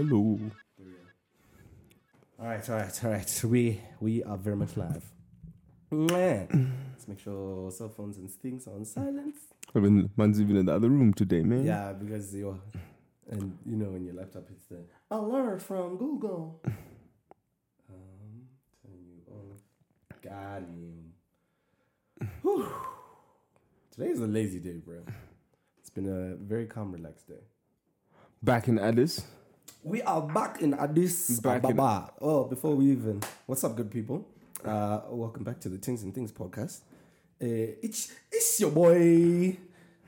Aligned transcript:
Hello. 0.00 0.40
All 2.38 2.46
right, 2.46 2.70
all 2.70 2.76
right, 2.76 3.04
all 3.04 3.10
right. 3.10 3.44
We 3.44 3.82
we 4.00 4.22
are 4.24 4.38
very 4.38 4.56
much 4.56 4.74
live. 4.78 5.04
Man, 5.90 6.72
let's 6.92 7.06
make 7.06 7.20
sure 7.20 7.70
cell 7.70 7.90
phones 7.90 8.16
and 8.16 8.30
things 8.30 8.66
are 8.66 8.70
on 8.76 8.86
silence. 8.86 9.36
I 9.74 9.78
mean, 9.78 10.08
man's 10.16 10.40
even 10.40 10.56
in 10.56 10.64
the 10.64 10.74
other 10.74 10.88
room 10.88 11.12
today, 11.12 11.42
man. 11.42 11.66
Yeah, 11.66 11.92
because 11.92 12.34
you're, 12.34 12.58
and 13.28 13.58
you 13.66 13.76
know, 13.76 13.94
in 13.94 14.06
your 14.06 14.14
laptop, 14.14 14.44
it's 14.50 14.64
the 14.68 14.78
alert 15.10 15.60
from 15.60 15.98
Google. 15.98 16.62
Um, 16.64 18.46
turn 18.82 19.04
you 19.06 19.20
off. 19.34 19.60
Got 20.22 20.62
him. 20.62 21.12
Today 23.90 24.08
is 24.12 24.20
a 24.20 24.26
lazy 24.26 24.60
day, 24.60 24.78
bro. 24.78 25.00
It's 25.78 25.90
been 25.90 26.08
a 26.08 26.36
very 26.42 26.64
calm, 26.64 26.90
relaxed 26.90 27.28
day. 27.28 27.44
Back 28.42 28.66
in 28.66 28.78
Addis. 28.78 29.26
We 29.82 30.02
are 30.02 30.20
back 30.22 30.60
in 30.60 30.74
Addis 30.74 31.40
Back 31.40 31.64
in- 31.64 31.70
Ababa. 31.72 32.12
Oh, 32.20 32.44
before 32.44 32.74
we 32.76 32.90
even, 32.92 33.20
what's 33.46 33.64
up, 33.64 33.76
good 33.76 33.90
people? 33.90 34.26
Uh, 34.64 35.00
welcome 35.10 35.42
back 35.42 35.58
to 35.60 35.68
the 35.70 35.78
Things 35.78 36.02
and 36.02 36.14
Things 36.14 36.32
podcast. 36.32 36.80
Uh, 37.42 37.80
it's 37.82 38.12
it's 38.30 38.60
your 38.60 38.70
boy. 38.70 39.56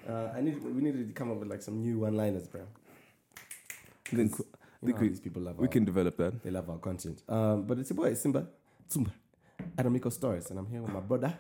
Uh, 0.07 0.29
I 0.37 0.41
need 0.43 0.63
we 0.63 0.83
needed 0.83 1.09
to 1.09 1.15
come 1.15 1.31
up 1.31 1.39
with 1.39 1.49
like 1.49 1.63
some 1.63 1.81
new 1.81 2.01
one-liners, 2.01 2.47
bro. 2.49 2.61
I 4.13 4.17
think, 4.17 4.37
You 4.39 4.45
I 4.83 4.87
think 4.87 4.97
know 4.97 5.01
we, 5.01 5.09
these 5.09 5.21
people 5.21 5.41
love 5.43 5.57
we 5.59 5.67
our, 5.67 5.73
can 5.73 5.85
develop 5.87 6.17
that. 6.19 6.43
they 6.43 6.51
love 6.51 6.69
our 6.69 6.77
content. 6.79 7.23
Um, 7.29 7.63
but 7.63 7.79
it's 7.79 7.89
your 7.89 7.97
boy 7.97 8.13
Simba 8.13 8.47
Tsumba 8.91 9.11
Adamiko 9.79 10.13
Stories, 10.13 10.51
and 10.51 10.59
I'm 10.59 10.67
here 10.67 10.83
with 10.83 10.93
my 10.93 11.01
brother, 11.01 11.33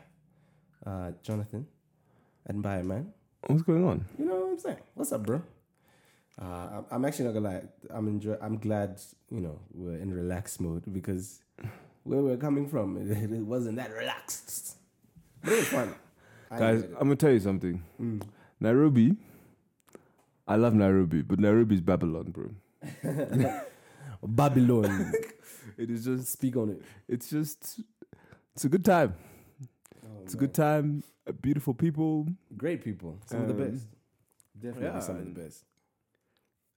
uh, 0.87 1.11
Jonathan, 1.23 1.67
and 2.47 2.63
bye, 2.63 2.81
man. 2.83 3.13
What's 3.47 3.63
going 3.63 3.85
on? 3.85 4.07
You 4.19 4.25
know 4.25 4.37
what 4.37 4.53
I'm 4.53 4.59
saying? 4.59 4.79
What's 4.95 5.13
up, 5.13 5.27
bro? 5.27 5.43
Uh, 6.41 6.83
I'm- 6.91 7.05
actually 7.05 7.27
not 7.27 7.35
gonna 7.35 7.49
lie. 7.49 7.63
I'm 7.91 8.09
enjoy. 8.09 8.37
I'm 8.41 8.59
glad 8.59 9.01
you 9.31 9.41
know 9.41 9.59
we're 9.75 9.99
in 9.99 10.13
relaxed 10.13 10.61
mode 10.61 10.85
because 10.93 11.41
where 12.05 12.23
we're 12.23 12.37
coming 12.39 12.69
from, 12.69 12.97
it, 12.97 13.11
it 13.33 13.41
wasn't 13.47 13.77
that 13.77 13.91
relaxed. 13.93 14.77
But 15.43 15.53
it 15.53 15.57
was 15.59 15.69
fun. 15.69 15.95
I 16.51 16.59
Guys. 16.59 16.85
I'm 16.99 17.09
to 17.11 17.17
tell 17.17 17.33
you 17.33 17.41
something. 17.41 17.83
Mm. 18.01 18.23
Nairobi, 18.61 19.17
I 20.47 20.57
love 20.57 20.75
Nairobi, 20.75 21.23
but 21.23 21.39
Nairobi 21.39 21.75
is 21.77 21.81
Babylon, 21.81 22.31
bro. 22.31 22.51
Babylon. 24.23 25.13
It 25.79 25.91
is 25.91 26.05
just, 26.05 26.27
Speak 26.33 26.57
on 26.57 26.71
it. 26.71 26.83
it's 27.09 27.31
just, 27.31 27.81
it's 28.55 28.65
a 28.65 28.69
good 28.69 28.85
time. 28.85 29.15
Oh, 30.05 30.09
It's 30.25 30.35
a 30.35 30.37
good 30.37 30.53
time. 30.53 31.03
uh, 31.27 31.33
Beautiful 31.33 31.73
people. 31.73 32.27
Great 32.57 32.85
people. 32.85 33.19
Some 33.27 33.43
of 33.43 33.49
the 33.49 33.55
Um, 33.65 33.71
best. 33.71 33.87
Definitely 34.59 34.89
yeah, 34.89 34.99
some 35.01 35.17
of 35.17 35.25
the 35.35 35.41
best. 35.41 35.65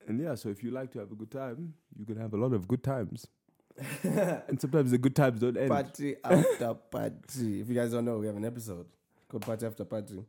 And 0.06 0.20
yeah, 0.20 0.34
so 0.34 0.48
if 0.48 0.62
you 0.62 0.70
like 0.70 0.92
to 0.92 1.00
have 1.00 1.10
a 1.10 1.14
good 1.14 1.30
time, 1.30 1.74
you 1.98 2.06
can 2.06 2.16
have 2.16 2.32
a 2.32 2.36
lot 2.36 2.52
of 2.52 2.68
good 2.68 2.82
times. 2.82 3.26
and 4.02 4.60
sometimes 4.60 4.90
the 4.90 4.98
good 4.98 5.14
times 5.14 5.40
don't 5.40 5.56
end. 5.56 5.68
Party 5.68 6.16
after 6.24 6.74
party. 6.74 7.60
If 7.60 7.68
you 7.68 7.74
guys 7.74 7.90
don't 7.92 8.04
know, 8.04 8.18
we 8.18 8.26
have 8.26 8.36
an 8.36 8.44
episode 8.44 8.86
called 9.28 9.44
Party 9.44 9.66
After 9.66 9.84
Party. 9.84 10.24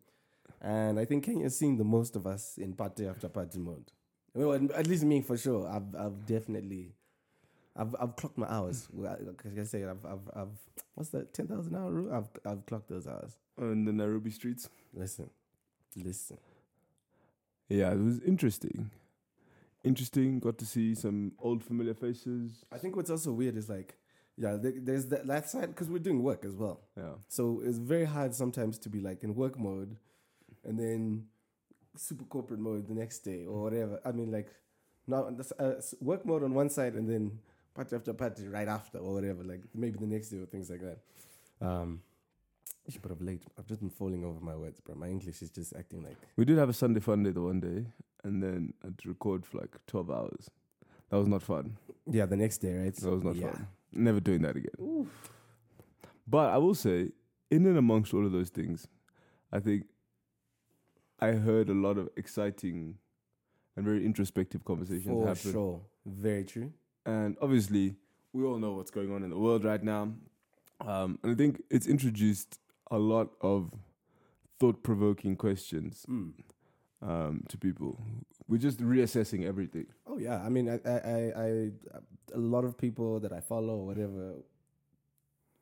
And 0.62 1.00
I 1.00 1.06
think 1.06 1.24
Kenya's 1.24 1.58
seen 1.58 1.78
the 1.78 1.84
most 1.84 2.16
of 2.16 2.26
us 2.26 2.58
in 2.58 2.74
party 2.74 3.08
after 3.08 3.30
party 3.30 3.60
mode. 3.60 3.92
Well, 4.34 4.54
at 4.54 4.88
least 4.88 5.04
me 5.04 5.22
for 5.22 5.38
sure. 5.38 5.68
I've 5.68 5.96
I've 5.96 6.26
definitely 6.26 6.94
I've 7.76 7.96
I've 8.00 8.16
clocked 8.16 8.38
my 8.38 8.48
hours. 8.48 8.88
Like 8.94 9.60
I 9.60 9.64
say, 9.64 9.84
I've 9.84 10.04
I've 10.06 10.30
I've 10.36 10.58
what's 10.96 11.12
the 11.12 11.24
ten 11.26 11.48
thousand 11.48 11.76
hour 11.76 11.92
rule? 11.92 12.14
I've 12.14 12.30
I've 12.46 12.66
clocked 12.66 12.90
those 12.90 13.08
hours. 13.08 13.38
on 13.60 13.86
the 13.86 13.94
Nairobi 13.94 14.32
streets. 14.32 14.70
Listen, 14.94 15.30
listen. 15.96 16.38
Yeah, 17.70 17.92
it 17.92 18.00
was 18.00 18.20
interesting. 18.22 18.90
Interesting. 19.84 20.40
Got 20.40 20.58
to 20.60 20.66
see 20.66 20.96
some 20.96 21.34
old 21.40 21.64
familiar 21.64 21.94
faces. 21.94 22.66
I 22.72 22.78
think 22.78 22.96
what's 22.96 23.10
also 23.10 23.32
weird 23.32 23.56
is 23.58 23.70
like, 23.70 23.98
yeah, 24.38 24.58
there's 24.60 25.08
that, 25.08 25.26
that 25.28 25.50
side 25.50 25.70
because 25.70 25.90
we're 25.90 26.00
doing 26.00 26.22
work 26.22 26.46
as 26.46 26.56
well. 26.56 26.82
Yeah. 26.96 27.16
So 27.28 27.62
it's 27.64 27.78
very 27.78 28.06
hard 28.06 28.36
sometimes 28.36 28.78
to 28.80 28.90
be 28.90 29.00
like 29.00 29.24
in 29.24 29.34
work 29.34 29.58
mode 29.58 29.98
and 30.64 30.78
then 30.78 31.26
super 31.96 32.26
corporate 32.26 32.60
mode 32.60 32.88
the 32.88 32.94
next 32.94 33.20
day 33.20 33.46
or 33.46 33.64
whatever. 33.64 34.00
I 34.06 34.12
mean, 34.12 34.32
like, 34.32 34.50
now 35.08 35.30
uh, 35.58 35.74
work 36.02 36.26
mode 36.26 36.44
on 36.44 36.54
one 36.54 36.70
side 36.70 36.94
and 36.94 37.10
then 37.10 37.40
party 37.74 37.96
after 37.96 38.14
party 38.14 38.48
right 38.48 38.68
after 38.68 38.98
or 39.00 39.14
whatever, 39.14 39.44
like 39.44 39.62
maybe 39.74 39.98
the 39.98 40.06
next 40.06 40.30
day 40.30 40.38
or 40.38 40.46
things 40.46 40.70
like 40.70 40.82
that. 40.82 41.00
Um, 41.66 42.02
but 42.96 43.12
of 43.12 43.22
late, 43.22 43.44
I've 43.58 43.68
just 43.68 43.82
been 43.82 43.90
falling 43.90 44.24
over 44.24 44.40
my 44.40 44.56
words, 44.56 44.80
bro. 44.80 44.96
My 44.96 45.08
English 45.08 45.42
is 45.42 45.50
just 45.50 45.74
acting 45.76 46.04
like. 46.04 46.16
We 46.38 46.46
did 46.46 46.58
have 46.58 46.70
a 46.70 46.74
Sunday 46.74 47.00
fun 47.02 47.24
day 47.24 47.32
the 47.32 47.42
one 47.42 47.60
day, 47.60 47.86
and 48.24 48.42
then 48.42 48.74
I 48.84 48.88
had 48.88 48.98
to 49.00 49.10
record 49.10 49.46
for 49.46 49.58
like 49.58 49.76
12 49.88 50.10
hours. 50.10 50.50
That 51.10 51.18
was 51.18 51.28
not 51.28 51.44
fun. 51.44 51.78
Yeah, 52.10 52.26
the 52.26 52.38
next 52.38 52.60
day, 52.60 52.76
right? 52.76 52.96
That 52.96 53.12
was 53.12 53.24
not 53.24 53.36
yeah. 53.36 53.52
fun. 53.52 53.68
Never 53.92 54.20
doing 54.20 54.42
that 54.44 54.56
again. 54.56 55.08
But 56.28 56.52
I 56.52 56.58
will 56.58 56.76
say, 56.76 57.12
in 57.50 57.66
and 57.66 57.78
amongst 57.78 58.14
all 58.14 58.26
of 58.26 58.32
those 58.32 58.50
things, 58.50 58.88
I 59.52 59.60
think 59.60 59.86
I 61.20 61.32
heard 61.32 61.70
a 61.70 61.74
lot 61.74 61.98
of 61.98 62.10
exciting 62.18 62.96
and 63.76 63.86
very 63.86 64.06
introspective 64.06 64.66
conversations 64.66 65.06
For 65.06 65.28
happen. 65.28 65.52
sure. 65.52 65.82
Very 66.06 66.44
true. 66.44 66.74
And 67.06 67.38
obviously, 67.42 67.96
we 68.34 68.44
all 68.44 68.58
know 68.58 68.74
what's 68.74 68.92
going 68.92 69.14
on 69.14 69.24
in 69.24 69.30
the 69.30 69.38
world 69.38 69.64
right 69.64 69.82
now. 69.82 70.14
Um, 70.82 71.18
and 71.24 71.32
I 71.32 71.36
think 71.36 71.62
it's 71.70 71.88
introduced 71.88 72.60
a 72.92 72.98
lot 72.98 73.30
of 73.42 73.72
thought 74.60 74.82
provoking 74.84 75.36
questions 75.36 76.06
Mm. 76.10 76.34
um, 77.02 77.44
to 77.50 77.58
people. 77.58 78.00
We're 78.48 78.58
just 78.58 78.80
reassessing 78.80 79.46
everything. 79.46 79.86
Oh 80.08 80.18
yeah, 80.18 80.42
I 80.44 80.50
mean, 80.50 80.68
I, 80.70 80.80
I, 80.86 80.98
I, 80.98 81.32
I, 81.46 81.72
a 82.34 82.38
lot 82.40 82.64
of 82.66 82.78
people 82.78 83.20
that 83.20 83.32
I 83.32 83.40
follow, 83.42 83.76
or 83.78 83.86
whatever, 83.86 84.36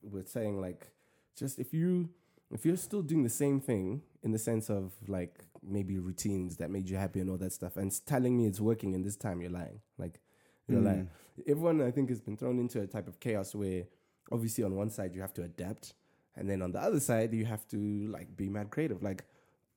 were 0.01 0.23
saying 0.25 0.61
like, 0.61 0.87
just 1.35 1.59
if 1.59 1.73
you, 1.73 2.09
if 2.51 2.65
you're 2.65 2.77
still 2.77 3.01
doing 3.01 3.23
the 3.23 3.29
same 3.29 3.59
thing 3.59 4.01
in 4.23 4.31
the 4.31 4.37
sense 4.39 4.69
of 4.69 4.93
like 5.07 5.43
maybe 5.61 5.97
routines 5.97 6.57
that 6.57 6.69
made 6.69 6.87
you 6.89 6.95
happy 6.95 7.19
and 7.19 7.29
all 7.29 7.37
that 7.37 7.51
stuff, 7.53 7.75
and 7.77 7.91
telling 8.05 8.37
me 8.37 8.45
it's 8.45 8.61
working, 8.61 8.93
and 8.95 9.03
this 9.03 9.15
time 9.17 9.41
you're 9.41 9.51
lying, 9.51 9.81
like, 9.97 10.19
you're 10.67 10.79
Mm. 10.79 10.85
lying. 10.85 11.09
Everyone, 11.47 11.81
I 11.81 11.91
think, 11.91 12.09
has 12.09 12.21
been 12.21 12.37
thrown 12.37 12.59
into 12.59 12.79
a 12.81 12.87
type 12.87 13.07
of 13.07 13.19
chaos 13.19 13.53
where, 13.53 13.83
obviously, 14.31 14.63
on 14.63 14.73
one 14.75 14.89
side 14.89 15.13
you 15.15 15.21
have 15.21 15.33
to 15.33 15.43
adapt, 15.43 15.95
and 16.35 16.49
then 16.49 16.61
on 16.61 16.71
the 16.71 16.79
other 16.79 16.99
side 16.99 17.33
you 17.33 17.45
have 17.45 17.67
to 17.69 18.07
like 18.07 18.35
be 18.35 18.49
mad 18.49 18.69
creative. 18.69 19.01
Like, 19.01 19.25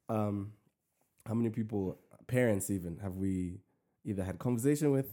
um, 0.08 0.52
how 1.26 1.34
many 1.34 1.50
people, 1.50 1.98
parents 2.26 2.70
even, 2.70 2.98
have 2.98 3.16
we 3.16 3.60
either 4.04 4.24
had 4.24 4.38
conversation 4.38 4.90
with 4.90 5.10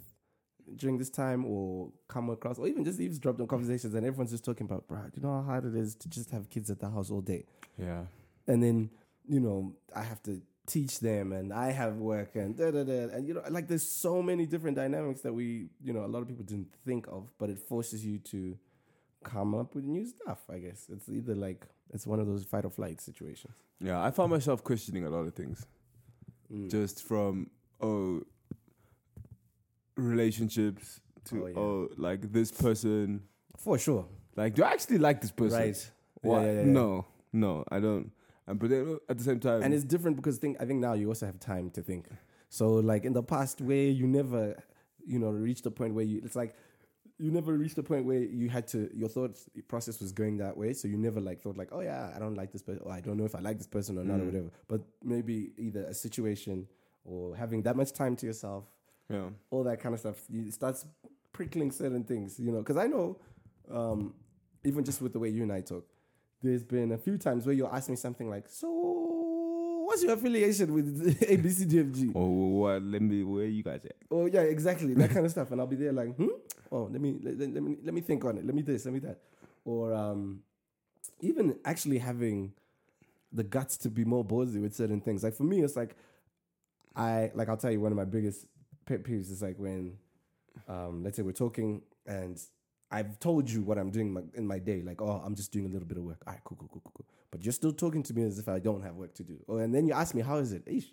during 0.76 0.98
this 0.98 1.10
time 1.10 1.46
or 1.46 1.92
come 2.08 2.30
across 2.30 2.58
or 2.58 2.68
even 2.68 2.84
just 2.84 3.00
eavesdropped 3.00 3.40
on 3.40 3.48
conversations 3.48 3.94
and 3.94 4.06
everyone's 4.06 4.32
just 4.32 4.46
talking 4.46 4.66
about, 4.66 4.88
bro, 4.88 5.00
you 5.14 5.22
know 5.22 5.34
how 5.34 5.44
hard 5.44 5.66
it 5.66 5.76
is 5.76 5.96
to 5.96 6.10
just 6.10 6.32
have 6.32 6.50
kids 6.50 6.70
at 6.72 6.80
the 6.80 6.90
house 6.90 7.12
all 7.12 7.22
day. 7.22 7.46
Yeah. 7.78 8.04
And 8.48 8.64
then, 8.64 8.90
you 9.28 9.40
know, 9.40 9.76
I 9.96 10.04
have 10.04 10.24
to 10.24 10.42
teach 10.66 11.00
them 11.00 11.32
and 11.32 11.54
I 11.54 11.72
have 11.72 11.98
work 11.98 12.36
and 12.36 12.58
da 12.58 12.72
da 12.72 12.84
da. 12.84 13.10
And, 13.14 13.28
you 13.28 13.36
know, 13.36 13.44
like 13.50 13.68
there's 13.68 13.88
so 13.88 14.22
many 14.22 14.46
different 14.46 14.76
dynamics 14.76 15.22
that 15.22 15.34
we, 15.34 15.70
you 15.84 15.94
know, 15.94 16.06
a 16.06 16.08
lot 16.08 16.22
of 16.22 16.28
people 16.28 16.44
didn't 16.44 16.74
think 16.86 17.08
of, 17.08 17.30
but 17.38 17.50
it 17.50 17.60
forces 17.60 18.06
you 18.06 18.18
to 18.20 18.58
come 19.26 19.54
up 19.54 19.76
with 19.76 19.84
new 19.84 20.06
stuff, 20.06 20.40
I 20.50 20.60
guess. 20.60 20.88
It's 20.90 21.10
either 21.10 21.36
like, 21.36 21.66
it's 21.94 22.08
one 22.08 22.20
of 22.22 22.28
those 22.28 22.46
fight 22.46 22.64
or 22.64 22.70
flight 22.70 23.02
situations. 23.02 23.54
Yeah. 23.82 24.02
I 24.02 24.12
found 24.12 24.32
myself 24.32 24.64
questioning 24.64 25.06
a 25.06 25.10
lot 25.10 25.26
of 25.28 25.34
things. 25.34 25.66
Mm. 26.54 26.72
Just 26.72 27.04
from, 27.04 27.50
oh, 27.82 28.22
relationships 29.98 31.02
to, 31.26 31.48
Oh, 31.56 31.60
oh, 31.60 31.90
like 31.98 32.32
this 32.32 32.52
person. 32.52 33.24
For 33.58 33.78
sure. 33.78 34.06
Like, 34.36 34.56
do 34.56 34.64
I 34.64 34.72
actually 34.72 35.00
like 35.00 35.22
this 35.22 35.32
person? 35.32 35.60
Right. 35.60 35.92
Why? 36.22 36.46
Yeah, 36.46 36.52
yeah, 36.52 36.60
yeah. 36.60 36.66
No, 36.66 37.06
no, 37.34 37.64
I 37.70 37.80
don't. 37.80 38.12
And 38.48 38.60
but 38.60 38.72
at 39.10 39.18
the 39.18 39.24
same 39.24 39.40
time, 39.40 39.64
and 39.64 39.74
it's 39.74 39.84
different 39.84 40.18
because 40.18 40.38
think 40.38 40.58
I 40.60 40.66
think 40.66 40.80
now 40.80 40.94
you 40.94 41.08
also 41.08 41.26
have 41.26 41.40
time 41.40 41.72
to 41.72 41.82
think. 41.82 42.08
So 42.50 42.76
like 42.76 43.06
in 43.06 43.14
the 43.14 43.24
past 43.24 43.60
where 43.60 43.88
you 44.00 44.06
never, 44.06 44.56
you 45.06 45.18
know, 45.18 45.30
reached 45.30 45.64
the 45.64 45.72
point 45.72 45.96
where 45.96 46.06
you 46.06 46.22
it's 46.24 46.36
like 46.36 46.56
you 47.18 47.32
never 47.32 47.54
reached 47.54 47.76
the 47.78 47.84
point 47.84 48.06
where 48.06 48.20
you 48.20 48.50
had 48.50 48.68
to 48.70 48.90
your 48.94 49.08
thought 49.10 49.38
process 49.68 50.00
was 50.02 50.12
going 50.12 50.38
that 50.38 50.56
way. 50.58 50.74
So 50.74 50.88
you 50.88 50.98
never 50.98 51.22
like 51.22 51.42
thought 51.42 51.56
like, 51.58 51.70
oh 51.72 51.80
yeah, 51.82 52.12
I 52.16 52.20
don't 52.20 52.36
like 52.36 52.52
this 52.52 52.62
person 52.62 52.82
or 52.86 52.92
I 52.92 53.00
don't 53.02 53.18
know 53.18 53.26
if 53.26 53.36
I 53.36 53.40
like 53.40 53.58
this 53.58 53.68
person 53.68 53.98
or 53.98 54.04
not 54.04 54.20
or 54.20 54.24
Mm. 54.24 54.26
whatever. 54.28 54.50
But 54.68 54.82
maybe 55.04 55.52
either 55.58 55.84
a 55.86 55.94
situation 55.94 56.68
or 57.06 57.36
having 57.36 57.62
that 57.64 57.76
much 57.78 57.94
time 57.94 58.16
to 58.18 58.26
yourself, 58.26 58.66
yeah, 59.10 59.30
all 59.50 59.64
that 59.64 59.80
kind 59.80 59.94
of 59.94 60.00
stuff, 60.00 60.18
you 60.30 60.48
it 60.48 60.54
starts 60.54 60.86
prickling 61.32 61.72
certain 61.72 62.04
things, 62.04 62.40
you 62.40 62.52
know. 62.52 62.60
Because 62.60 62.78
I 62.78 62.88
know, 62.88 63.18
um, 63.72 64.14
even 64.64 64.84
just 64.84 65.02
with 65.02 65.14
the 65.14 65.20
way 65.20 65.30
you 65.30 65.44
and 65.44 65.54
I 65.54 65.62
talk, 65.62 65.86
there's 66.42 66.64
been 66.64 66.92
a 66.92 66.98
few 66.98 67.18
times 67.18 67.46
where 67.46 67.54
you'll 67.56 67.70
ask 67.74 67.90
me 67.90 67.96
something 67.96 68.30
like, 68.30 68.50
"So, 68.50 68.70
what's 69.86 70.04
your 70.04 70.14
affiliation 70.14 70.74
with 70.74 71.20
ABCDFG?" 71.22 72.12
Oh, 72.16 72.26
what? 72.60 72.82
Let 72.84 73.02
me. 73.02 73.24
Where 73.24 73.46
you 73.46 73.64
guys 73.64 73.86
at? 73.86 73.96
Oh 74.12 74.26
yeah, 74.26 74.42
exactly 74.42 74.94
that 74.96 75.12
kind 75.12 75.26
of 75.26 75.32
stuff, 75.32 75.52
and 75.52 75.62
I'll 75.62 75.68
be 75.68 75.76
there 75.76 75.94
like, 75.94 76.16
"Hmm? 76.16 76.28
Oh, 76.72 76.90
let 76.92 77.02
me 77.02 77.18
let, 77.24 77.40
let- 77.40 77.64
me 77.64 77.78
let 77.84 77.94
me 77.94 78.02
think 78.02 78.26
on 78.26 78.38
it. 78.38 78.46
Let 78.46 78.56
me 78.56 78.62
this, 78.62 78.86
let 78.86 78.94
me 78.94 79.00
that," 79.02 79.20
or 79.66 79.94
um, 79.94 80.42
even 81.22 81.58
actually 81.66 82.00
having 82.00 82.54
the 83.34 83.44
guts 83.44 83.78
to 83.78 83.90
be 83.90 84.06
more 84.06 84.26
ballsy 84.26 84.62
with 84.62 84.76
certain 84.76 85.02
things. 85.02 85.24
Like 85.24 85.36
for 85.36 85.44
me, 85.44 85.62
it's 85.64 85.76
like 85.76 85.96
I 86.96 87.32
like 87.36 87.50
I'll 87.50 87.58
tell 87.58 87.72
you 87.72 87.82
one 87.82 87.92
of 87.92 87.98
my 87.98 88.06
biggest 88.06 88.48
pet 88.86 89.04
peeves 89.04 89.32
is 89.32 89.42
like 89.42 89.58
when 89.60 89.98
um, 90.68 91.04
let's 91.04 91.18
say 91.18 91.24
we're 91.24 91.32
talking 91.34 91.82
and 92.08 92.42
I've 92.92 93.20
told 93.20 93.50
you 93.50 93.64
what 93.64 93.78
I'm 93.78 93.92
doing 93.92 94.14
my, 94.14 94.22
in 94.36 94.48
my 94.48 94.60
day, 94.60 94.82
like, 94.82 95.02
oh, 95.02 95.22
I'm 95.26 95.36
just 95.36 95.52
doing 95.52 95.66
a 95.66 95.70
little 95.70 95.88
bit 95.88 95.98
of 95.98 96.04
work. 96.04 96.24
All 96.28 96.34
right, 96.34 96.42
cool, 96.46 96.58
cool, 96.60 96.70
cool, 96.72 96.82
cool, 96.86 96.94
cool. 96.98 97.06
But 97.32 97.44
you're 97.44 97.54
still 97.54 97.74
talking 97.74 98.04
to 98.04 98.14
me 98.14 98.24
as 98.24 98.40
if 98.40 98.50
I 98.50 98.60
don't 98.60 98.84
have 98.84 98.96
work 98.96 99.14
to 99.16 99.24
do. 99.24 99.38
Oh, 99.50 99.58
and 99.58 99.74
then 99.74 99.88
you 99.88 99.94
ask 99.94 100.16
me, 100.16 100.22
how 100.22 100.38
is 100.38 100.54
it? 100.54 100.66
Eesh, 100.68 100.86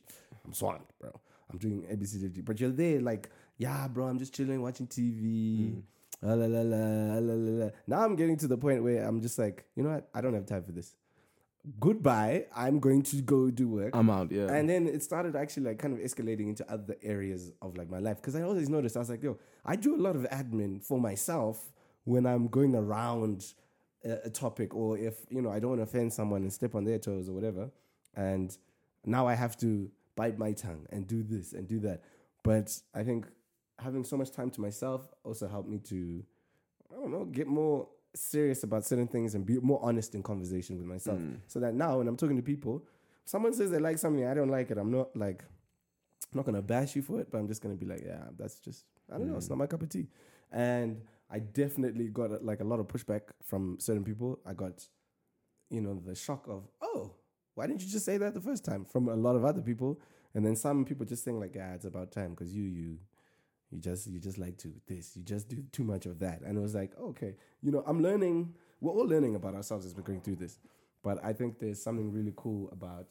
I'm 0.45 0.55
swamped, 0.55 0.93
bro. 1.01 1.13
I'm 1.53 1.59
doing 1.59 1.83
ABCD. 1.83 2.45
But 2.45 2.61
you're 2.61 2.71
there, 2.71 3.01
like, 3.01 3.31
yeah, 3.59 3.89
bro, 3.89 4.07
I'm 4.07 4.19
just 4.19 4.35
chilling, 4.35 4.63
watching 4.63 4.87
TV. 4.87 5.75
Mm. 5.75 5.83
La, 6.23 6.35
la, 6.35 6.47
la, 6.47 6.61
la, 6.63 7.19
la, 7.19 7.35
la, 7.35 7.65
la. 7.65 7.71
Now 7.87 8.05
I'm 8.05 8.15
getting 8.15 8.37
to 8.39 8.47
the 8.47 8.57
point 8.57 8.83
where 8.83 9.05
I'm 9.05 9.21
just 9.21 9.39
like, 9.39 9.65
you 9.75 9.83
know 9.83 9.91
what? 9.91 10.09
I 10.15 10.21
don't 10.21 10.35
have 10.35 10.47
time 10.47 10.63
for 10.63 10.71
this. 10.71 10.95
Goodbye. 11.81 12.47
I'm 12.55 12.79
going 12.79 13.03
to 13.03 13.17
go 13.23 13.51
do 13.51 13.69
work. 13.69 13.95
I'm 13.95 14.09
out. 14.09 14.31
Yeah. 14.31 14.53
And 14.53 14.69
then 14.69 14.87
it 14.87 15.03
started 15.03 15.35
actually 15.35 15.65
like 15.65 15.79
kind 15.79 15.95
of 15.95 16.01
escalating 16.01 16.49
into 16.49 16.71
other 16.71 16.97
areas 17.03 17.53
of 17.61 17.77
like 17.77 17.91
my 17.91 17.99
life. 17.99 18.23
Cause 18.23 18.37
I 18.37 18.43
always 18.43 18.69
noticed, 18.69 18.97
I 18.97 19.01
was 19.01 19.11
like, 19.11 19.23
yo, 19.23 19.39
I 19.65 19.75
do 19.75 19.97
a 19.97 20.01
lot 20.01 20.15
of 20.15 20.23
admin 20.31 20.83
for 20.83 21.01
myself 21.01 21.73
when 22.05 22.25
I'm 22.27 22.47
going 22.49 22.75
around 22.75 23.53
a, 24.05 24.19
a 24.25 24.31
topic 24.31 24.75
or 24.75 24.99
if, 24.99 25.25
you 25.29 25.43
know, 25.43 25.51
I 25.51 25.59
don't 25.59 25.71
want 25.71 25.81
to 25.81 25.85
offend 25.85 26.13
someone 26.13 26.43
and 26.43 26.53
step 26.53 26.75
on 26.77 26.85
their 26.85 26.99
toes 26.99 27.29
or 27.29 27.33
whatever. 27.33 27.71
And 28.15 28.57
now 29.05 29.27
I 29.27 29.35
have 29.35 29.57
to 29.59 29.91
bite 30.17 30.39
my 30.39 30.53
tongue 30.53 30.87
and 30.91 31.07
do 31.07 31.23
this 31.23 31.53
and 31.53 31.69
do 31.69 31.81
that. 31.81 32.03
But 32.43 32.77
I 32.95 33.03
think 33.03 33.27
having 33.79 34.05
so 34.05 34.17
much 34.17 34.31
time 34.31 34.51
to 34.51 34.61
myself 34.61 35.13
also 35.25 35.49
helped 35.49 35.69
me 35.69 35.79
to, 35.79 36.25
I 36.91 37.01
don't 37.01 37.11
know, 37.11 37.25
get 37.25 37.47
more 37.47 37.89
serious 38.15 38.63
about 38.63 38.85
certain 38.85 39.09
things 39.09 39.35
and 39.35 39.47
be 39.47 39.59
more 39.61 39.81
honest 39.83 40.15
in 40.15 40.23
conversation 40.23 40.77
with 40.77 40.87
myself. 40.87 41.19
Mm. 41.19 41.39
So 41.47 41.61
that 41.61 41.75
now 41.75 41.99
when 41.99 42.09
I'm 42.09 42.17
talking 42.17 42.37
to 42.37 42.43
people, 42.43 42.85
someone 43.25 43.53
says 43.55 43.71
they 43.71 43.79
like 43.79 43.99
something, 43.99 44.27
I 44.27 44.35
don't 44.35 44.51
like 44.51 44.71
it. 44.71 44.79
I'm 44.79 44.91
not 44.91 45.17
like, 45.17 45.43
I'm 46.33 46.39
not 46.39 46.47
gonna 46.47 46.63
bash 46.63 46.95
you 46.97 47.03
for 47.03 47.21
it, 47.21 47.31
but 47.31 47.39
I'm 47.39 47.49
just 47.49 47.63
gonna 47.63 47.75
be 47.75 47.87
like, 47.87 48.03
yeah, 48.05 48.25
that's 48.39 48.59
just, 48.59 48.85
I 49.13 49.19
don't 49.19 49.31
know, 49.31 49.37
it's 49.37 49.47
mm. 49.47 49.51
not 49.51 49.59
my 49.59 49.67
cup 49.67 49.83
of 49.83 49.89
tea. 49.89 50.09
And 50.51 51.03
I 51.31 51.39
definitely 51.39 52.09
got 52.09 52.45
like 52.45 52.61
a 52.61 52.65
lot 52.65 52.79
of 52.79 52.89
pushback 52.89 53.23
from 53.43 53.79
certain 53.81 54.05
people. 54.05 54.39
I 54.45 54.53
got, 54.53 54.87
you 55.71 55.81
know, 55.81 56.01
the 56.05 56.15
shock 56.15 56.47
of, 56.49 56.69
oh, 56.83 57.15
why 57.55 57.67
didn't 57.67 57.83
you 57.83 57.89
just 57.89 58.05
say 58.05 58.17
that 58.19 58.35
the 58.35 58.41
first 58.41 58.65
time? 58.65 58.85
From 58.85 59.09
a 59.09 59.15
lot 59.15 59.37
of 59.37 59.45
other 59.45 59.61
people, 59.61 60.01
and 60.35 60.45
then 60.45 60.57
some 60.57 60.85
people 60.85 61.05
just 61.07 61.25
saying 61.25 61.39
like, 61.39 61.55
yeah, 61.55 61.75
it's 61.75 61.85
about 61.85 62.13
time 62.13 62.31
because 62.31 62.55
you, 62.55 62.65
you, 62.65 62.99
you 63.71 63.79
just, 63.79 64.07
you 64.07 64.19
just 64.19 64.39
like 64.39 64.57
to 64.59 64.73
this, 64.87 65.17
you 65.17 65.23
just 65.23 65.49
do 65.49 65.63
too 65.73 65.85
much 65.85 66.07
of 66.07 66.19
that, 66.21 66.41
and 66.43 66.57
it 66.57 66.61
was 66.61 66.75
like, 66.75 66.93
okay, 66.99 67.35
you 67.63 67.71
know, 67.71 67.83
I'm 67.87 68.03
learning. 68.03 68.55
We're 68.81 68.93
all 68.93 69.07
learning 69.07 69.37
about 69.37 69.55
ourselves 69.55 69.87
as 69.87 69.95
we're 69.95 70.03
going 70.03 70.23
through 70.23 70.37
this, 70.37 70.59
but 71.05 71.25
I 71.25 71.33
think 71.33 71.61
there's 71.61 71.81
something 71.81 72.11
really 72.11 72.33
cool 72.35 72.69
about, 72.73 73.07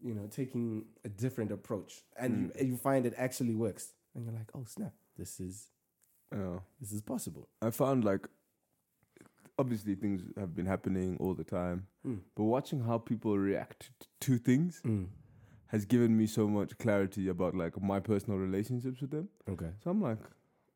you 0.00 0.14
know, 0.14 0.26
taking 0.30 0.84
a 1.04 1.08
different 1.08 1.50
approach, 1.50 2.02
and 2.16 2.52
you, 2.56 2.64
mm. 2.64 2.68
you 2.68 2.76
find 2.76 3.04
it 3.06 3.14
actually 3.16 3.54
works, 3.54 3.92
and 4.14 4.24
you're 4.24 4.34
like, 4.34 4.50
oh 4.54 4.64
snap, 4.66 4.92
this 5.18 5.40
is 5.40 5.68
yeah. 6.32 6.58
this 6.80 6.92
is 6.92 7.02
possible. 7.02 7.48
I 7.60 7.70
found 7.70 8.04
like 8.04 8.28
obviously 9.58 9.94
things 9.94 10.22
have 10.36 10.54
been 10.54 10.66
happening 10.66 11.16
all 11.20 11.34
the 11.34 11.44
time, 11.44 11.86
Mm. 12.06 12.20
but 12.34 12.44
watching 12.44 12.80
how 12.80 12.98
people 12.98 13.38
react 13.38 13.90
to 14.20 14.38
things 14.38 14.82
has 15.68 15.84
given 15.84 16.16
me 16.16 16.26
so 16.26 16.46
much 16.48 16.76
clarity 16.78 17.28
about 17.28 17.54
like 17.54 17.80
my 17.80 18.00
personal 18.00 18.38
relationships 18.38 19.00
with 19.00 19.10
them. 19.10 19.28
Okay, 19.48 19.70
So 19.82 19.90
I'm 19.90 20.00
like, 20.02 20.18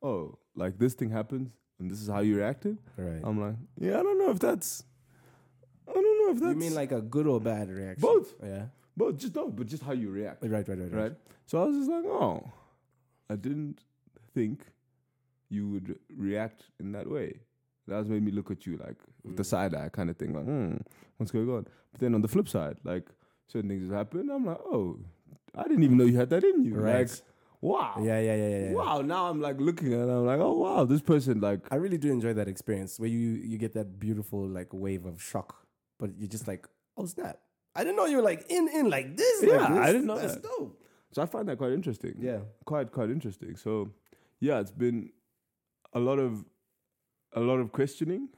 oh, 0.03 0.39
like 0.55 0.79
this 0.79 0.95
thing 0.95 1.11
happens 1.11 1.51
and 1.79 1.91
this 1.91 2.01
is 2.01 2.09
how 2.09 2.21
you 2.21 2.37
reacted. 2.37 2.79
right. 2.97 3.21
I'm 3.23 3.41
like, 3.41 3.57
yeah, 3.79 3.99
I 4.01 4.03
don't 4.03 4.19
know 4.19 4.31
if 4.31 4.39
that's, 4.39 4.85
I 5.89 5.93
don't 5.93 6.27
know 6.27 6.33
if 6.35 6.41
that's. 6.41 6.55
you 6.55 6.57
mean 6.61 6.75
like 6.75 6.93
a 6.93 7.01
good 7.01 7.27
or 7.27 7.41
bad 7.41 7.69
reaction? 7.71 8.01
Both. 8.03 8.35
Yeah. 8.43 8.67
but 8.97 9.17
just 9.19 9.35
no, 9.37 9.49
but 9.49 9.67
just 9.67 9.83
how 9.83 9.93
you 9.93 10.11
react, 10.11 10.43
Right, 10.43 10.67
right, 10.69 10.69
right, 10.69 10.79
right. 10.79 10.93
right? 11.03 11.13
So 11.47 11.63
I 11.63 11.67
was 11.67 11.77
just 11.77 11.91
like, 11.91 12.05
oh, 12.05 12.53
I 13.31 13.37
didn't 13.37 13.81
think 14.35 14.67
you 15.49 15.69
would 15.69 15.99
react 16.17 16.65
in 16.81 16.93
that 16.93 17.09
way. 17.11 17.41
That's 17.89 18.09
made 18.09 18.23
me 18.23 18.31
look 18.33 18.51
at 18.51 18.67
you 18.67 18.77
like 18.77 18.97
with 19.25 19.37
the 19.37 19.43
Mm. 19.43 19.47
side 19.47 19.75
eye 19.75 19.89
kind 19.89 20.11
of 20.11 20.17
thing, 20.17 20.33
like, 20.35 20.45
hmm, 20.45 20.77
what's 21.17 21.33
going 21.33 21.49
on? 21.51 21.67
But 21.93 22.01
then 22.01 22.15
on 22.15 22.23
the 22.23 22.29
flip 22.29 22.49
side, 22.49 22.77
like 22.85 23.09
certain 23.47 23.69
things 23.71 23.91
happen, 23.91 24.31
I'm 24.31 24.45
like, 24.47 24.61
oh, 24.65 24.99
I 25.55 25.63
didn't 25.65 25.83
even 25.83 25.97
know 25.97 26.05
you 26.05 26.17
had 26.17 26.31
that 26.31 26.45
in 26.45 26.65
you. 26.65 26.75
Right. 26.75 27.01
Like, 27.09 27.11
wow. 27.61 27.95
Yeah, 28.03 28.21
yeah, 28.21 28.35
yeah, 28.37 28.49
yeah. 28.49 28.65
yeah. 28.67 28.73
Wow. 28.73 29.01
Now 29.01 29.29
I'm 29.31 29.41
like 29.41 29.59
looking 29.59 29.93
at 29.95 30.01
it, 30.01 30.11
I'm 30.11 30.27
like, 30.27 30.39
oh 30.41 30.53
wow, 30.59 30.85
this 30.85 31.01
person 31.01 31.41
like 31.41 31.61
I 31.73 31.77
really 31.77 31.99
do 31.99 32.11
enjoy 32.13 32.35
that 32.35 32.47
experience 32.49 33.01
where 33.01 33.09
you 33.09 33.19
you 33.51 33.59
get 33.59 33.73
that 33.75 33.99
beautiful 33.99 34.47
like 34.47 34.69
wave 34.73 35.07
of 35.07 35.21
shock, 35.23 35.67
but 35.99 36.11
you're 36.19 36.29
just 36.29 36.47
like, 36.47 36.69
oh 36.97 37.07
snap! 37.07 37.39
I 37.75 37.85
didn't 37.85 37.97
know 37.97 38.07
you 38.07 38.17
were 38.17 38.23
like 38.33 38.45
in 38.51 38.69
in 38.69 38.91
like 38.91 39.17
this. 39.17 39.43
like 39.43 39.51
Yeah, 39.53 39.75
I 39.81 39.87
didn't 39.93 40.07
know 40.07 40.19
That's 40.19 40.35
that. 40.35 40.43
dope. 40.43 40.81
so 41.13 41.23
I 41.23 41.27
find 41.27 41.49
that 41.49 41.57
quite 41.59 41.73
interesting. 41.73 42.15
Yeah. 42.21 42.41
Quite 42.65 42.93
quite 42.93 43.11
interesting. 43.11 43.57
So 43.57 43.91
yeah, 44.41 44.61
it's 44.61 44.71
been 44.85 45.11
a 45.95 45.99
lot 46.01 46.19
of 46.19 46.45
a 47.35 47.41
lot 47.41 47.59
of 47.61 47.73
questioning, 47.73 48.29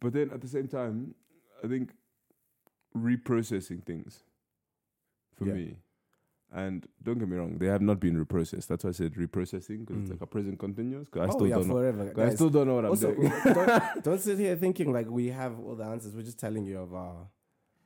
but 0.00 0.12
then 0.12 0.30
at 0.30 0.40
the 0.40 0.48
same 0.48 0.68
time, 0.68 1.14
I 1.62 1.68
think 1.68 1.90
reprocessing 2.96 3.84
things 3.84 4.24
for 5.34 5.46
Yeah. 5.46 5.54
me. 5.54 5.76
And 6.52 6.88
don't 7.00 7.18
get 7.18 7.28
me 7.28 7.36
wrong, 7.36 7.58
they 7.58 7.66
have 7.66 7.80
not 7.80 8.00
been 8.00 8.16
reprocessed. 8.16 8.66
That's 8.66 8.82
why 8.82 8.90
I 8.90 8.92
said 8.92 9.14
reprocessing 9.14 9.80
because 9.86 9.96
Mm. 9.96 10.02
it's 10.02 10.10
like 10.10 10.20
a 10.20 10.26
present 10.26 10.58
continuous. 10.58 11.06
Because 11.08 11.28
I 11.28 11.32
oh 11.32 11.36
still 11.36 11.46
yeah, 11.46 11.54
don't 11.56 11.68
know. 11.68 11.74
forever. 11.74 12.10
'cause 12.10 12.32
I 12.32 12.34
still 12.34 12.50
don't 12.50 12.66
know 12.66 12.74
what 12.74 12.86
I'm 12.86 12.94
doing. 12.96 13.30
don't, 13.44 14.04
don't 14.04 14.20
sit 14.20 14.38
here 14.38 14.56
thinking 14.56 14.92
like 14.92 15.08
we 15.08 15.28
have 15.28 15.60
all 15.60 15.76
the 15.76 15.84
answers. 15.84 16.12
We're 16.16 16.22
just 16.24 16.40
telling 16.40 16.64
you 16.64 16.78
of 16.80 16.92
our 16.94 17.28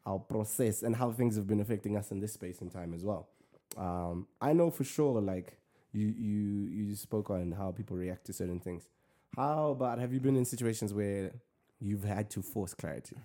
our 0.06 0.18
process 0.18 0.82
and 0.82 0.94
how 0.96 1.10
things 1.12 1.34
have 1.36 1.46
been 1.46 1.60
affecting 1.60 1.96
us 1.96 2.10
in 2.10 2.20
this 2.20 2.32
space 2.34 2.60
and 2.62 2.70
time 2.70 2.92
as 2.94 3.02
well. 3.04 3.28
Um, 3.76 4.28
I 4.40 4.52
know 4.52 4.70
for 4.70 4.84
sure, 4.84 5.20
like 5.20 5.58
you 5.92 6.06
you 6.08 6.40
you 6.78 6.94
spoke 6.94 7.28
on 7.30 7.52
how 7.52 7.70
people 7.72 7.96
react 7.98 8.24
to 8.26 8.32
certain 8.32 8.60
things. 8.60 8.88
How 9.36 9.70
about 9.70 9.98
have 9.98 10.12
you 10.12 10.20
been 10.20 10.36
in 10.36 10.44
situations 10.44 10.92
where 10.94 11.32
you've 11.80 12.04
had 12.04 12.30
to 12.30 12.42
force 12.42 12.74
clarity? 12.74 13.16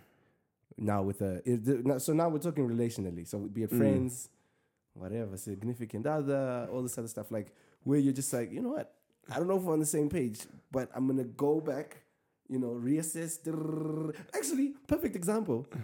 Now 0.77 1.01
with 1.03 1.21
a 1.21 1.41
is 1.47 1.61
the- 1.63 1.83
now- 1.83 1.97
so 1.97 2.13
now 2.13 2.29
we're 2.29 2.39
talking 2.39 2.67
relationally. 2.67 3.27
So 3.27 3.39
be 3.39 3.63
it 3.63 3.71
Mm. 3.71 3.77
friends, 3.77 4.29
whatever, 4.93 5.37
significant 5.37 6.05
other, 6.07 6.67
all 6.71 6.81
this 6.81 6.97
other 6.97 7.07
stuff. 7.07 7.31
Like 7.31 7.53
where 7.83 7.99
you're 7.99 8.13
just 8.13 8.31
like, 8.33 8.51
you 8.51 8.61
know 8.61 8.69
what? 8.69 8.93
I 9.29 9.37
don't 9.37 9.47
know 9.47 9.57
if 9.57 9.63
we're 9.63 9.73
on 9.73 9.79
the 9.79 9.85
same 9.85 10.09
page, 10.09 10.47
but 10.71 10.89
I'm 10.95 11.05
gonna 11.07 11.23
go 11.25 11.59
back, 11.61 11.97
you 12.47 12.59
know, 12.59 12.69
reassess. 12.73 13.39
Actually, 14.33 14.69
perfect 14.87 15.15
example. 15.15 15.65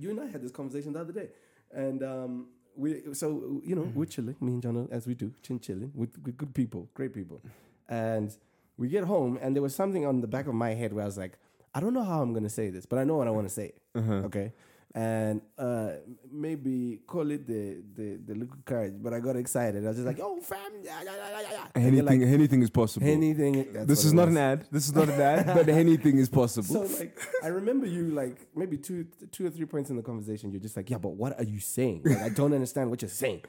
You 0.00 0.10
and 0.10 0.20
I 0.20 0.26
had 0.26 0.42
this 0.42 0.52
conversation 0.52 0.92
the 0.92 1.00
other 1.00 1.12
day, 1.12 1.30
and 1.72 2.04
um, 2.04 2.46
we 2.76 3.12
so 3.14 3.60
you 3.64 3.74
know 3.74 3.90
we're 3.96 4.04
chilling, 4.04 4.36
me 4.40 4.52
and 4.52 4.62
John, 4.62 4.86
as 4.92 5.08
we 5.08 5.14
do, 5.14 5.32
chin 5.42 5.58
chilling 5.58 5.90
with, 5.92 6.16
with 6.24 6.36
good 6.36 6.54
people, 6.54 6.88
great 6.94 7.12
people, 7.12 7.42
and 7.88 8.30
we 8.78 8.88
get 8.88 9.04
home, 9.04 9.38
and 9.42 9.54
there 9.54 9.62
was 9.62 9.74
something 9.74 10.06
on 10.06 10.20
the 10.20 10.28
back 10.28 10.46
of 10.46 10.54
my 10.54 10.72
head 10.72 10.92
where 10.92 11.02
I 11.02 11.06
was 11.06 11.18
like, 11.18 11.36
I 11.74 11.80
don't 11.80 11.92
know 11.92 12.04
how 12.04 12.22
I'm 12.22 12.32
gonna 12.32 12.48
say 12.48 12.70
this, 12.70 12.86
but 12.86 12.98
I 12.98 13.04
know 13.04 13.16
what 13.16 13.26
I 13.26 13.30
want 13.30 13.46
to 13.48 13.52
say. 13.52 13.72
Uh-huh. 13.94 14.14
Okay. 14.28 14.52
And 14.94 15.42
uh, 15.58 15.90
maybe 16.32 17.00
call 17.06 17.30
it 17.30 17.46
the, 17.46 17.82
the 17.94 18.18
the 18.24 18.34
little 18.34 18.56
courage, 18.64 18.94
but 18.96 19.12
I 19.12 19.20
got 19.20 19.36
excited. 19.36 19.84
I 19.84 19.88
was 19.88 19.98
just 19.98 20.06
like, 20.06 20.18
"Oh, 20.18 20.40
fam, 20.40 20.58
yeah, 20.82 21.02
yeah, 21.04 21.14
yeah, 21.14 21.40
yeah, 21.40 21.48
yeah." 21.52 21.82
Anything, 21.82 22.06
like, 22.06 22.20
anything 22.22 22.62
is 22.62 22.70
possible. 22.70 23.06
anything. 23.06 23.70
this 23.86 24.04
is 24.04 24.14
not 24.14 24.28
was. 24.28 24.36
an 24.36 24.42
ad. 24.42 24.66
This 24.72 24.86
is 24.86 24.94
not 24.94 25.10
an 25.10 25.20
ad, 25.20 25.46
but 25.46 25.68
anything 25.84 26.18
is 26.18 26.30
possible. 26.30 26.88
So 26.88 26.98
like, 26.98 27.20
I 27.44 27.48
remember 27.48 27.86
you 27.86 28.10
like 28.12 28.38
maybe 28.56 28.78
two 28.78 29.06
two 29.30 29.46
or 29.46 29.50
three 29.50 29.66
points 29.66 29.90
in 29.90 29.96
the 29.96 30.02
conversation. 30.02 30.50
You're 30.50 30.62
just 30.62 30.76
like, 30.76 30.88
"Yeah, 30.88 30.98
but 30.98 31.10
what 31.10 31.38
are 31.38 31.44
you 31.44 31.60
saying? 31.60 32.02
Like, 32.04 32.22
I 32.22 32.28
don't 32.30 32.54
understand 32.54 32.88
what 32.88 33.02
you're 33.02 33.10
saying. 33.10 33.42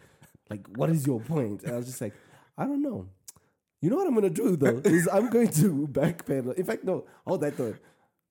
Like, 0.50 0.67
what 0.75 0.89
is 0.89 1.07
your 1.07 1.21
point?" 1.21 1.63
And 1.63 1.74
I 1.74 1.77
was 1.77 1.86
just 1.86 2.01
like, 2.01 2.13
"I 2.57 2.65
don't 2.65 2.81
know." 2.81 3.07
You 3.81 3.89
know 3.89 3.95
what 3.98 4.07
I'm 4.07 4.15
gonna 4.15 4.29
do 4.29 4.55
though 4.55 4.77
is 4.86 5.07
I'm 5.12 5.29
going 5.29 5.50
to 5.50 5.88
backpedal. 5.91 6.55
In 6.55 6.65
fact, 6.65 6.83
no, 6.83 7.05
hold 7.25 7.41
that 7.41 7.55
thought. 7.55 7.77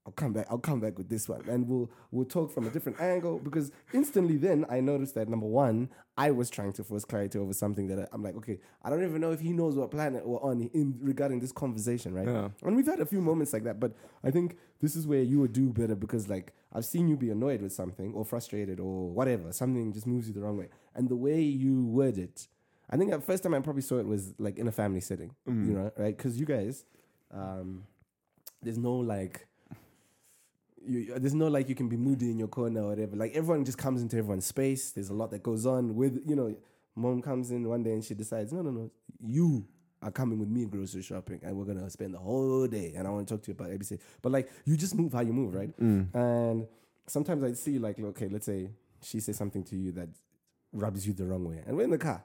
I'll 0.08 0.12
come 0.12 0.32
back. 0.32 0.46
I'll 0.48 0.56
come 0.58 0.80
back 0.80 0.96
with 0.96 1.10
this 1.10 1.28
one, 1.28 1.42
and 1.50 1.68
we'll 1.68 1.90
we'll 2.10 2.24
talk 2.24 2.50
from 2.50 2.66
a 2.66 2.70
different 2.70 2.98
angle 2.98 3.38
because 3.38 3.70
instantly 3.92 4.38
then 4.38 4.64
I 4.70 4.80
noticed 4.80 5.14
that 5.16 5.28
number 5.28 5.44
one, 5.46 5.90
I 6.16 6.30
was 6.30 6.48
trying 6.48 6.72
to 6.74 6.84
force 6.84 7.04
clarity 7.04 7.38
over 7.38 7.52
something 7.52 7.88
that 7.88 7.98
I, 7.98 8.06
I'm 8.12 8.22
like, 8.22 8.34
okay, 8.36 8.58
I 8.82 8.88
don't 8.88 9.04
even 9.04 9.20
know 9.20 9.32
if 9.32 9.40
he 9.40 9.52
knows 9.52 9.76
what 9.76 9.90
planet 9.90 10.26
we're 10.26 10.40
on 10.40 10.62
in 10.72 10.96
regarding 11.02 11.40
this 11.40 11.52
conversation, 11.52 12.14
right? 12.14 12.26
Yeah. 12.26 12.48
And 12.62 12.74
we've 12.74 12.86
had 12.86 13.00
a 13.00 13.06
few 13.06 13.20
moments 13.20 13.52
like 13.52 13.64
that, 13.64 13.80
but 13.80 13.92
I 14.24 14.30
think 14.30 14.56
this 14.80 14.96
is 14.96 15.06
where 15.06 15.20
you 15.20 15.40
would 15.40 15.52
do 15.52 15.68
better 15.68 15.94
because 15.94 16.26
like 16.26 16.54
I've 16.72 16.86
seen 16.86 17.06
you 17.08 17.16
be 17.18 17.28
annoyed 17.28 17.60
with 17.60 17.74
something 17.74 18.14
or 18.14 18.24
frustrated 18.24 18.80
or 18.80 19.10
whatever, 19.10 19.52
something 19.52 19.92
just 19.92 20.06
moves 20.06 20.26
you 20.26 20.32
the 20.32 20.40
wrong 20.40 20.56
way, 20.56 20.70
and 20.94 21.10
the 21.10 21.16
way 21.16 21.42
you 21.42 21.84
word 21.84 22.16
it. 22.16 22.48
I 22.90 22.96
think 22.96 23.10
the 23.10 23.20
first 23.20 23.42
time 23.42 23.54
I 23.54 23.60
probably 23.60 23.82
saw 23.82 23.98
it 23.98 24.06
was 24.06 24.32
like 24.38 24.58
in 24.58 24.66
a 24.68 24.72
family 24.72 25.00
setting, 25.00 25.34
you 25.46 25.74
know, 25.74 25.92
right? 25.96 26.16
Because 26.16 26.38
you 26.40 26.46
guys, 26.46 26.84
um, 27.32 27.84
there's 28.62 28.78
no 28.78 28.94
like, 28.94 29.46
you, 30.86 31.14
there's 31.18 31.34
no 31.34 31.48
like 31.48 31.68
you 31.68 31.74
can 31.74 31.88
be 31.88 31.96
moody 31.96 32.30
in 32.30 32.38
your 32.38 32.48
corner 32.48 32.82
or 32.82 32.88
whatever. 32.88 33.16
Like 33.16 33.34
everyone 33.34 33.64
just 33.64 33.78
comes 33.78 34.00
into 34.00 34.16
everyone's 34.16 34.46
space. 34.46 34.90
There's 34.92 35.10
a 35.10 35.14
lot 35.14 35.30
that 35.32 35.42
goes 35.42 35.66
on 35.66 35.94
with 35.94 36.22
you 36.26 36.36
know. 36.36 36.54
Mom 36.96 37.22
comes 37.22 37.52
in 37.52 37.68
one 37.68 37.84
day 37.84 37.92
and 37.92 38.02
she 38.02 38.12
decides, 38.14 38.52
no, 38.52 38.60
no, 38.60 38.70
no, 38.72 38.90
you 39.20 39.64
are 40.02 40.10
coming 40.10 40.36
with 40.40 40.48
me 40.48 40.64
grocery 40.64 41.00
shopping 41.02 41.38
and 41.44 41.56
we're 41.56 41.64
gonna 41.64 41.88
spend 41.90 42.12
the 42.12 42.18
whole 42.18 42.66
day 42.66 42.92
and 42.96 43.06
I 43.06 43.10
want 43.10 43.28
to 43.28 43.34
talk 43.34 43.44
to 43.44 43.50
you 43.50 43.54
about 43.54 43.68
ABC. 43.70 44.00
But 44.20 44.32
like 44.32 44.50
you 44.64 44.76
just 44.76 44.96
move 44.96 45.12
how 45.12 45.20
you 45.20 45.32
move, 45.32 45.54
right? 45.54 45.70
And 45.78 46.66
sometimes 47.06 47.44
I'd 47.44 47.56
see 47.56 47.78
like, 47.78 48.00
okay, 48.00 48.28
let's 48.28 48.46
say 48.46 48.70
she 49.00 49.20
says 49.20 49.36
something 49.36 49.62
to 49.64 49.76
you 49.76 49.92
that 49.92 50.08
rubs 50.72 51.06
you 51.06 51.12
the 51.12 51.24
wrong 51.24 51.44
way, 51.44 51.62
and 51.66 51.76
we're 51.76 51.84
in 51.84 51.90
the 51.90 51.98
car. 51.98 52.24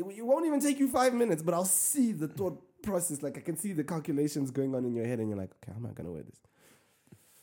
It, 0.00 0.18
it 0.18 0.26
won't 0.26 0.46
even 0.46 0.60
take 0.60 0.78
you 0.78 0.88
five 0.88 1.14
minutes, 1.14 1.42
but 1.42 1.54
I'll 1.54 1.64
see 1.64 2.12
the 2.12 2.28
thought 2.28 2.60
process. 2.82 3.22
Like 3.22 3.36
I 3.38 3.40
can 3.40 3.56
see 3.56 3.72
the 3.72 3.84
calculations 3.84 4.50
going 4.50 4.74
on 4.74 4.84
in 4.84 4.94
your 4.94 5.06
head, 5.06 5.18
and 5.18 5.28
you're 5.28 5.38
like, 5.38 5.50
okay, 5.62 5.72
how 5.72 5.78
am 5.78 5.86
I 5.86 5.92
gonna 5.92 6.10
wear 6.10 6.22
this? 6.22 6.40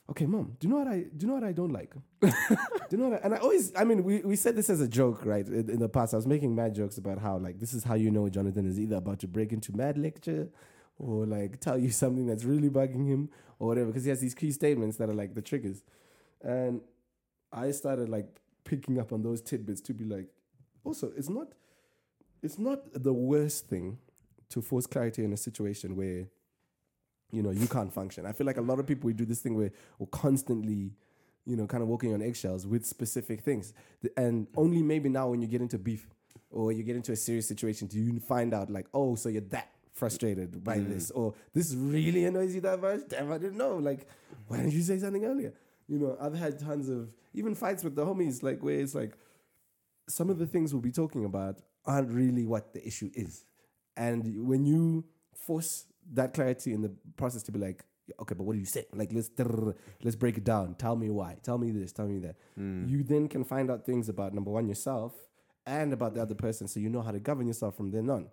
Okay, 0.09 0.25
mom, 0.25 0.55
do 0.57 0.67
you 0.67 0.73
know 0.73 0.79
what 0.79 0.87
I 0.87 0.99
do? 0.99 1.09
You 1.19 1.27
know 1.27 1.33
what 1.33 1.43
I 1.43 1.51
don't 1.51 1.71
like? 1.71 1.93
do 2.21 2.29
you 2.91 2.97
know 2.97 3.09
what? 3.09 3.21
I, 3.21 3.25
and 3.25 3.35
I 3.35 3.37
always, 3.37 3.73
I 3.75 3.83
mean, 3.83 4.03
we, 4.03 4.19
we 4.21 4.35
said 4.37 4.55
this 4.55 4.69
as 4.69 4.79
a 4.79 4.87
joke, 4.87 5.25
right? 5.25 5.45
In, 5.45 5.69
in 5.69 5.79
the 5.79 5.89
past, 5.89 6.13
I 6.13 6.17
was 6.17 6.25
making 6.25 6.55
mad 6.55 6.73
jokes 6.75 6.97
about 6.97 7.19
how 7.19 7.37
like 7.37 7.59
this 7.59 7.73
is 7.73 7.83
how 7.83 7.95
you 7.95 8.09
know 8.09 8.29
Jonathan 8.29 8.65
is 8.65 8.79
either 8.79 8.95
about 8.95 9.19
to 9.19 9.27
break 9.27 9.51
into 9.51 9.75
mad 9.75 9.97
lecture, 9.97 10.49
or 10.97 11.25
like 11.25 11.59
tell 11.59 11.77
you 11.77 11.91
something 11.91 12.25
that's 12.25 12.43
really 12.43 12.69
bugging 12.69 13.07
him, 13.07 13.29
or 13.59 13.67
whatever, 13.67 13.87
because 13.87 14.03
he 14.05 14.09
has 14.09 14.21
these 14.21 14.33
key 14.33 14.51
statements 14.51 14.97
that 14.97 15.09
are 15.09 15.13
like 15.13 15.35
the 15.35 15.41
triggers, 15.41 15.83
and 16.41 16.81
I 17.51 17.71
started 17.71 18.09
like 18.09 18.39
picking 18.63 18.99
up 18.99 19.11
on 19.13 19.23
those 19.23 19.41
tidbits 19.41 19.81
to 19.81 19.93
be 19.93 20.05
like, 20.05 20.27
also, 20.83 21.11
it's 21.15 21.29
not, 21.29 21.47
it's 22.41 22.57
not 22.57 22.79
the 22.93 23.13
worst 23.13 23.67
thing 23.67 23.97
to 24.49 24.61
force 24.61 24.87
clarity 24.87 25.23
in 25.23 25.33
a 25.33 25.37
situation 25.37 25.95
where 25.95 26.27
you 27.31 27.43
know 27.43 27.51
you 27.51 27.67
can't 27.67 27.93
function. 27.93 28.25
I 28.25 28.31
feel 28.31 28.47
like 28.47 28.57
a 28.57 28.61
lot 28.61 28.79
of 28.79 28.87
people 28.87 29.07
we 29.07 29.13
do 29.13 29.25
this 29.25 29.39
thing 29.39 29.55
where 29.55 29.71
we're 29.99 30.07
constantly, 30.07 30.93
you 31.45 31.55
know, 31.55 31.67
kind 31.67 31.83
of 31.83 31.89
walking 31.89 32.13
on 32.13 32.21
eggshells 32.21 32.65
with 32.65 32.85
specific 32.85 33.41
things, 33.41 33.73
and 34.15 34.47
only 34.55 34.81
maybe 34.81 35.09
now 35.09 35.29
when 35.29 35.41
you 35.41 35.47
get 35.47 35.61
into 35.61 35.77
beef 35.77 36.07
or 36.49 36.71
you 36.71 36.83
get 36.83 36.95
into 36.95 37.11
a 37.11 37.15
serious 37.15 37.47
situation 37.47 37.87
do 37.87 37.99
you 37.99 38.19
find 38.19 38.53
out 38.53 38.69
like, 38.69 38.87
oh, 38.93 39.15
so 39.15 39.27
you're 39.27 39.41
that 39.41 39.69
frustrated 39.97 40.63
by 40.63 40.77
mm. 40.77 40.89
this, 40.89 41.11
or 41.11 41.33
this 41.53 41.73
really 41.73 42.25
annoys 42.25 42.53
you 42.53 42.61
that 42.61 42.79
much. 42.81 43.01
Damn, 43.09 43.31
I 43.31 43.37
didn't 43.37 43.57
know. 43.57 43.77
Like, 43.77 44.07
why 44.47 44.57
didn't 44.57 44.73
you 44.73 44.81
say 44.81 44.99
something 44.99 45.25
earlier? 45.25 45.53
You 45.87 45.99
know, 45.99 46.17
I've 46.21 46.35
had 46.35 46.59
tons 46.59 46.87
of 46.89 47.09
even 47.33 47.55
fights 47.55 47.83
with 47.83 47.95
the 47.95 48.05
homies, 48.05 48.43
like 48.43 48.61
where 48.61 48.79
it's 48.79 48.93
like 48.93 49.17
some 50.07 50.29
of 50.29 50.37
the 50.37 50.45
things 50.45 50.73
we'll 50.73 50.81
be 50.81 50.91
talking 50.91 51.25
about 51.25 51.59
aren't 51.87 52.11
really 52.11 52.45
what 52.45 52.73
the 52.73 52.85
issue 52.85 53.09
is. 53.15 53.45
And 53.95 54.45
when 54.45 54.65
you 54.65 55.05
force 55.33 55.85
that 56.13 56.33
clarity 56.33 56.73
in 56.73 56.81
the 56.81 56.91
process 57.15 57.43
to 57.43 57.51
be 57.51 57.59
like, 57.59 57.83
okay, 58.19 58.35
but 58.35 58.43
what 58.43 58.53
do 58.53 58.59
you 58.59 58.65
say? 58.65 58.85
Like, 58.93 59.11
let's 59.11 59.29
let's 60.03 60.15
break 60.15 60.37
it 60.37 60.43
down. 60.43 60.75
Tell 60.75 60.95
me 60.95 61.09
why. 61.09 61.37
Tell 61.41 61.57
me 61.57 61.71
this. 61.71 61.91
Tell 61.91 62.07
me 62.07 62.19
that. 62.19 62.35
Hmm. 62.55 62.87
You 62.87 63.03
then 63.03 63.27
can 63.27 63.43
find 63.43 63.71
out 63.71 63.85
things 63.85 64.09
about 64.09 64.33
number 64.33 64.51
one 64.51 64.67
yourself 64.67 65.13
and 65.65 65.91
about 65.93 66.13
the 66.13 66.21
other 66.21 66.35
person, 66.35 66.67
so 66.67 66.79
you 66.79 66.89
know 66.89 67.01
how 67.01 67.11
to 67.11 67.19
govern 67.19 67.47
yourself 67.47 67.75
from 67.75 67.91
then 67.91 68.09
on. 68.09 68.27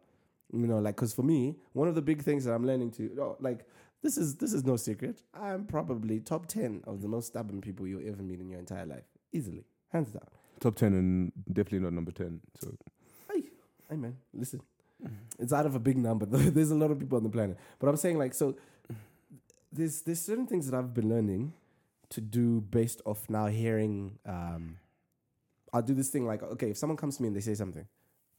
You 0.53 0.67
know, 0.69 0.79
like, 0.79 0.95
because 0.95 1.13
for 1.13 1.23
me, 1.23 1.57
one 1.73 1.89
of 1.89 1.97
the 1.97 2.03
big 2.03 2.23
things 2.23 2.45
that 2.45 2.53
I'm 2.53 2.65
learning 2.65 2.93
to, 2.93 3.11
oh, 3.21 3.37
like, 3.41 3.67
this 4.03 4.17
is 4.17 4.37
this 4.37 4.53
is 4.53 4.65
no 4.65 4.77
secret. 4.77 5.23
I'm 5.33 5.65
probably 5.65 6.21
top 6.21 6.47
ten 6.47 6.83
of 6.87 7.03
the 7.03 7.09
most 7.09 7.29
stubborn 7.29 7.61
people 7.61 7.89
you'll 7.89 8.07
ever 8.07 8.23
meet 8.23 8.41
in 8.41 8.51
your 8.51 8.61
entire 8.61 8.87
life, 8.87 9.05
easily, 9.33 9.65
hands 9.89 10.13
down. 10.13 10.29
Top 10.61 10.77
ten 10.77 10.93
and 10.93 11.33
definitely 11.49 11.81
not 11.81 11.95
number 11.95 12.13
ten. 12.13 12.41
So 12.61 12.77
Hey, 13.95 14.01
man, 14.01 14.17
listen. 14.33 14.61
It's 15.39 15.53
out 15.53 15.67
of 15.67 15.77
a 15.77 15.79
big 15.79 15.97
number. 15.97 16.27
There's 16.27 16.73
a 16.73 16.75
lot 16.75 16.91
of 16.91 16.99
people 16.99 17.17
on 17.17 17.23
the 17.23 17.31
planet. 17.31 17.57
But 17.79 17.89
I'm 17.89 17.97
saying 17.97 18.19
like 18.19 18.35
so 18.35 18.57
there's 19.73 20.03
there's 20.03 20.21
certain 20.21 20.49
things 20.49 20.69
that 20.69 20.77
I've 20.77 20.93
been 20.93 21.09
learning 21.09 21.53
to 22.09 22.21
do 22.21 22.61
based 22.61 23.03
off 23.07 23.31
now 23.31 23.47
hearing 23.47 24.19
um 24.27 24.79
I'll 25.73 25.83
do 25.83 25.95
this 25.95 26.09
thing 26.09 26.27
like 26.27 26.43
okay, 26.43 26.71
if 26.71 26.77
someone 26.77 26.97
comes 26.97 27.19
to 27.19 27.23
me 27.23 27.29
and 27.29 27.37
they 27.37 27.41
say 27.41 27.55
something 27.55 27.87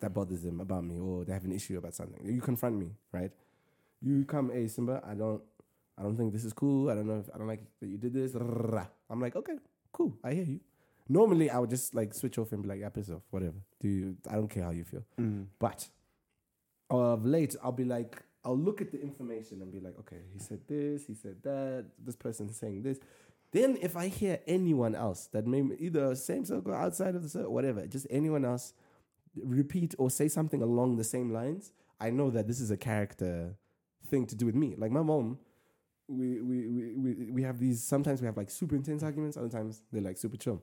that 0.01 0.13
bothers 0.13 0.41
them 0.41 0.59
about 0.59 0.83
me 0.83 0.99
or 0.99 1.23
they 1.23 1.31
have 1.31 1.45
an 1.45 1.53
issue 1.53 1.77
about 1.77 1.93
something, 1.93 2.19
you 2.25 2.41
confront 2.41 2.75
me, 2.75 2.89
right? 3.13 3.31
You 4.01 4.25
come, 4.25 4.51
hey 4.51 4.67
Simba, 4.67 5.01
I 5.07 5.13
don't 5.13 5.41
I 5.97 6.01
don't 6.03 6.17
think 6.17 6.33
this 6.33 6.43
is 6.43 6.51
cool. 6.51 6.89
I 6.89 6.95
don't 6.95 7.07
know 7.07 7.19
if 7.19 7.33
I 7.33 7.37
don't 7.37 7.47
like 7.47 7.63
that 7.79 7.87
you 7.87 7.97
did 7.97 8.11
this. 8.11 8.35
I'm 8.35 9.21
like, 9.21 9.37
okay, 9.37 9.55
cool, 9.93 10.17
I 10.21 10.33
hear 10.33 10.43
you. 10.43 10.59
Normally 11.07 11.49
I 11.49 11.59
would 11.59 11.69
just 11.69 11.93
like 11.93 12.13
switch 12.13 12.37
off 12.37 12.51
and 12.51 12.63
be 12.63 12.69
like, 12.69 12.79
yeah, 12.79 12.89
piss 12.89 13.09
off, 13.09 13.21
whatever. 13.29 13.57
Do 13.79 13.87
you 13.87 14.17
I 14.29 14.35
don't 14.35 14.49
care 14.49 14.63
how 14.63 14.71
you 14.71 14.83
feel. 14.83 15.03
Mm. 15.19 15.47
But 15.59 15.87
of 16.89 17.25
late, 17.25 17.55
I'll 17.63 17.71
be 17.71 17.85
like, 17.85 18.21
I'll 18.43 18.57
look 18.57 18.81
at 18.81 18.91
the 18.91 19.01
information 19.01 19.61
and 19.61 19.71
be 19.71 19.79
like, 19.79 19.97
okay, 19.99 20.21
he 20.31 20.39
said 20.39 20.61
this, 20.67 21.05
he 21.05 21.15
said 21.15 21.37
that, 21.43 21.85
this 22.03 22.15
person's 22.15 22.55
saying 22.57 22.83
this. 22.83 22.99
Then 23.51 23.77
if 23.81 23.95
I 23.95 24.07
hear 24.07 24.39
anyone 24.47 24.95
else 24.95 25.27
that 25.31 25.47
may 25.47 25.63
either 25.79 26.15
same 26.15 26.45
circle, 26.45 26.73
outside 26.73 27.15
of 27.15 27.23
the 27.23 27.29
circle, 27.29 27.53
whatever, 27.53 27.87
just 27.87 28.05
anyone 28.09 28.45
else 28.45 28.73
repeat 29.35 29.95
or 29.97 30.09
say 30.09 30.27
something 30.27 30.61
along 30.61 30.97
the 30.97 31.03
same 31.03 31.31
lines, 31.31 31.71
I 31.99 32.09
know 32.09 32.29
that 32.31 32.47
this 32.47 32.59
is 32.59 32.69
a 32.69 32.77
character 32.77 33.55
thing 34.09 34.25
to 34.27 34.35
do 34.35 34.45
with 34.45 34.55
me. 34.55 34.75
Like 34.77 34.91
my 34.91 35.01
mom, 35.01 35.39
we 36.07 36.39
we 36.41 36.67
we 36.67 36.95
we, 36.95 37.31
we 37.31 37.43
have 37.43 37.59
these 37.59 37.83
sometimes 37.83 38.21
we 38.21 38.27
have 38.27 38.37
like 38.37 38.49
super 38.49 38.75
intense 38.75 39.03
arguments, 39.03 39.37
other 39.37 39.49
times 39.49 39.81
they're 39.91 40.01
like 40.01 40.17
super 40.17 40.37
chill. 40.37 40.61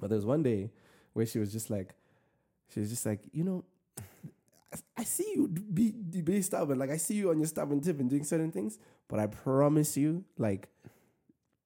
But 0.00 0.10
there 0.10 0.16
was 0.16 0.26
one 0.26 0.42
day 0.42 0.70
where 1.12 1.26
she 1.26 1.38
was 1.38 1.52
just 1.52 1.70
like, 1.70 1.94
she 2.72 2.80
was 2.80 2.90
just 2.90 3.04
like, 3.06 3.20
you 3.32 3.44
know, 3.44 3.64
I- 4.96 5.04
see 5.04 5.32
you 5.34 5.48
be 5.48 5.90
be 5.90 6.42
stubborn. 6.42 6.78
Like 6.78 6.90
I 6.90 6.96
see 6.96 7.14
you 7.14 7.30
on 7.30 7.38
your 7.38 7.48
stubborn 7.48 7.80
tip 7.80 7.98
and 7.98 8.08
doing 8.08 8.24
certain 8.24 8.52
things, 8.52 8.78
but 9.08 9.18
I 9.18 9.26
promise 9.26 9.96
you, 9.96 10.24
like, 10.38 10.68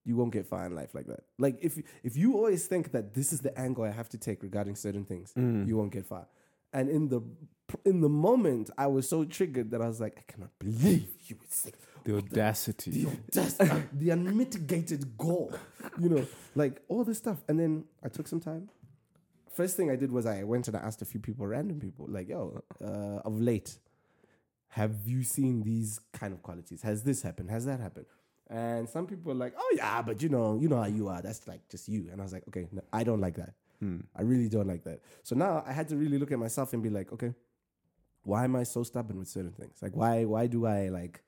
you 0.05 0.17
won't 0.17 0.33
get 0.33 0.47
far 0.47 0.67
in 0.67 0.75
life 0.75 0.95
like 0.95 1.07
that. 1.07 1.25
Like 1.38 1.59
if 1.61 1.79
if 2.03 2.17
you 2.17 2.35
always 2.35 2.67
think 2.67 2.93
that 2.93 3.14
this 3.14 3.33
is 3.33 3.41
the 3.41 3.57
angle 3.59 3.85
I 3.85 3.91
have 3.91 4.09
to 4.11 4.19
take 4.19 4.43
regarding 4.43 4.76
certain 4.76 5.05
things, 5.05 5.33
mm. 5.37 5.67
you 5.67 5.76
won't 5.76 5.93
get 5.93 6.07
far. 6.07 6.26
And 6.73 6.88
in 6.88 7.09
the 7.09 7.21
in 7.85 8.00
the 8.00 8.09
moment, 8.09 8.71
I 8.76 8.87
was 8.87 9.09
so 9.09 9.25
triggered 9.25 9.71
that 9.71 9.81
I 9.81 9.87
was 9.87 10.00
like, 10.00 10.17
I 10.19 10.33
cannot 10.33 10.50
believe 10.59 11.09
you 11.26 11.37
would 11.41 11.53
say 11.53 11.73
the 12.04 12.16
audacity. 12.16 12.90
the 12.90 13.11
audacity, 13.11 13.82
the 13.92 14.11
unmitigated 14.11 15.16
gall, 15.16 15.52
you 16.00 16.08
know, 16.08 16.26
like 16.54 16.80
all 16.88 17.04
this 17.04 17.18
stuff. 17.18 17.38
And 17.49 17.58
then 17.58 17.84
I 18.02 18.08
took 18.08 18.28
some 18.28 18.40
time. 18.40 18.68
First 19.52 19.76
thing 19.76 19.90
I 19.90 19.96
did 19.96 20.11
was 20.11 20.26
I 20.26 20.42
went 20.42 20.68
and 20.68 20.76
I 20.76 20.80
asked 20.80 21.00
a 21.02 21.04
few 21.04 21.20
people, 21.20 21.46
random 21.46 21.80
people, 21.80 22.06
like, 22.08 22.28
yo, 22.28 22.62
uh, 22.84 23.20
of 23.25 23.40
late, 23.40 23.78
have 24.68 25.06
you 25.06 25.23
seen 25.23 25.62
these 25.62 26.00
kind 26.12 26.32
of 26.32 26.42
qualities? 26.42 26.82
Has 26.82 27.04
this 27.04 27.23
happened? 27.23 27.50
Has 27.50 27.64
that 27.66 27.78
happened? 27.78 28.06
And 28.50 28.88
some 28.88 29.06
people 29.06 29.32
were 29.32 29.38
like, 29.38 29.54
oh 29.56 29.73
yeah, 29.76 30.02
but 30.02 30.20
you 30.23 30.28
know, 30.28 30.58
you 30.61 30.68
know 30.68 30.76
how 30.76 30.87
you 30.87 31.08
are. 31.08 31.23
That's 31.23 31.46
like 31.46 31.68
just 31.68 31.88
you. 31.88 32.08
And 32.11 32.20
I 32.20 32.25
was 32.25 32.32
like, 32.32 32.42
okay, 32.49 32.66
no, 32.73 32.82
I 32.92 33.04
don't 33.04 33.20
like 33.20 33.37
that. 33.37 33.54
I 34.16 34.23
really 34.23 34.49
don't 34.49 34.66
like 34.66 34.84
that. 34.84 35.00
So 35.23 35.34
now 35.37 35.62
I 35.66 35.73
had 35.73 35.88
to 35.88 35.96
really 35.96 36.18
look 36.18 36.32
at 36.32 36.38
myself 36.38 36.73
and 36.73 36.82
be 36.82 36.90
like, 36.90 37.12
okay, 37.12 37.34
why 38.25 38.44
am 38.44 38.56
I 38.56 38.62
so 38.64 38.82
stubborn 38.82 39.18
with 39.18 39.28
certain 39.28 39.52
things? 39.52 39.76
Like 39.82 39.94
why 39.94 40.25
why 40.25 40.46
do 40.46 40.66
I 40.66 40.88
like 40.88 41.23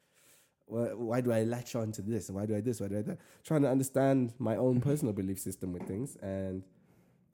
why, 0.66 0.88
why 0.94 1.20
do 1.20 1.32
I 1.32 1.42
latch 1.44 1.74
on 1.74 1.92
to 1.92 2.02
this? 2.02 2.30
Why 2.30 2.46
do 2.46 2.56
I 2.56 2.60
this? 2.60 2.80
Why 2.80 2.88
do 2.88 2.98
I 2.98 3.02
that? 3.02 3.18
Trying 3.44 3.62
to 3.62 3.70
understand 3.70 4.34
my 4.38 4.56
own 4.56 4.80
personal 4.80 5.14
belief 5.14 5.38
system 5.38 5.72
with 5.72 5.86
things. 5.86 6.16
And 6.22 6.62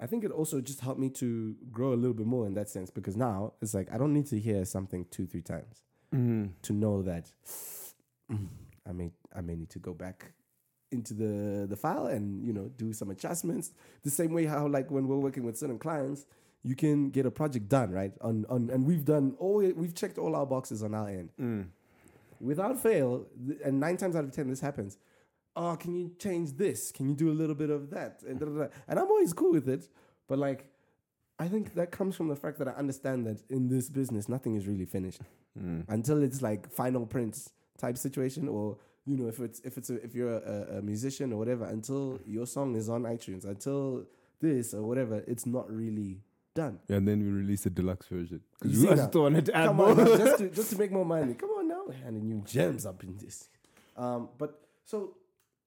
I 0.01 0.07
think 0.07 0.25
it 0.25 0.31
also 0.31 0.61
just 0.61 0.81
helped 0.81 1.01
me 1.01 1.09
to 1.11 1.55
grow 1.71 1.93
a 1.93 1.97
little 1.97 2.15
bit 2.15 2.27
more 2.27 2.47
in 2.47 2.55
that 2.55 2.69
sense 2.69 2.91
because 2.91 3.17
now 3.17 3.55
it's 3.63 3.75
like 3.75 3.93
I 3.93 3.99
don't 3.99 4.13
need 4.13 4.27
to 4.27 4.39
hear 4.39 4.65
something 4.65 5.07
two, 5.11 5.27
three 5.27 5.43
times 5.43 5.83
to 6.63 6.73
know 6.73 7.03
that 7.03 7.31
mm, 8.31 8.49
I 8.89 8.93
may 8.93 9.13
I 9.35 9.41
may 9.41 9.55
need 9.55 9.71
to 9.71 9.79
go 9.79 9.95
back 9.95 10.33
into 10.91 11.15
the 11.15 11.67
the 11.67 11.77
file 11.77 12.07
and 12.09 12.45
you 12.45 12.53
know 12.53 12.69
do 12.77 12.93
some 12.93 13.11
adjustments. 13.11 13.73
The 14.03 14.11
same 14.11 14.33
way 14.35 14.45
how 14.45 14.67
like 14.67 14.91
when 14.91 15.07
we're 15.09 15.17
working 15.17 15.45
with 15.45 15.57
certain 15.57 15.79
clients, 15.79 16.27
you 16.63 16.77
can 16.77 17.11
get 17.11 17.25
a 17.25 17.31
project 17.31 17.69
done 17.69 17.93
right 17.93 18.13
on 18.21 18.45
on 18.49 18.71
and 18.71 18.85
we've 18.85 19.05
done 19.05 19.37
all 19.39 19.59
we've 19.59 19.95
checked 19.95 20.19
all 20.19 20.35
our 20.37 20.47
boxes 20.47 20.83
on 20.83 20.95
our 20.95 21.09
end 21.09 21.31
without 22.43 22.83
fail. 22.83 23.27
And 23.65 23.81
nine 23.81 23.97
times 23.97 24.17
out 24.17 24.25
of 24.25 24.33
ten, 24.33 24.49
this 24.49 24.61
happens. 24.61 24.99
Oh, 25.55 25.77
can 25.77 25.95
you 25.95 26.13
change 26.19 26.53
this? 26.57 26.91
Can 26.93 27.09
you 27.09 27.15
do 27.15 27.31
a 27.31 27.37
little 27.41 27.55
bit 27.55 27.71
of 27.71 27.91
that? 27.91 28.23
And, 28.27 28.41
da, 28.41 28.47
da, 28.47 28.53
da. 28.53 28.69
and 28.89 28.99
I'm 28.99 29.07
always 29.07 29.33
cool 29.33 29.53
with 29.53 29.69
it, 29.69 29.89
but 30.29 30.39
like. 30.39 30.69
I 31.39 31.49
think 31.49 31.75
that 31.75 31.91
comes 31.91 32.15
from 32.15 32.29
the 32.29 32.37
fact 32.37 32.59
that 32.59 32.69
I 32.69 32.73
understand 32.73 33.27
that 33.27 33.43
in 33.51 33.67
this 33.67 33.89
business, 33.89 34.29
nothing 34.29 34.55
is 34.55 34.69
really 34.69 34.85
finished 34.85 35.23
hmm. 35.59 35.81
until 35.89 36.23
it's 36.23 36.41
like 36.41 36.71
final 36.71 37.05
prints 37.05 37.51
type 37.79 37.99
situation, 37.99 38.47
or 38.47 38.77
you 39.07 39.17
know, 39.17 39.29
if 39.29 39.41
it's 39.41 39.59
if 39.61 39.77
it's 39.77 39.91
a, 39.91 39.95
if 40.05 40.15
you're 40.15 40.39
a, 40.39 40.79
a 40.79 40.83
musician 40.83 41.33
or 41.33 41.39
whatever, 41.39 41.65
until 41.65 42.21
your 42.27 42.47
song 42.47 42.77
is 42.77 42.89
on 42.89 43.03
iTunes, 43.03 43.45
until 43.45 44.05
this 44.41 44.75
or 44.75 44.83
whatever, 44.83 45.25
it's 45.27 45.47
not 45.47 45.69
really 45.73 46.21
done. 46.55 46.79
Yeah, 46.89 46.97
and 46.97 47.09
then 47.09 47.21
we 47.21 47.31
released 47.31 47.65
the 47.65 47.71
deluxe 47.71 48.07
version 48.07 48.41
because 48.61 48.79
we 48.79 48.87
just 48.87 49.15
wanted 49.15 49.47
to 49.47 49.57
add 49.57 49.67
Come 49.67 49.77
more. 49.77 49.91
on, 49.91 49.97
just 49.97 50.39
to 50.39 50.49
just 50.55 50.71
to 50.71 50.79
make 50.79 50.93
more 50.93 51.05
money. 51.05 51.35
Come 51.35 51.51
on 51.51 51.62
we're 51.93 52.05
handing 52.05 52.29
you 52.29 52.43
gems 52.47 52.87
up 52.87 53.03
in 53.05 53.17
this. 53.19 53.49
Um, 53.97 54.29
but 54.39 54.61
so 54.85 55.17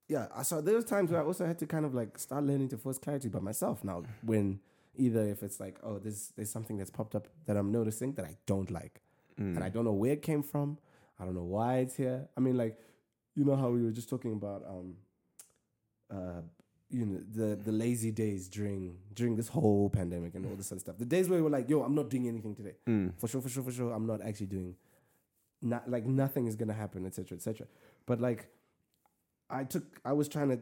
yeah, 0.07 0.27
I 0.35 0.43
saw 0.43 0.61
there 0.61 0.75
was 0.75 0.85
times 0.85 1.11
where 1.11 1.21
I 1.21 1.25
also 1.25 1.45
had 1.45 1.59
to 1.59 1.65
kind 1.65 1.85
of 1.85 1.93
like 1.93 2.17
start 2.17 2.43
learning 2.43 2.69
to 2.69 2.77
force 2.77 2.97
clarity 2.97 3.29
by 3.29 3.39
myself 3.39 3.83
now. 3.83 4.03
When 4.23 4.59
either 4.95 5.23
if 5.27 5.43
it's 5.43 5.59
like, 5.59 5.77
oh, 5.83 5.99
there's 5.99 6.31
there's 6.35 6.49
something 6.51 6.77
that's 6.77 6.91
popped 6.91 7.15
up 7.15 7.27
that 7.45 7.57
I'm 7.57 7.71
noticing 7.71 8.13
that 8.13 8.25
I 8.25 8.35
don't 8.45 8.71
like, 8.71 9.01
and 9.37 9.63
I 9.63 9.69
don't 9.69 9.83
know 9.85 9.93
where 9.93 10.13
it 10.13 10.21
came 10.21 10.43
from. 10.43 10.77
I 11.19 11.25
don't 11.25 11.35
know 11.35 11.43
why 11.43 11.77
it's 11.77 11.95
here. 11.95 12.27
I 12.37 12.39
mean, 12.41 12.57
like, 12.57 12.77
you 13.35 13.45
know 13.45 13.55
how 13.55 13.69
we 13.69 13.83
were 13.83 13.91
just 13.91 14.09
talking 14.09 14.33
about 14.33 14.63
um, 14.67 14.95
uh, 16.11 16.41
you 16.89 17.05
know, 17.05 17.19
the 17.33 17.55
the 17.55 17.71
lazy 17.71 18.11
days 18.11 18.47
during 18.47 18.97
during 19.13 19.35
this 19.35 19.47
whole 19.49 19.89
pandemic 19.89 20.35
and 20.35 20.45
all 20.45 20.55
this 20.55 20.71
other 20.71 20.79
stuff. 20.79 20.97
The 20.97 21.05
days 21.05 21.27
where 21.29 21.39
we 21.39 21.43
were 21.43 21.49
like, 21.49 21.69
yo, 21.69 21.81
I'm 21.83 21.95
not 21.95 22.09
doing 22.09 22.27
anything 22.27 22.55
today. 22.55 22.75
For 23.17 23.27
sure, 23.27 23.41
for 23.41 23.49
sure, 23.49 23.63
for 23.63 23.71
sure. 23.71 23.91
I'm 23.93 24.05
not 24.05 24.21
actually 24.21 24.47
doing 24.47 24.75
not 25.65 25.89
like 25.89 26.05
nothing 26.05 26.47
is 26.47 26.55
gonna 26.55 26.73
happen, 26.73 27.05
etc. 27.05 27.35
etc. 27.37 27.67
But 28.05 28.21
like 28.21 28.47
I 29.49 29.63
took 29.63 29.99
I 30.05 30.13
was 30.13 30.27
trying 30.27 30.49
to 30.49 30.59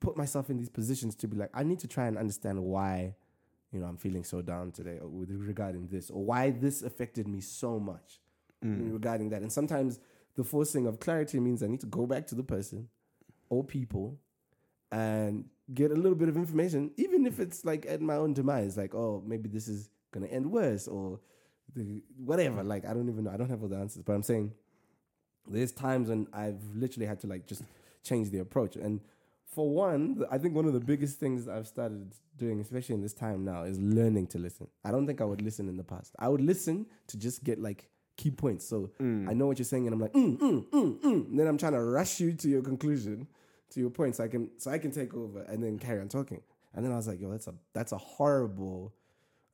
put 0.00 0.16
myself 0.16 0.50
in 0.50 0.56
these 0.56 0.70
positions 0.70 1.14
to 1.16 1.28
be 1.28 1.36
like, 1.36 1.50
I 1.52 1.62
need 1.62 1.78
to 1.80 1.88
try 1.88 2.06
and 2.06 2.16
understand 2.16 2.62
why, 2.62 3.14
you 3.70 3.80
know, 3.80 3.86
I'm 3.86 3.98
feeling 3.98 4.24
so 4.24 4.40
down 4.40 4.72
today 4.72 4.98
with 5.02 5.30
regarding 5.30 5.88
this, 5.88 6.10
or 6.10 6.24
why 6.24 6.50
this 6.50 6.82
affected 6.82 7.28
me 7.28 7.40
so 7.40 7.78
much. 7.78 8.20
Mm. 8.64 8.92
regarding 8.92 9.30
that. 9.30 9.40
And 9.40 9.50
sometimes 9.50 10.00
the 10.36 10.44
forcing 10.44 10.86
of 10.86 11.00
clarity 11.00 11.40
means 11.40 11.62
I 11.62 11.66
need 11.66 11.80
to 11.80 11.86
go 11.86 12.06
back 12.06 12.26
to 12.26 12.34
the 12.34 12.42
person 12.42 12.88
or 13.48 13.64
people 13.64 14.18
and 14.92 15.46
get 15.72 15.90
a 15.90 15.94
little 15.94 16.14
bit 16.14 16.28
of 16.28 16.36
information, 16.36 16.90
even 16.98 17.24
if 17.24 17.40
it's 17.40 17.64
like 17.64 17.86
at 17.86 18.02
my 18.02 18.16
own 18.16 18.34
demise, 18.34 18.76
like, 18.76 18.94
oh, 18.94 19.22
maybe 19.26 19.48
this 19.48 19.66
is 19.66 19.88
gonna 20.12 20.26
end 20.26 20.52
worse 20.52 20.86
or 20.86 21.20
the, 21.74 22.02
whatever. 22.16 22.62
Like, 22.62 22.84
I 22.84 22.92
don't 22.94 23.08
even 23.08 23.24
know. 23.24 23.30
I 23.30 23.36
don't 23.36 23.50
have 23.50 23.62
all 23.62 23.68
the 23.68 23.76
answers, 23.76 24.02
but 24.02 24.12
I'm 24.12 24.22
saying 24.22 24.52
there's 25.46 25.72
times 25.72 26.08
when 26.08 26.26
I've 26.32 26.62
literally 26.74 27.06
had 27.06 27.20
to 27.20 27.26
like 27.26 27.46
just 27.46 27.62
change 28.02 28.30
the 28.30 28.38
approach. 28.38 28.76
And 28.76 29.00
for 29.46 29.68
one, 29.68 30.24
I 30.30 30.38
think 30.38 30.54
one 30.54 30.66
of 30.66 30.72
the 30.72 30.80
biggest 30.80 31.18
things 31.18 31.48
I've 31.48 31.66
started 31.66 32.14
doing, 32.36 32.60
especially 32.60 32.94
in 32.94 33.02
this 33.02 33.12
time 33.12 33.44
now, 33.44 33.64
is 33.64 33.78
learning 33.78 34.28
to 34.28 34.38
listen. 34.38 34.68
I 34.84 34.90
don't 34.90 35.06
think 35.06 35.20
I 35.20 35.24
would 35.24 35.42
listen 35.42 35.68
in 35.68 35.76
the 35.76 35.84
past. 35.84 36.14
I 36.18 36.28
would 36.28 36.40
listen 36.40 36.86
to 37.08 37.18
just 37.18 37.42
get 37.44 37.60
like 37.60 37.88
key 38.16 38.30
points. 38.30 38.66
So 38.66 38.90
I 39.28 39.34
know 39.34 39.46
what 39.46 39.58
you're 39.58 39.64
saying, 39.64 39.86
and 39.86 39.94
I'm 39.94 40.00
like, 40.00 40.12
mm, 40.12 40.38
mm, 40.38 40.66
mm, 40.66 41.00
mm. 41.00 41.36
Then 41.36 41.46
I'm 41.46 41.58
trying 41.58 41.72
to 41.72 41.82
rush 41.82 42.20
you 42.20 42.32
to 42.32 42.48
your 42.48 42.62
conclusion, 42.62 43.26
to 43.70 43.80
your 43.80 43.90
point, 43.90 44.16
so 44.16 44.24
I 44.24 44.28
can 44.28 44.50
so 44.56 44.70
I 44.70 44.78
can 44.78 44.90
take 44.92 45.14
over 45.14 45.42
and 45.42 45.62
then 45.62 45.78
carry 45.78 46.00
on 46.00 46.08
talking. 46.08 46.42
And 46.74 46.84
then 46.84 46.92
I 46.92 46.96
was 46.96 47.08
like, 47.08 47.20
yo, 47.20 47.30
that's 47.30 47.48
a 47.48 47.54
that's 47.72 47.92
a 47.92 47.98
horrible 47.98 48.94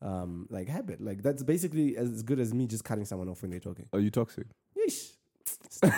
um 0.02 0.46
like 0.50 0.68
habit. 0.68 1.00
Like 1.00 1.22
that's 1.22 1.42
basically 1.42 1.96
as 1.96 2.22
good 2.22 2.38
as 2.38 2.52
me 2.52 2.66
just 2.66 2.84
cutting 2.84 3.04
someone 3.04 3.28
off 3.28 3.42
when 3.42 3.50
they're 3.50 3.60
talking. 3.60 3.86
Are 3.92 4.00
you 4.00 4.10
toxic? 4.10 4.46
Yeesh. 4.76 5.12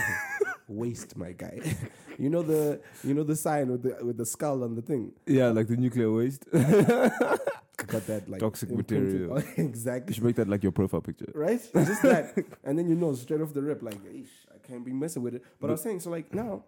Waste, 0.68 1.16
my 1.16 1.32
guy. 1.32 1.60
you 2.18 2.28
know 2.28 2.42
the 2.42 2.80
you 3.02 3.14
know 3.14 3.22
the 3.22 3.36
sign 3.36 3.70
with 3.70 3.82
the 3.82 4.04
with 4.04 4.18
the 4.18 4.26
skull 4.26 4.62
on 4.62 4.74
the 4.74 4.82
thing. 4.82 5.12
Yeah, 5.26 5.48
like 5.48 5.68
the 5.68 5.76
nuclear 5.76 6.12
waste. 6.12 6.44
Got 6.52 8.06
that 8.08 8.28
like 8.28 8.40
Toxic 8.40 8.70
material. 8.70 9.36
exactly. 9.56 10.10
You 10.10 10.14
should 10.14 10.24
make 10.24 10.36
that 10.36 10.48
like 10.48 10.62
your 10.62 10.72
profile 10.72 11.00
picture. 11.00 11.30
Right? 11.34 11.60
Just 11.72 12.02
that. 12.02 12.34
and 12.64 12.78
then 12.78 12.88
you 12.88 12.96
know 12.96 13.14
straight 13.14 13.40
off 13.40 13.54
the 13.54 13.62
rip, 13.62 13.82
like, 13.82 14.02
Eesh, 14.04 14.26
I 14.52 14.58
can't 14.66 14.84
be 14.84 14.92
messing 14.92 15.22
with 15.22 15.36
it. 15.36 15.44
But 15.60 15.68
I 15.68 15.70
was 15.72 15.82
saying, 15.82 16.00
so 16.00 16.10
like 16.10 16.34
now, 16.34 16.64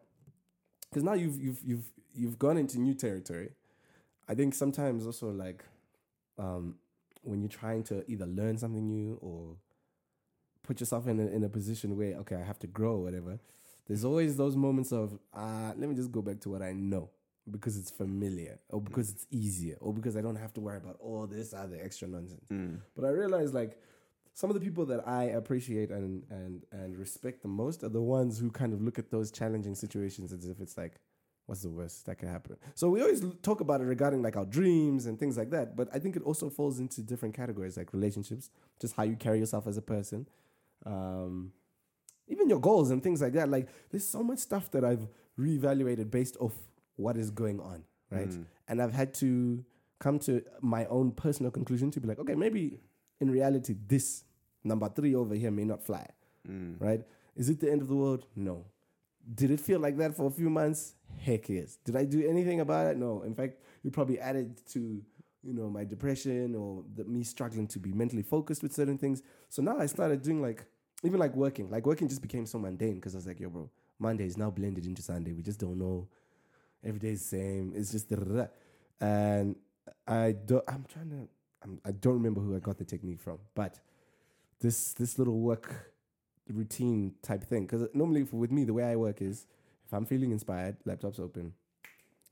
because 0.89 1.03
now 1.03 1.15
you've 1.15 1.39
you've 1.39 1.63
you've 1.65 1.91
you've 2.15 2.39
gone 2.39 2.57
into 2.57 2.79
new 2.79 2.95
territory. 2.95 3.51
I 4.29 4.35
think 4.35 4.55
sometimes 4.55 5.05
also 5.05 5.31
like 5.31 5.65
um 6.39 6.77
when 7.23 7.41
you're 7.41 7.49
trying 7.49 7.83
to 7.85 8.05
either 8.11 8.27
learn 8.27 8.57
something 8.59 8.87
new 8.87 9.19
or 9.21 9.57
put 10.63 10.81
yourself 10.81 11.07
in 11.07 11.19
a, 11.21 11.27
in 11.27 11.45
a 11.45 11.49
position 11.49 11.97
where 11.97 12.15
okay 12.19 12.37
I 12.37 12.43
have 12.45 12.59
to 12.61 12.67
grow 12.67 12.93
or 12.97 13.03
whatever. 13.03 13.39
There's 13.87 14.05
always 14.05 14.37
those 14.37 14.57
moments 14.57 14.93
of 14.93 15.19
uh 15.35 15.73
let 15.77 15.89
me 15.89 15.95
just 15.95 16.13
go 16.13 16.23
back 16.23 16.41
to 16.41 16.51
what 16.51 16.63
I 16.63 16.73
know 16.73 17.11
because 17.51 17.77
it's 17.77 17.91
familiar 17.91 18.61
or 18.69 18.81
because 18.81 19.11
it's 19.11 19.27
easier 19.31 19.77
or 19.81 19.93
because 19.93 20.17
I 20.17 20.21
don't 20.21 20.37
have 20.37 20.53
to 20.55 20.61
worry 20.61 20.77
about 20.77 20.97
all 21.01 21.27
this 21.27 21.53
other 21.53 21.79
extra 21.83 22.07
nonsense. 22.07 22.47
But 22.95 23.05
I 23.05 23.09
realize 23.11 23.53
like 23.53 23.79
some 24.33 24.49
of 24.49 24.55
the 24.55 24.61
people 24.61 24.87
that 24.87 25.07
I 25.09 25.25
appreciate 25.25 25.91
and 25.91 26.23
and 26.31 26.63
and 26.71 26.97
respect 26.97 27.43
the 27.43 27.49
most 27.49 27.83
are 27.83 27.89
the 27.89 28.03
ones 28.03 28.39
who 28.39 28.51
kind 28.51 28.73
of 28.73 28.81
look 28.83 28.99
at 28.99 29.11
those 29.11 29.31
challenging 29.33 29.75
situations 29.75 30.33
as 30.33 30.47
if 30.47 30.61
it's 30.61 30.77
like 30.77 31.01
what's 31.51 31.63
the 31.63 31.69
worst 31.69 32.07
that 32.07 32.17
can 32.17 32.29
happen. 32.29 32.57
So 32.77 32.89
we 32.89 33.01
always 33.03 33.25
talk 33.43 33.61
about 33.61 33.81
it 33.81 33.85
regarding 33.85 34.23
like 34.23 34.37
our 34.37 34.45
dreams 34.45 35.07
and 35.07 35.19
things 35.19 35.37
like 35.37 35.51
that, 35.51 35.75
but 35.75 35.89
I 35.93 35.99
think 35.99 36.15
it 36.15 36.23
also 36.23 36.49
falls 36.49 36.79
into 36.79 37.03
different 37.03 37.35
categories 37.35 37.77
like 37.77 37.93
relationships, 37.93 38.51
just 38.81 38.95
how 38.95 39.03
you 39.03 39.17
carry 39.17 39.41
yourself 39.41 39.67
as 39.67 39.77
a 39.77 39.83
person. 39.83 40.29
Um 40.87 41.53
even 42.29 42.49
your 42.49 42.61
goals 42.61 42.93
and 42.93 43.03
things 43.03 43.21
like 43.21 43.33
that. 43.33 43.49
Like 43.51 43.67
there's 43.91 44.07
so 44.07 44.23
much 44.23 44.39
stuff 44.39 44.71
that 44.71 44.85
I've 44.85 45.09
reevaluated 45.37 46.09
based 46.13 46.37
off 46.39 46.55
what 46.95 47.17
is 47.17 47.31
going 47.33 47.59
on, 47.59 47.83
right? 48.13 48.33
And 48.69 48.81
I've 48.81 48.93
had 48.93 49.13
to 49.15 49.65
come 49.99 50.21
to 50.21 50.43
my 50.61 50.87
own 50.87 51.11
personal 51.11 51.51
conclusion 51.51 51.91
to 51.91 52.01
be 52.01 52.07
like, 52.07 52.21
okay, 52.21 52.37
maybe 52.37 52.79
in 53.21 53.29
reality, 53.29 53.75
this 53.89 54.23
number 54.63 54.89
three 54.89 55.17
over 55.17 55.35
here 55.35 55.51
may 55.51 55.65
not 55.65 55.83
fly, 55.83 56.07
right? 56.79 57.03
Is 57.35 57.51
it 57.51 57.59
the 57.59 57.71
end 57.73 57.83
of 57.83 57.89
the 57.89 57.97
world? 57.97 58.27
No. 58.37 58.67
Did 59.33 59.51
it 59.51 59.61
feel 59.61 59.81
like 59.81 59.97
that 59.99 60.17
for 60.17 60.27
a 60.27 60.31
few 60.31 60.51
months? 60.51 60.95
Heck 61.19 61.49
yes. 61.49 61.79
Did 61.85 61.97
I 61.97 62.05
do 62.05 62.27
anything 62.27 62.61
about 62.61 62.87
it? 62.89 62.97
No. 62.97 63.23
In 63.23 63.35
fact, 63.35 63.59
it 63.85 63.93
probably 63.93 64.19
added 64.19 64.61
to 64.69 65.03
you 65.43 65.55
know 65.55 65.71
my 65.71 65.85
depression 65.85 66.55
or 66.55 66.85
the, 66.95 67.05
me 67.05 67.23
struggling 67.25 67.67
to 67.69 67.79
be 67.79 67.93
mentally 67.93 68.23
focused 68.23 68.63
with 68.63 68.73
certain 68.73 68.99
things. 68.99 69.23
So 69.49 69.63
now 69.63 69.79
I 69.79 69.87
started 69.87 70.23
doing 70.23 70.43
like 70.43 70.65
even 71.05 71.19
like 71.21 71.35
working. 71.35 71.71
Like 71.71 71.87
working 71.87 72.09
just 72.09 72.23
became 72.23 72.47
so 72.47 72.59
mundane 72.59 72.97
because 72.97 73.15
I 73.15 73.19
was 73.19 73.27
like, 73.27 73.41
yo, 73.41 73.49
bro, 73.51 73.71
Monday 73.99 74.27
is 74.27 74.37
now 74.37 74.51
blended 74.51 74.87
into 74.87 75.03
Sunday. 75.03 75.33
We 75.33 75.43
just 75.43 75.61
don't 75.61 75.79
know. 75.79 76.09
Every 76.85 76.99
day 76.99 77.11
is 77.11 77.21
the 77.23 77.37
same. 77.37 77.73
It's 77.75 77.93
just 77.93 78.09
da-da-da. 78.09 78.47
and 79.01 79.57
I 80.07 80.33
don't. 80.33 80.65
I'm 80.69 80.85
trying 80.93 81.11
to. 81.11 81.29
I'm, 81.63 81.81
I 81.85 81.91
don't 81.93 82.15
remember 82.15 82.41
who 82.41 82.57
I 82.57 82.59
got 82.59 82.79
the 82.79 82.85
technique 82.85 83.21
from, 83.21 83.39
but 83.55 83.79
this 84.61 84.93
this 84.95 85.19
little 85.19 85.39
work 85.39 85.90
routine 86.51 87.15
type 87.23 87.45
thing. 87.45 87.67
Because 87.67 87.89
normally 87.95 88.25
for, 88.25 88.37
with 88.37 88.51
me, 88.51 88.65
the 88.65 88.75
way 88.75 88.85
I 88.85 88.97
work 88.97 89.23
is 89.23 89.47
if 89.87 89.93
I'm 89.93 90.07
feeling 90.07 90.31
inspired, 90.31 90.77
laptop's 90.85 91.19
open, 91.19 91.53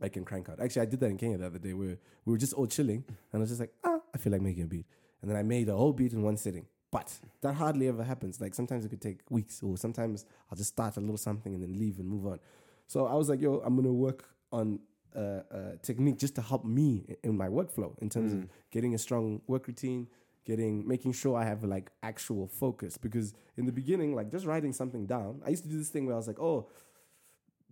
I 0.00 0.08
can 0.08 0.24
crank 0.24 0.48
out. 0.48 0.60
Actually, 0.60 0.82
I 0.82 0.86
did 0.86 1.00
that 1.00 1.06
in 1.06 1.16
Kenya 1.16 1.38
the 1.38 1.46
other 1.46 1.58
day 1.58 1.72
where 1.72 1.98
we 2.24 2.32
were 2.32 2.38
just 2.38 2.52
all 2.52 2.66
chilling, 2.66 3.04
and 3.32 3.34
I 3.34 3.38
was 3.38 3.50
just 3.50 3.60
like, 3.60 3.72
ah, 3.84 3.98
I 4.14 4.18
feel 4.18 4.32
like 4.32 4.42
making 4.42 4.62
a 4.62 4.66
beat, 4.66 4.86
and 5.20 5.30
then 5.30 5.36
I 5.36 5.42
made 5.42 5.68
a 5.68 5.76
whole 5.76 5.92
beat 5.92 6.12
in 6.12 6.22
one 6.22 6.36
sitting. 6.36 6.66
But 6.90 7.12
that 7.42 7.54
hardly 7.54 7.88
ever 7.88 8.02
happens. 8.02 8.40
Like 8.40 8.54
sometimes 8.54 8.84
it 8.84 8.88
could 8.88 9.02
take 9.02 9.20
weeks, 9.28 9.62
or 9.62 9.76
sometimes 9.76 10.24
I'll 10.50 10.56
just 10.56 10.70
start 10.70 10.96
a 10.96 11.00
little 11.00 11.16
something 11.16 11.52
and 11.52 11.62
then 11.62 11.78
leave 11.78 11.98
and 11.98 12.08
move 12.08 12.26
on. 12.26 12.38
So 12.86 13.06
I 13.06 13.14
was 13.14 13.28
like, 13.28 13.40
yo, 13.40 13.60
I'm 13.64 13.76
gonna 13.76 13.92
work 13.92 14.24
on 14.52 14.78
a, 15.14 15.42
a 15.50 15.76
technique 15.82 16.18
just 16.18 16.34
to 16.36 16.42
help 16.42 16.64
me 16.64 17.16
in 17.22 17.36
my 17.36 17.48
workflow 17.48 17.98
in 17.98 18.08
terms 18.08 18.32
of 18.32 18.38
mm. 18.40 18.48
getting 18.70 18.94
a 18.94 18.98
strong 18.98 19.42
work 19.46 19.66
routine, 19.66 20.08
getting 20.48 20.88
making 20.88 21.12
sure 21.12 21.36
I 21.36 21.44
have 21.44 21.62
like 21.62 21.90
actual 22.02 22.48
focus. 22.48 22.96
Because 22.96 23.34
in 23.56 23.66
the 23.66 23.72
beginning, 23.72 24.14
like 24.16 24.32
just 24.32 24.46
writing 24.46 24.72
something 24.72 25.06
down, 25.06 25.42
I 25.46 25.50
used 25.50 25.62
to 25.64 25.68
do 25.68 25.78
this 25.78 25.90
thing 25.90 26.06
where 26.06 26.14
I 26.14 26.18
was 26.18 26.26
like, 26.26 26.40
oh, 26.40 26.68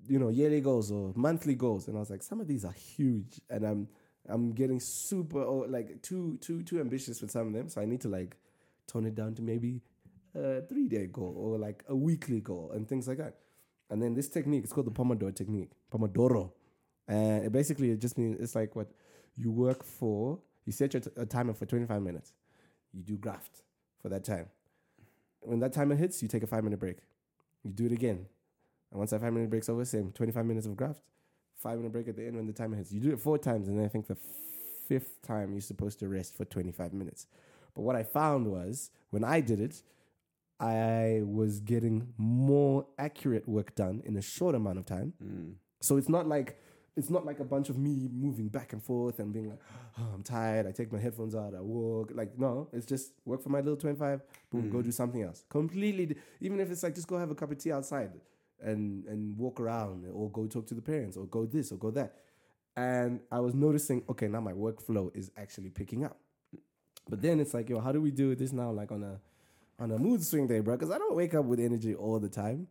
you 0.07 0.19
know, 0.19 0.29
yearly 0.29 0.61
goals 0.61 0.93
or 0.93 1.13
monthly 1.17 1.55
goals, 1.55 1.89
and 1.89 1.97
I 1.97 2.01
was 2.01 2.11
like, 2.11 2.23
some 2.23 2.41
of 2.41 2.47
these 2.47 2.65
are 2.65 2.73
huge, 2.73 3.41
and 3.51 3.65
I'm 3.65 3.89
I'm 4.29 4.53
getting 4.53 4.79
super 4.79 5.41
oh, 5.41 5.65
like 5.69 6.03
too 6.03 6.39
too 6.41 6.63
too 6.63 6.79
ambitious 6.79 7.23
with 7.23 7.31
some 7.31 7.47
of 7.49 7.53
them, 7.55 7.69
so 7.71 7.81
I 7.81 7.87
need 7.87 8.03
to 8.03 8.09
like 8.09 8.37
tone 8.87 9.07
it 9.07 9.15
down 9.15 9.35
to 9.37 9.43
maybe 9.43 9.81
a 10.35 10.61
three 10.61 10.87
day 10.87 11.07
goal 11.07 11.35
or 11.37 11.59
like 11.59 11.83
a 11.89 11.97
weekly 11.97 12.41
goal 12.41 12.73
and 12.75 12.87
things 12.87 13.09
like 13.09 13.19
that. 13.19 13.37
And 13.89 14.03
then 14.03 14.15
this 14.15 14.29
technique, 14.29 14.65
it's 14.65 14.73
called 14.73 14.87
the 14.87 14.91
Pomodoro 14.91 15.35
technique, 15.35 15.71
Pomodoro, 15.91 16.53
and 17.09 17.47
it 17.47 17.53
basically 17.53 17.91
it 17.91 18.01
just 18.01 18.19
means 18.19 18.39
it's 18.39 18.55
like 18.55 18.77
what 18.77 18.91
you 19.35 19.51
work 19.51 19.83
for. 19.83 20.39
You 20.67 20.73
set 20.73 20.95
your 20.95 21.01
t- 21.01 21.11
a 21.17 21.25
timer 21.25 21.55
for 21.55 21.65
25 21.65 22.03
minutes. 22.03 22.33
You 22.97 23.03
do 23.03 23.17
graft 23.17 23.63
for 24.01 24.09
that 24.09 24.25
time. 24.25 24.47
When 25.41 25.61
that 25.61 25.73
timer 25.73 25.95
hits, 25.95 26.23
you 26.23 26.29
take 26.29 26.43
a 26.43 26.47
five 26.47 26.65
minute 26.65 26.81
break. 26.81 26.99
You 27.63 27.73
do 27.73 27.87
it 27.87 27.93
again. 27.93 28.27
And 28.91 28.99
once 28.99 29.11
that 29.11 29.21
five 29.21 29.33
minute 29.33 29.51
break's 29.51 29.69
over, 29.69 29.85
same 29.85 30.13
25 30.13 30.47
minutes 30.47 30.67
of 30.67 30.77
graft, 30.77 31.03
five 31.57 31.77
minute 31.77 31.93
break 31.93 32.09
at 32.09 32.17
the 32.17 32.27
end 32.27 32.37
when 32.37 32.47
the 32.47 32.53
timer 32.53 32.77
hits. 32.77 32.93
You 32.93 33.01
do 33.01 33.13
it 33.13 33.21
four 33.21 33.39
times, 33.39 33.69
and 33.69 33.79
then 33.79 33.85
I 33.85 33.89
think 33.89 34.07
the 34.07 34.17
fifth 34.89 35.21
time 35.23 35.53
you're 35.53 35.61
supposed 35.61 35.99
to 35.99 36.09
rest 36.09 36.37
for 36.37 36.45
25 36.45 36.93
minutes. 36.93 37.27
But 37.75 37.83
what 37.83 37.97
I 37.97 38.03
found 38.03 38.47
was 38.47 38.91
when 39.11 39.25
I 39.25 39.41
did 39.41 39.61
it, 39.61 39.83
I 40.59 41.21
was 41.25 41.61
getting 41.61 42.15
more 42.17 42.87
accurate 42.99 43.47
work 43.47 43.75
done 43.75 44.03
in 44.07 44.17
a 44.17 44.23
short 44.23 44.55
amount 44.55 44.79
of 44.79 44.87
time. 44.87 45.13
Mm. 45.23 45.55
So 45.81 45.99
it's 45.99 46.09
not 46.09 46.27
like 46.27 46.59
it's 46.97 47.11
not 47.11 47.27
like 47.27 47.41
a 47.41 47.45
bunch 47.45 47.69
of 47.69 47.77
me 47.77 48.09
moving 48.11 48.49
back 48.49 48.73
and 48.73 48.83
forth 48.83 49.19
and 49.19 49.33
being 49.33 49.51
like, 49.51 49.61
oh, 49.99 50.09
I'm 50.15 50.23
tired. 50.23 50.67
I 50.67 50.73
take 50.73 50.91
my 50.91 50.99
headphones 50.99 51.35
out. 51.35 51.55
I 51.55 51.61
walk. 51.61 52.11
Like 52.15 52.39
no, 52.39 52.69
it's 52.73 52.87
just 52.87 53.13
work 53.25 53.43
for 53.43 53.51
my 53.51 53.59
little 53.59 53.77
25. 53.77 54.23
Boom, 54.51 54.71
go 54.71 54.79
mm. 54.79 54.85
do 54.85 54.93
something 54.93 55.23
else. 55.23 55.45
Completely. 55.51 56.17
Even 56.41 56.59
if 56.59 56.71
it's 56.71 56.83
like 56.83 56.95
just 56.95 57.07
go 57.07 57.19
have 57.19 57.31
a 57.31 57.35
cup 57.35 57.53
of 57.53 57.59
tea 57.59 57.73
outside 57.73 58.13
and 58.63 59.05
and 59.05 59.37
walk 59.37 59.61
around 59.61 60.07
or 60.13 60.31
go 60.31 60.47
talk 60.47 60.67
to 60.69 60.75
the 60.75 60.81
parents 60.81 61.17
or 61.17 61.27
go 61.27 61.45
this 61.45 61.71
or 61.71 61.77
go 61.77 61.91
that. 61.91 62.15
And 62.77 63.21
I 63.31 63.41
was 63.41 63.55
noticing, 63.55 64.03
okay, 64.09 64.29
now 64.29 64.41
my 64.41 64.53
workflow 64.53 65.15
is 65.17 65.31
actually 65.37 65.71
picking 65.71 66.05
up. 66.05 66.19
But 67.09 67.23
then 67.23 67.41
it's 67.41 67.55
like, 67.55 67.71
yo, 67.71 67.81
how 67.81 67.93
do 67.93 68.01
we 68.01 68.11
do 68.11 68.35
this 68.35 68.53
now? 68.53 68.71
Like 68.71 68.91
on 68.91 69.03
a 69.03 69.21
on 69.79 69.91
a 69.91 69.99
mood 69.99 70.25
swing 70.25 70.47
day, 70.47 70.61
bro? 70.61 70.77
Because 70.77 70.91
I 70.91 70.97
don't 70.97 71.15
wake 71.15 71.35
up 71.35 71.45
with 71.45 71.61
energy 71.61 71.95
all 71.95 72.19
the 72.19 72.31
time. 72.31 72.69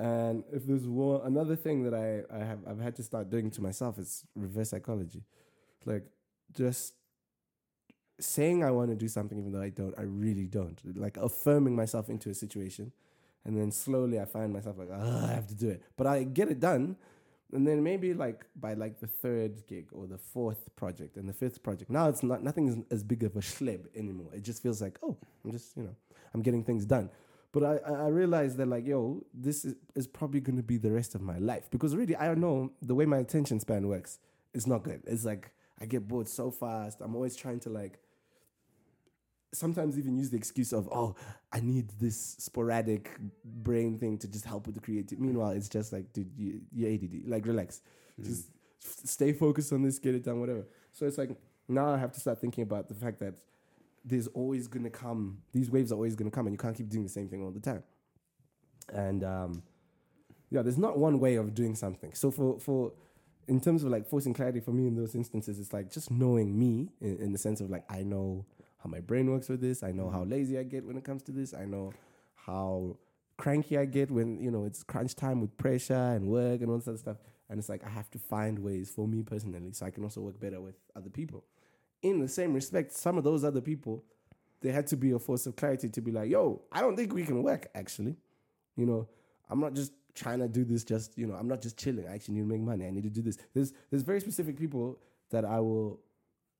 And 0.00 0.44
if 0.50 0.66
there's 0.66 0.88
one 0.88 1.20
another 1.26 1.54
thing 1.54 1.82
that 1.82 1.92
I, 1.92 2.22
I 2.34 2.42
have 2.42 2.60
I've 2.66 2.80
had 2.80 2.96
to 2.96 3.02
start 3.02 3.28
doing 3.28 3.50
to 3.50 3.60
myself 3.60 3.98
is 3.98 4.24
reverse 4.34 4.70
psychology. 4.70 5.24
Like 5.84 6.06
just 6.54 6.94
saying 8.18 8.64
I 8.64 8.70
want 8.70 8.88
to 8.90 8.96
do 8.96 9.08
something 9.08 9.38
even 9.38 9.52
though 9.52 9.60
I 9.60 9.68
don't, 9.68 9.94
I 9.98 10.02
really 10.02 10.46
don't. 10.46 10.80
Like 10.96 11.18
affirming 11.18 11.76
myself 11.76 12.08
into 12.08 12.30
a 12.30 12.34
situation. 12.34 12.92
And 13.44 13.54
then 13.58 13.70
slowly 13.70 14.18
I 14.18 14.24
find 14.24 14.54
myself 14.54 14.78
like, 14.78 14.90
I 14.90 15.32
have 15.34 15.46
to 15.48 15.54
do 15.54 15.68
it. 15.68 15.82
But 15.98 16.06
I 16.06 16.24
get 16.24 16.50
it 16.50 16.60
done. 16.60 16.96
And 17.52 17.66
then 17.66 17.82
maybe 17.82 18.14
like 18.14 18.46
by 18.56 18.72
like 18.72 19.00
the 19.00 19.06
third 19.06 19.66
gig 19.66 19.88
or 19.92 20.06
the 20.06 20.18
fourth 20.18 20.74
project 20.76 21.18
and 21.18 21.28
the 21.28 21.34
fifth 21.34 21.62
project, 21.62 21.90
now 21.90 22.08
it's 22.08 22.22
not 22.22 22.42
nothing 22.42 22.68
is 22.68 22.76
as 22.90 23.02
big 23.02 23.22
of 23.22 23.36
a 23.36 23.40
schleb 23.40 23.84
anymore. 23.94 24.30
It 24.32 24.44
just 24.44 24.62
feels 24.62 24.80
like, 24.80 24.98
oh, 25.02 25.18
I'm 25.44 25.52
just, 25.52 25.76
you 25.76 25.82
know, 25.82 25.96
I'm 26.32 26.40
getting 26.40 26.64
things 26.64 26.86
done. 26.86 27.10
But 27.52 27.64
I, 27.64 27.76
I 27.90 28.08
realized 28.08 28.58
that 28.58 28.68
like, 28.68 28.86
yo, 28.86 29.24
this 29.34 29.64
is, 29.64 29.74
is 29.94 30.06
probably 30.06 30.40
gonna 30.40 30.62
be 30.62 30.76
the 30.76 30.92
rest 30.92 31.14
of 31.14 31.20
my 31.20 31.38
life. 31.38 31.70
Because 31.70 31.96
really 31.96 32.16
I 32.16 32.26
don't 32.26 32.40
know 32.40 32.72
the 32.80 32.94
way 32.94 33.06
my 33.06 33.18
attention 33.18 33.60
span 33.60 33.88
works, 33.88 34.18
it's 34.54 34.66
not 34.66 34.82
good. 34.82 35.02
It's 35.06 35.24
like 35.24 35.52
I 35.80 35.86
get 35.86 36.06
bored 36.06 36.28
so 36.28 36.50
fast. 36.50 37.00
I'm 37.00 37.14
always 37.14 37.36
trying 37.36 37.60
to 37.60 37.70
like 37.70 37.98
sometimes 39.52 39.98
even 39.98 40.16
use 40.16 40.30
the 40.30 40.36
excuse 40.36 40.72
of, 40.72 40.88
oh, 40.92 41.16
I 41.52 41.60
need 41.60 41.88
this 42.00 42.36
sporadic 42.38 43.10
brain 43.44 43.98
thing 43.98 44.18
to 44.18 44.28
just 44.28 44.44
help 44.44 44.66
with 44.66 44.74
the 44.74 44.80
creative. 44.80 45.18
Meanwhile, 45.18 45.50
it's 45.50 45.68
just 45.68 45.92
like, 45.92 46.12
dude, 46.12 46.30
you, 46.36 46.60
you're 46.72 46.92
ADD. 46.92 47.26
Like, 47.26 47.46
relax. 47.46 47.80
Hmm. 48.16 48.24
Just 48.24 48.48
stay 49.04 49.32
focused 49.32 49.72
on 49.72 49.82
this, 49.82 49.98
get 49.98 50.14
it 50.14 50.24
done, 50.24 50.40
whatever. 50.40 50.66
So 50.92 51.06
it's 51.06 51.18
like, 51.18 51.30
now 51.68 51.92
I 51.92 51.98
have 51.98 52.12
to 52.12 52.20
start 52.20 52.40
thinking 52.40 52.62
about 52.62 52.88
the 52.88 52.94
fact 52.94 53.20
that 53.20 53.34
there's 54.04 54.26
always 54.28 54.66
going 54.68 54.84
to 54.84 54.90
come, 54.90 55.38
these 55.52 55.70
waves 55.70 55.92
are 55.92 55.96
always 55.96 56.14
going 56.14 56.30
to 56.30 56.34
come, 56.34 56.46
and 56.46 56.54
you 56.54 56.58
can't 56.58 56.76
keep 56.76 56.88
doing 56.88 57.04
the 57.04 57.10
same 57.10 57.28
thing 57.28 57.42
all 57.42 57.50
the 57.50 57.60
time. 57.60 57.82
And 58.92 59.22
um, 59.24 59.62
yeah, 60.50 60.62
there's 60.62 60.78
not 60.78 60.98
one 60.98 61.20
way 61.20 61.36
of 61.36 61.54
doing 61.54 61.74
something. 61.74 62.14
So 62.14 62.30
for, 62.30 62.58
for, 62.58 62.92
in 63.46 63.60
terms 63.60 63.84
of 63.84 63.90
like 63.90 64.06
forcing 64.06 64.34
clarity 64.34 64.60
for 64.60 64.72
me 64.72 64.86
in 64.86 64.96
those 64.96 65.14
instances, 65.14 65.58
it's 65.58 65.72
like 65.72 65.90
just 65.90 66.10
knowing 66.10 66.58
me 66.58 66.88
in, 67.00 67.18
in 67.18 67.32
the 67.32 67.38
sense 67.38 67.60
of 67.60 67.70
like, 67.70 67.84
I 67.90 68.02
know 68.02 68.46
how 68.82 68.88
my 68.88 69.00
brain 69.00 69.30
works 69.30 69.48
with 69.48 69.60
this. 69.60 69.82
I 69.82 69.92
know 69.92 70.10
how 70.10 70.24
lazy 70.24 70.58
I 70.58 70.62
get 70.62 70.84
when 70.84 70.96
it 70.96 71.04
comes 71.04 71.22
to 71.24 71.32
this. 71.32 71.52
I 71.54 71.66
know 71.66 71.92
how 72.34 72.96
cranky 73.36 73.78
I 73.78 73.84
get 73.84 74.10
when, 74.10 74.40
you 74.40 74.50
know, 74.50 74.64
it's 74.64 74.82
crunch 74.82 75.14
time 75.14 75.40
with 75.40 75.56
pressure 75.56 75.94
and 75.94 76.26
work 76.26 76.60
and 76.60 76.70
all 76.70 76.76
other 76.76 76.96
stuff. 76.96 77.18
And 77.48 77.58
it's 77.58 77.68
like 77.68 77.84
I 77.84 77.90
have 77.90 78.10
to 78.12 78.18
find 78.18 78.58
ways 78.60 78.90
for 78.90 79.06
me 79.06 79.22
personally 79.22 79.72
so 79.72 79.84
I 79.84 79.90
can 79.90 80.04
also 80.04 80.20
work 80.20 80.40
better 80.40 80.60
with 80.60 80.76
other 80.96 81.10
people. 81.10 81.44
In 82.02 82.20
the 82.20 82.28
same 82.28 82.54
respect, 82.54 82.92
some 82.92 83.18
of 83.18 83.24
those 83.24 83.44
other 83.44 83.60
people, 83.60 84.04
they 84.60 84.72
had 84.72 84.86
to 84.88 84.96
be 84.96 85.12
a 85.12 85.18
force 85.18 85.46
of 85.46 85.56
clarity 85.56 85.88
to 85.88 86.00
be 86.00 86.10
like, 86.10 86.30
yo, 86.30 86.62
I 86.72 86.80
don't 86.80 86.96
think 86.96 87.12
we 87.12 87.24
can 87.24 87.42
work 87.42 87.68
actually. 87.74 88.16
You 88.76 88.86
know, 88.86 89.08
I'm 89.48 89.60
not 89.60 89.74
just 89.74 89.92
trying 90.14 90.38
to 90.40 90.48
do 90.48 90.64
this 90.64 90.84
just, 90.84 91.16
you 91.16 91.26
know, 91.26 91.34
I'm 91.34 91.48
not 91.48 91.62
just 91.62 91.76
chilling. 91.76 92.06
I 92.06 92.14
actually 92.14 92.34
need 92.34 92.40
to 92.42 92.46
make 92.46 92.60
money. 92.60 92.86
I 92.86 92.90
need 92.90 93.04
to 93.04 93.10
do 93.10 93.22
this. 93.22 93.38
There's 93.54 93.72
there's 93.90 94.02
very 94.02 94.20
specific 94.20 94.58
people 94.58 94.98
that 95.30 95.44
I 95.44 95.60
will 95.60 96.00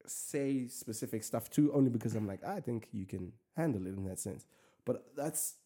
say 0.07 0.67
specific 0.67 1.23
stuff 1.25 1.51
to 1.51 1.73
only 1.73 1.91
because 1.91 2.15
I'm 2.15 2.27
like, 2.27 2.45
I 2.45 2.61
think 2.61 2.89
you 2.93 3.07
can 3.07 3.33
handle 3.57 3.87
it 3.87 3.97
in 3.97 4.05
that 4.05 4.19
sense. 4.19 4.47
But 4.85 5.05
that's 5.17 5.57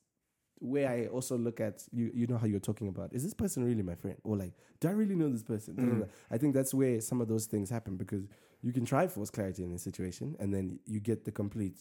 where 0.58 0.88
I 0.88 1.06
also 1.06 1.36
look 1.36 1.60
at 1.60 1.84
you. 1.92 2.10
You 2.14 2.26
know 2.26 2.38
how 2.38 2.46
you're 2.46 2.60
talking 2.60 2.88
about 2.88 3.12
is 3.12 3.22
this 3.22 3.34
person 3.34 3.64
really 3.64 3.82
my 3.82 3.94
friend, 3.94 4.16
or 4.24 4.36
like, 4.36 4.52
do 4.80 4.88
I 4.88 4.92
really 4.92 5.14
know 5.14 5.30
this 5.30 5.42
person? 5.42 5.74
Mm. 5.74 6.08
I 6.30 6.38
think 6.38 6.54
that's 6.54 6.74
where 6.74 7.00
some 7.00 7.20
of 7.20 7.28
those 7.28 7.46
things 7.46 7.70
happen 7.70 7.96
because 7.96 8.26
you 8.64 8.72
can 8.72 8.84
try 8.84 9.06
force 9.06 9.30
clarity 9.30 9.62
in 9.62 9.72
a 9.72 9.78
situation, 9.78 10.36
and 10.40 10.52
then 10.54 10.78
you 10.86 10.98
get 11.00 11.24
the 11.24 11.30
complete 11.32 11.76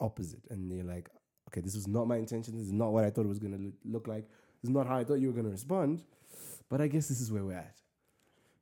opposite, 0.00 0.44
and 0.50 0.70
you're 0.72 0.84
like, 0.96 1.08
okay, 1.48 1.60
this 1.60 1.74
was 1.74 1.86
not 1.88 2.06
my 2.06 2.16
intention. 2.16 2.56
This 2.56 2.66
is 2.66 2.72
not 2.72 2.92
what 2.92 3.04
I 3.04 3.10
thought 3.10 3.24
it 3.28 3.28
was 3.34 3.40
going 3.40 3.56
to 3.58 3.72
look 3.94 4.06
like. 4.06 4.24
This 4.62 4.68
is 4.70 4.74
not 4.78 4.86
how 4.86 4.96
I 4.98 5.04
thought 5.04 5.20
you 5.22 5.26
were 5.28 5.32
going 5.40 5.46
to 5.46 5.50
respond. 5.50 6.02
But 6.68 6.80
I 6.80 6.86
guess 6.86 7.08
this 7.08 7.20
is 7.20 7.32
where 7.32 7.44
we're 7.44 7.56
at, 7.68 7.74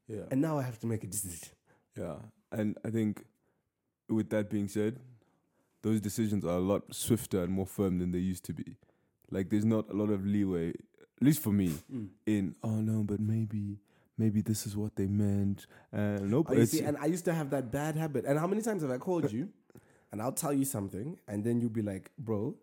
Yeah. 0.09 0.25
and 0.31 0.41
now 0.41 0.59
I 0.59 0.63
have 0.63 0.79
to 0.81 0.87
make 0.87 1.05
a 1.05 1.07
decision. 1.07 1.49
Yeah, 1.97 2.17
and 2.51 2.79
I 2.85 2.91
think 2.91 3.25
with 4.09 4.31
that 4.31 4.49
being 4.49 4.69
said, 4.69 4.99
those 5.83 6.01
decisions 6.01 6.45
are 6.45 6.57
a 6.57 6.67
lot 6.73 6.83
swifter 6.95 7.43
and 7.43 7.53
more 7.53 7.67
firm 7.67 7.99
than 7.99 8.13
they 8.13 8.19
used 8.33 8.45
to 8.47 8.53
be. 8.55 8.77
Like 9.31 9.51
there's 9.51 9.67
not 9.67 9.91
a 9.91 9.93
lot 9.93 10.09
of 10.11 10.25
leeway, 10.25 10.71
at 10.71 11.23
least 11.23 11.43
for 11.43 11.53
me, 11.53 11.69
Mm. 11.93 12.09
in 12.27 12.55
oh 12.63 12.81
no, 12.81 13.03
but 13.05 13.21
maybe 13.21 13.79
maybe 14.19 14.41
this 14.43 14.67
is 14.67 14.77
what 14.77 14.97
they 14.97 15.07
meant. 15.07 15.67
And 15.93 16.31
nope, 16.31 16.47
Oh, 16.51 16.55
you 16.55 16.67
see, 16.67 16.81
and 16.81 16.97
I 16.99 17.07
used 17.07 17.25
to 17.27 17.33
have 17.35 17.51
that 17.51 17.71
bad 17.71 17.97
habit. 17.97 18.25
And 18.25 18.39
how 18.39 18.47
many 18.47 18.63
times 18.63 18.83
have 18.83 18.91
I 18.91 18.99
called 18.99 19.33
you 19.33 19.49
and 20.13 20.21
I'll 20.21 20.33
tell 20.33 20.53
you 20.53 20.65
something, 20.65 21.19
and 21.29 21.45
then 21.45 21.61
you'll 21.61 21.71
be 21.71 21.83
like, 21.83 22.11
bro, 22.19 22.55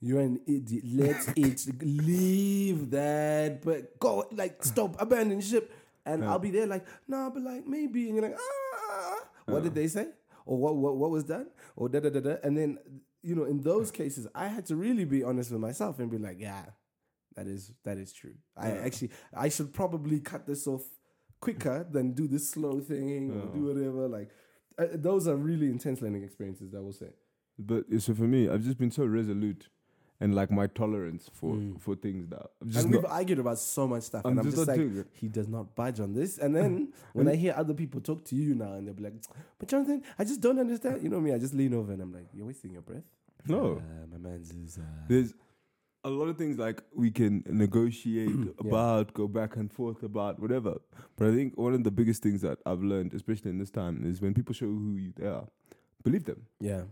you're 0.00 0.20
an 0.20 0.40
idiot. 0.46 0.84
Let 0.86 1.20
it 1.38 1.66
leave 1.82 2.90
that, 2.90 3.62
but 3.62 3.98
go, 3.98 4.26
like, 4.32 4.64
stop, 4.64 5.00
abandon 5.00 5.40
ship. 5.40 5.72
And 6.06 6.22
Yeah. 6.22 6.30
I'll 6.30 6.38
be 6.38 6.50
there, 6.50 6.66
like, 6.66 6.86
no, 7.06 7.30
but 7.32 7.42
like, 7.42 7.66
maybe. 7.66 8.06
And 8.08 8.14
you're 8.16 8.22
like, 8.28 8.38
ah, 8.38 9.20
what 9.46 9.62
did 9.62 9.74
they 9.74 9.86
say? 9.88 10.08
Or 10.46 10.56
what, 10.56 10.76
what, 10.76 10.96
what 10.96 11.10
was 11.10 11.24
done? 11.24 11.46
Or 11.76 11.88
da 11.88 12.00
da 12.00 12.08
da 12.10 12.20
da. 12.20 12.36
And 12.42 12.56
then, 12.56 12.78
you 13.22 13.34
know, 13.34 13.44
in 13.44 13.60
those 13.60 13.90
cases, 14.00 14.26
I 14.34 14.48
had 14.48 14.64
to 14.66 14.76
really 14.76 15.04
be 15.04 15.22
honest 15.22 15.50
with 15.50 15.60
myself 15.60 15.98
and 15.98 16.10
be 16.10 16.16
like, 16.16 16.38
yeah, 16.40 16.64
that 17.38 17.46
is 17.46 17.72
that 17.84 17.98
is 17.98 18.12
true. 18.12 18.34
I 18.56 18.70
actually 18.72 19.10
I 19.46 19.48
should 19.48 19.72
probably 19.72 20.20
cut 20.20 20.46
this 20.46 20.66
off 20.66 20.82
quicker 21.40 21.86
than 21.90 22.12
do 22.12 22.26
this 22.26 22.50
slow 22.50 22.80
thing 22.80 23.30
or 23.30 23.46
do 23.54 23.64
whatever. 23.66 24.08
Like 24.08 24.30
uh, 24.78 24.86
those 24.94 25.28
are 25.28 25.36
really 25.36 25.66
intense 25.66 26.00
learning 26.02 26.24
experiences. 26.24 26.74
I 26.74 26.80
will 26.80 26.92
say. 26.92 27.10
but 27.58 27.84
so 27.98 28.14
for 28.14 28.28
me, 28.34 28.48
I've 28.48 28.62
just 28.64 28.78
been 28.78 28.90
so 28.90 29.04
resolute, 29.04 29.68
and 30.20 30.34
like 30.34 30.50
my 30.50 30.66
tolerance 30.66 31.30
for 31.32 31.54
Mm. 31.54 31.80
for 31.80 31.94
things 31.96 32.28
that 32.32 32.46
I'm 32.60 32.70
just 32.70 32.84
and 32.84 32.92
we've 32.94 33.02
not. 33.02 33.12
argued 33.12 33.38
about 33.38 33.58
so 33.58 33.86
much 33.92 34.02
stuff, 34.04 34.22
I'm 34.24 34.30
and 34.32 34.40
I'm 34.40 34.46
just 34.46 34.56
just, 34.56 34.68
like, 34.68 35.06
he 35.12 35.28
does 35.28 35.48
not 35.48 35.74
budge 35.76 35.98
on 36.00 36.12
this. 36.14 36.38
And 36.38 36.54
then 36.54 36.92
when 37.16 37.26
I 37.28 37.36
hear 37.44 37.54
other 37.56 37.74
people 37.74 38.00
talk 38.00 38.24
to 38.30 38.34
you 38.36 38.54
now, 38.54 38.72
and 38.74 38.82
they'll 38.86 38.94
be 39.02 39.04
like, 39.08 39.14
"But 39.58 39.68
Jonathan, 39.68 40.02
I 40.18 40.24
just 40.30 40.40
don't 40.40 40.58
understand." 40.58 41.02
You 41.04 41.08
know 41.14 41.20
me? 41.20 41.32
I 41.36 41.38
just 41.46 41.54
lean 41.54 41.72
over 41.74 41.90
and 41.94 42.00
I'm 42.02 42.12
like, 42.12 42.28
"You're 42.34 42.46
wasting 42.46 42.72
your 42.72 42.82
breath." 42.82 43.08
No. 43.46 43.62
uh, 43.78 44.06
my 44.12 44.18
man's 44.28 44.50
is. 44.52 44.78
Uh, 44.78 44.82
There's 45.08 45.32
a 46.04 46.10
lot 46.10 46.26
of 46.28 46.36
things 46.38 46.58
like 46.58 46.82
we 46.94 47.10
can 47.10 47.42
negotiate 47.46 48.30
about, 48.58 49.12
go 49.14 49.26
back 49.28 49.56
and 49.56 49.72
forth 49.72 50.02
about, 50.02 50.38
whatever. 50.40 50.76
But 51.16 51.28
I 51.28 51.34
think 51.34 51.56
one 51.58 51.74
of 51.74 51.84
the 51.84 51.90
biggest 51.90 52.22
things 52.22 52.40
that 52.42 52.58
I've 52.64 52.82
learned, 52.82 53.14
especially 53.14 53.50
in 53.50 53.58
this 53.58 53.70
time, 53.70 54.04
is 54.04 54.20
when 54.20 54.34
people 54.34 54.54
show 54.54 54.66
who 54.66 54.96
you, 54.96 55.12
they 55.16 55.26
are, 55.26 55.46
believe 56.04 56.24
them. 56.24 56.42
yeah, 56.60 56.82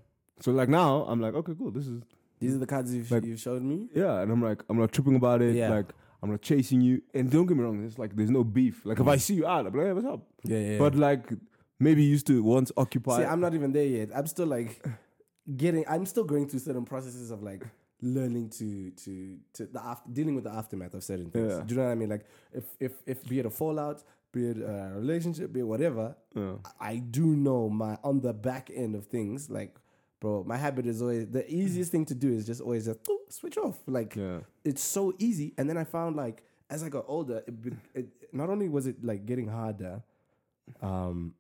So 0.41 0.51
like 0.53 0.69
now, 0.69 1.05
I'm 1.09 1.21
like, 1.21 1.35
okay, 1.35 1.53
cool. 1.57 1.71
This 1.71 1.87
is 1.87 2.03
these 2.41 2.55
are 2.55 2.59
the 2.59 2.67
cards 2.67 2.93
you've, 2.95 3.11
Like- 3.11 3.25
you've 3.25 3.41
showed 3.41 3.63
me. 3.63 3.89
yeah, 3.95 4.21
and 4.21 4.31
I'm 4.31 4.43
like, 4.43 4.63
I'm 4.69 4.79
not 4.79 4.93
tripping 4.93 5.17
about 5.17 5.41
it. 5.41 5.55
Yeah. 5.55 5.71
Like 5.71 5.87
I'm 6.23 6.31
not 6.31 6.43
chasing 6.43 6.81
you. 6.81 7.01
And 7.15 7.31
don't 7.31 7.47
get 7.47 7.57
me 7.57 7.63
wrong, 7.63 7.85
it's 7.85 7.99
like 7.99 8.15
there's 8.17 8.31
no 8.31 8.43
beef. 8.45 8.85
Like 8.85 8.99
if 9.01 9.07
I 9.07 9.17
see 9.17 9.35
you 9.35 9.47
out, 9.47 9.67
I'm 9.67 9.73
like, 9.75 9.87
hey, 9.87 9.93
what's 9.93 10.07
up? 10.07 10.21
Yeah, 10.45 10.59
yeah. 10.59 10.79
But 10.79 10.95
like 10.97 11.31
maybe 11.79 12.03
you 12.03 12.11
used 12.11 12.27
to 12.27 12.43
once 12.43 12.73
occupy. 12.77 13.19
See, 13.19 13.25
I'm 13.25 13.41
not 13.41 13.55
even 13.55 13.73
there 13.73 13.87
yet. 13.87 14.11
I'm 14.15 14.27
still 14.27 14.47
like 14.47 14.85
getting. 15.57 15.85
I'm 15.89 16.05
still 16.07 16.25
going 16.25 16.49
through 16.49 16.61
certain 16.61 16.85
processes 16.85 17.31
of 17.31 17.43
like 17.43 17.63
learning 18.03 18.51
to 18.51 18.91
to 18.91 19.39
to 19.55 19.67
the 19.67 19.83
after, 19.83 20.11
dealing 20.11 20.35
with 20.35 20.45
the 20.45 20.53
aftermath 20.53 20.95
of 20.95 21.03
certain 21.03 21.31
things. 21.31 21.53
Yeah. 21.53 21.63
Do 21.65 21.75
you 21.75 21.81
know 21.81 21.87
what 21.87 21.93
I 21.93 21.97
mean? 21.97 22.09
Like 22.11 22.27
if 22.53 22.65
if 22.81 22.93
if 23.07 23.25
be 23.29 23.39
it 23.39 23.47
a 23.47 23.51
fallout, 23.51 24.03
be 24.33 24.49
it 24.49 24.59
a 24.59 24.93
relationship, 24.95 25.53
be 25.53 25.61
it 25.61 25.67
whatever, 25.67 26.17
Yeah. 26.35 26.57
I 26.81 26.97
do 26.97 27.27
know 27.27 27.69
my 27.69 27.99
on 28.05 28.21
the 28.21 28.33
back 28.33 28.71
end 28.75 28.95
of 28.95 29.07
things. 29.07 29.49
Like, 29.51 29.77
bro, 30.21 30.45
my 30.45 30.57
habit 30.57 30.87
is 30.87 31.01
always 31.01 31.27
the 31.29 31.51
easiest 31.53 31.91
thing 31.91 32.05
to 32.07 32.15
do 32.15 32.33
is 32.33 32.47
just 32.47 32.61
always 32.61 32.87
just 32.87 33.01
switch 33.29 33.57
off. 33.57 33.79
Like 33.87 34.15
yeah. 34.17 34.41
it's 34.65 34.83
so 34.83 35.15
easy. 35.19 35.55
And 35.57 35.69
then 35.69 35.77
I 35.79 35.85
found 35.85 36.17
like 36.17 36.43
as 36.69 36.83
I 36.83 36.89
got 36.89 37.05
older, 37.09 37.43
it, 37.47 37.75
it 37.95 38.07
not 38.33 38.51
only 38.51 38.69
was 38.69 38.87
it 38.87 39.03
like 39.05 39.25
getting 39.25 39.49
harder, 39.49 40.03
um, 40.83 41.35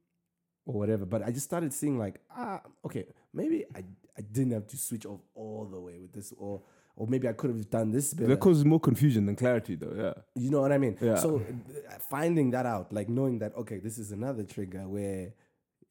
or 0.64 0.74
whatever, 0.74 1.04
but 1.04 1.22
I 1.22 1.30
just 1.30 1.44
started 1.44 1.72
seeing 1.72 1.98
like 1.98 2.20
ah, 2.30 2.60
okay, 2.84 3.06
maybe 3.32 3.64
I 3.74 3.84
I 4.18 4.22
didn't 4.22 4.52
have 4.52 4.66
to 4.68 4.76
switch 4.76 5.06
off 5.06 5.20
all 5.34 5.66
the 5.70 5.80
way 5.80 5.98
with 5.98 6.12
this, 6.12 6.32
or 6.36 6.62
or 6.96 7.06
maybe 7.06 7.28
I 7.28 7.32
could 7.32 7.50
have 7.50 7.68
done 7.70 7.90
this 7.90 8.14
better. 8.14 8.28
That 8.28 8.40
causes 8.40 8.64
more 8.64 8.80
confusion 8.80 9.26
than 9.26 9.36
clarity, 9.36 9.74
though. 9.74 9.92
Yeah. 9.94 10.22
You 10.34 10.50
know 10.50 10.62
what 10.62 10.72
I 10.72 10.78
mean? 10.78 10.96
Yeah. 11.00 11.16
So 11.16 11.36
uh, 11.36 11.98
finding 12.10 12.50
that 12.52 12.64
out, 12.64 12.92
like 12.92 13.08
knowing 13.08 13.38
that 13.40 13.54
okay, 13.56 13.78
this 13.78 13.98
is 13.98 14.12
another 14.12 14.44
trigger 14.44 14.88
where 14.88 15.34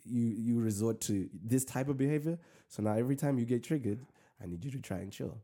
you 0.03 0.21
you 0.21 0.59
resort 0.59 1.01
to 1.01 1.29
this 1.43 1.63
type 1.63 1.89
of 1.89 1.97
behavior. 1.97 2.39
So 2.67 2.81
now 2.81 2.93
every 2.93 3.15
time 3.15 3.38
you 3.38 3.45
get 3.45 3.63
triggered, 3.63 3.99
I 4.41 4.47
need 4.47 4.65
you 4.65 4.71
to 4.71 4.79
try 4.79 4.97
and 4.97 5.11
chill. 5.11 5.38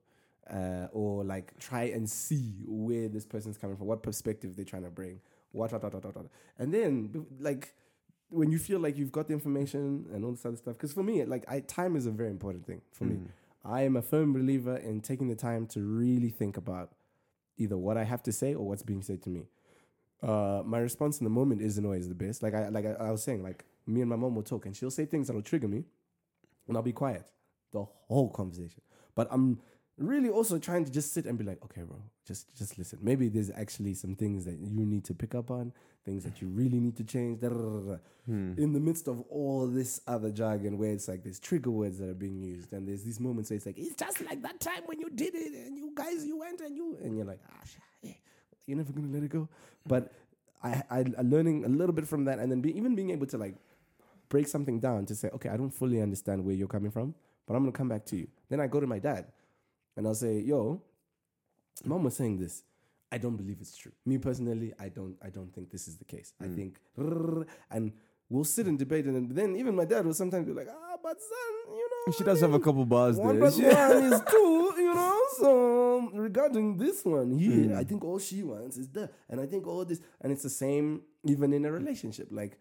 Uh, 0.51 0.87
or 0.91 1.23
like 1.23 1.57
try 1.59 1.83
and 1.83 2.09
see 2.09 2.65
where 2.67 3.07
this 3.07 3.25
person's 3.25 3.57
coming 3.57 3.77
from, 3.77 3.85
what 3.87 4.03
perspective 4.03 4.55
they're 4.55 4.65
trying 4.65 4.83
to 4.83 4.89
bring, 4.89 5.21
what, 5.51 5.71
what, 5.71 5.81
what, 5.83 5.93
what, 5.93 6.03
what, 6.03 6.15
what. 6.15 6.25
and 6.57 6.73
then 6.73 7.25
like 7.39 7.73
when 8.31 8.49
you 8.49 8.57
feel 8.57 8.79
like 8.79 8.97
you've 8.97 9.11
got 9.11 9.27
the 9.27 9.33
information 9.33 10.07
and 10.13 10.25
all 10.25 10.31
this 10.31 10.45
other 10.45 10.55
stuff. 10.55 10.75
Because 10.75 10.93
for 10.93 11.03
me, 11.03 11.23
like 11.25 11.45
I, 11.47 11.59
time 11.59 11.95
is 11.95 12.05
a 12.05 12.11
very 12.11 12.29
important 12.29 12.65
thing 12.65 12.81
for 12.91 13.03
me. 13.03 13.15
Mm. 13.15 13.27
I 13.63 13.81
am 13.81 13.95
a 13.95 14.01
firm 14.01 14.33
believer 14.33 14.75
in 14.77 15.01
taking 15.01 15.27
the 15.27 15.35
time 15.35 15.67
to 15.67 15.81
really 15.81 16.29
think 16.29 16.57
about 16.57 16.91
either 17.57 17.77
what 17.77 17.97
I 17.97 18.05
have 18.05 18.23
to 18.23 18.31
say 18.31 18.55
or 18.55 18.65
what's 18.67 18.83
being 18.83 19.03
said 19.03 19.21
to 19.23 19.29
me. 19.29 19.47
Uh, 20.23 20.63
my 20.65 20.79
response 20.79 21.19
in 21.19 21.25
the 21.25 21.29
moment 21.29 21.61
isn't 21.61 21.85
always 21.85 22.07
the 22.07 22.15
best. 22.15 22.41
Like 22.41 22.53
I 22.53 22.69
like 22.69 22.85
I, 22.85 22.93
I 22.93 23.11
was 23.11 23.23
saying, 23.23 23.43
like 23.43 23.65
me 23.85 24.01
and 24.01 24.09
my 24.09 24.15
mom 24.15 24.35
will 24.35 24.43
talk 24.43 24.65
and 24.65 24.75
she'll 24.75 24.91
say 24.91 25.05
things 25.05 25.27
that'll 25.27 25.41
trigger 25.41 25.67
me, 25.67 25.83
and 26.67 26.77
I'll 26.77 26.83
be 26.83 26.93
quiet 26.93 27.25
the 27.71 27.85
whole 28.07 28.29
conversation. 28.29 28.81
But 29.15 29.27
I'm 29.31 29.59
really 30.03 30.29
also 30.29 30.57
trying 30.59 30.85
to 30.85 30.91
just 30.91 31.13
sit 31.13 31.25
and 31.25 31.37
be 31.37 31.43
like, 31.43 31.63
okay, 31.63 31.81
bro, 31.81 31.97
just 32.25 32.55
just 32.57 32.77
listen. 32.77 32.99
Maybe 33.01 33.29
there's 33.29 33.51
actually 33.51 33.93
some 33.93 34.15
things 34.15 34.45
that 34.45 34.59
you 34.59 34.85
need 34.85 35.03
to 35.05 35.13
pick 35.13 35.35
up 35.35 35.51
on, 35.51 35.73
things 36.05 36.23
that 36.23 36.41
you 36.41 36.47
really 36.47 36.79
need 36.79 36.97
to 36.97 37.03
change. 37.03 37.39
Hmm. 38.27 38.53
in 38.55 38.71
the 38.71 38.79
midst 38.79 39.07
of 39.07 39.21
all 39.31 39.65
this 39.65 39.99
other 40.05 40.29
jargon 40.29 40.77
where 40.77 40.91
it's 40.91 41.07
like 41.07 41.23
there's 41.23 41.39
trigger 41.39 41.71
words 41.71 41.97
that 41.97 42.07
are 42.07 42.13
being 42.13 42.39
used 42.39 42.71
and 42.71 42.87
there's 42.87 43.03
these 43.03 43.19
moments 43.19 43.49
where 43.49 43.57
it's 43.57 43.65
like 43.65 43.79
it's 43.79 43.95
just 43.95 44.21
like 44.21 44.43
that 44.43 44.59
time 44.59 44.83
when 44.85 44.99
you 44.99 45.09
did 45.09 45.33
it 45.33 45.53
and 45.65 45.75
you 45.75 45.91
guys 45.95 46.23
you 46.23 46.37
went 46.37 46.61
and 46.61 46.77
you 46.77 46.95
and 47.01 47.15
you're 47.15 47.25
like 47.25 47.39
ah 47.49 47.63
shit, 47.65 48.11
eh, 48.11 48.13
you're 48.67 48.77
never 48.77 48.93
gonna 48.93 49.11
let 49.11 49.23
it 49.23 49.29
go 49.29 49.49
but 49.87 50.13
I, 50.63 50.83
I 50.91 50.99
I'm 51.17 51.31
learning 51.31 51.65
a 51.65 51.67
little 51.67 51.93
bit 51.93 52.07
from 52.07 52.25
that 52.25 52.37
and 52.37 52.51
then 52.51 52.61
be, 52.61 52.77
even 52.77 52.93
being 52.93 53.09
able 53.09 53.25
to 53.25 53.39
like 53.39 53.55
break 54.29 54.47
something 54.47 54.79
down 54.79 55.07
to 55.07 55.15
say 55.15 55.29
okay 55.33 55.49
I 55.49 55.57
don't 55.57 55.71
fully 55.71 55.99
understand 55.99 56.45
where 56.45 56.53
you're 56.53 56.67
coming 56.67 56.91
from 56.91 57.15
but 57.47 57.55
I'm 57.55 57.63
gonna 57.63 57.71
come 57.71 57.89
back 57.89 58.05
to 58.05 58.17
you 58.17 58.27
then 58.49 58.59
I 58.59 58.67
go 58.67 58.79
to 58.79 58.85
my 58.85 58.99
dad 58.99 59.25
and 60.01 60.07
I'll 60.07 60.15
say 60.25 60.39
yo 60.39 60.81
mom 61.85 62.03
was 62.03 62.15
saying 62.15 62.39
this 62.39 62.63
I 63.13 63.17
don't 63.17 63.35
believe 63.35 63.57
it's 63.59 63.75
true. 63.75 63.91
Me 64.05 64.17
personally, 64.17 64.71
I 64.79 64.87
don't. 64.87 65.17
I 65.21 65.29
don't 65.29 65.51
think 65.53 65.69
this 65.69 65.85
is 65.89 65.97
the 65.97 66.05
case. 66.05 66.31
I 66.39 66.47
think, 66.47 66.79
and 67.75 67.91
we'll 68.29 68.45
sit 68.45 68.67
and 68.67 68.79
debate, 68.79 69.03
and 69.05 69.29
then 69.39 69.57
even 69.57 69.75
my 69.75 69.83
dad 69.83 70.05
will 70.05 70.13
sometimes 70.13 70.45
be 70.47 70.53
like, 70.53 70.69
"Ah, 70.71 70.95
but 71.03 71.17
son, 71.19 71.53
you 71.79 71.87
know, 71.91 72.13
She 72.13 72.23
I 72.23 72.27
does 72.27 72.39
have 72.39 72.53
a 72.53 72.59
couple 72.67 72.85
bars 72.85 73.17
one 73.17 73.37
there. 73.37 73.41
plus 73.51 73.57
one 73.81 74.03
is 74.13 74.21
two, 74.31 74.73
you 74.85 74.93
know. 74.95 75.19
So 75.41 75.49
regarding 76.13 76.77
this 76.77 77.03
one 77.03 77.31
here, 77.31 77.71
Mm. 77.75 77.75
I 77.75 77.83
think 77.83 78.01
all 78.05 78.17
she 78.17 78.43
wants 78.43 78.77
is 78.77 78.87
that, 78.95 79.11
and 79.29 79.41
I 79.41 79.45
think 79.45 79.67
all 79.67 79.83
this, 79.83 79.99
and 80.21 80.31
it's 80.31 80.43
the 80.43 80.55
same 80.65 81.01
even 81.25 81.51
in 81.51 81.65
a 81.65 81.71
relationship. 81.79 82.29
Like 82.31 82.53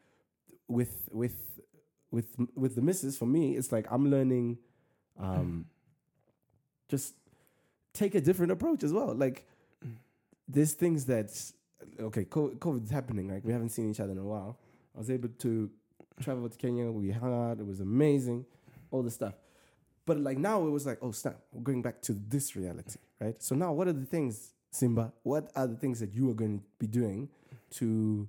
with 0.66 1.08
with 1.12 1.36
with 2.10 2.26
with 2.56 2.74
the 2.74 2.82
missus, 2.82 3.16
for 3.16 3.26
me, 3.36 3.56
it's 3.58 3.70
like 3.70 3.86
I'm 3.88 4.10
learning, 4.10 4.58
um, 5.16 5.66
just 6.88 7.14
take 7.92 8.14
a 8.14 8.20
different 8.20 8.52
approach 8.52 8.82
as 8.82 8.92
well. 8.92 9.14
Like 9.14 9.46
there's 10.48 10.72
things 10.72 11.06
that 11.06 11.30
okay, 11.98 12.24
co- 12.24 12.50
COVID's 12.50 12.90
happening. 12.90 13.28
Like 13.28 13.44
we 13.44 13.52
haven't 13.52 13.70
seen 13.70 13.90
each 13.90 14.00
other 14.00 14.12
in 14.12 14.18
a 14.18 14.24
while. 14.24 14.58
I 14.94 14.98
was 14.98 15.10
able 15.10 15.28
to 15.28 15.70
travel 16.20 16.48
to 16.48 16.56
Kenya. 16.56 16.90
We 16.90 17.10
hung 17.10 17.50
out. 17.50 17.58
It 17.58 17.66
was 17.66 17.80
amazing. 17.80 18.46
All 18.90 19.02
the 19.02 19.10
stuff. 19.10 19.34
But 20.06 20.18
like 20.18 20.38
now 20.38 20.66
it 20.66 20.70
was 20.70 20.86
like, 20.86 20.98
oh 21.02 21.12
snap, 21.12 21.36
we're 21.52 21.62
going 21.62 21.82
back 21.82 22.00
to 22.02 22.12
this 22.12 22.56
reality, 22.56 22.98
right? 23.20 23.40
So 23.42 23.54
now 23.54 23.72
what 23.72 23.86
are 23.86 23.92
the 23.92 24.06
things, 24.06 24.54
Simba? 24.72 25.12
What 25.22 25.50
are 25.54 25.66
the 25.66 25.76
things 25.76 26.00
that 26.00 26.12
you 26.12 26.28
are 26.30 26.34
going 26.34 26.58
to 26.58 26.64
be 26.78 26.86
doing 26.86 27.28
to 27.74 28.28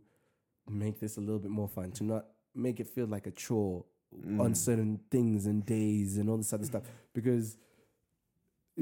make 0.70 1.00
this 1.00 1.18
a 1.18 1.22
little 1.22 1.40
bit 1.40 1.50
more 1.50 1.68
fun? 1.68 1.92
To 1.94 2.04
not 2.04 2.26
make 2.54 2.80
it 2.80 2.88
feel 2.88 3.08
like 3.08 3.26
a 3.26 3.32
chore 3.32 3.84
mm. 4.16 4.40
on 4.40 4.54
certain 4.54 5.00
things 5.10 5.46
and 5.46 5.66
days 5.66 6.18
and 6.18 6.30
all 6.30 6.38
this 6.38 6.54
other 6.54 6.66
stuff. 6.66 6.84
Because 7.14 7.58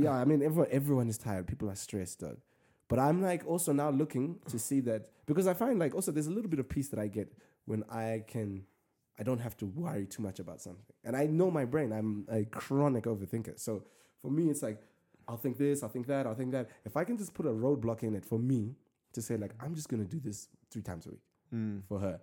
yeah, 0.03 0.13
I 0.21 0.25
mean 0.25 0.41
everyone 0.41 0.67
everyone 0.71 1.09
is 1.09 1.17
tired. 1.17 1.47
People 1.47 1.69
are 1.69 1.75
stressed, 1.75 2.19
dog. 2.19 2.37
But 2.87 2.97
I'm 2.99 3.21
like 3.21 3.45
also 3.45 3.71
now 3.73 3.89
looking 3.91 4.39
to 4.49 4.57
see 4.57 4.79
that 4.81 5.09
because 5.27 5.45
I 5.47 5.53
find 5.53 5.77
like 5.79 5.93
also 5.93 6.11
there's 6.11 6.27
a 6.27 6.31
little 6.31 6.49
bit 6.49 6.59
of 6.59 6.67
peace 6.67 6.87
that 6.89 6.99
I 6.99 7.07
get 7.07 7.31
when 7.65 7.83
I 7.89 8.23
can 8.27 8.63
I 9.19 9.23
don't 9.23 9.39
have 9.39 9.55
to 9.57 9.65
worry 9.65 10.05
too 10.05 10.23
much 10.23 10.39
about 10.39 10.61
something. 10.61 10.83
And 11.03 11.15
I 11.15 11.25
know 11.27 11.51
my 11.51 11.65
brain, 11.65 11.91
I'm 11.91 12.25
a 12.29 12.45
chronic 12.45 13.03
overthinker. 13.03 13.59
So 13.59 13.83
for 14.21 14.31
me 14.31 14.49
it's 14.49 14.63
like 14.63 14.81
I'll 15.27 15.37
think 15.37 15.57
this, 15.57 15.83
I'll 15.83 15.89
think 15.89 16.07
that, 16.07 16.25
I'll 16.25 16.33
think 16.41 16.51
that. 16.53 16.69
If 16.85 16.97
I 16.97 17.03
can 17.03 17.15
just 17.17 17.33
put 17.35 17.45
a 17.45 17.49
roadblock 17.51 18.01
in 18.01 18.15
it 18.15 18.25
for 18.25 18.39
me 18.39 18.75
to 19.13 19.21
say 19.21 19.37
like 19.37 19.53
I'm 19.59 19.75
just 19.75 19.87
gonna 19.89 20.05
do 20.05 20.19
this 20.19 20.47
three 20.71 20.81
times 20.81 21.05
a 21.05 21.09
week 21.11 21.21
Mm. 21.53 21.81
for 21.89 21.99
her. 21.99 22.19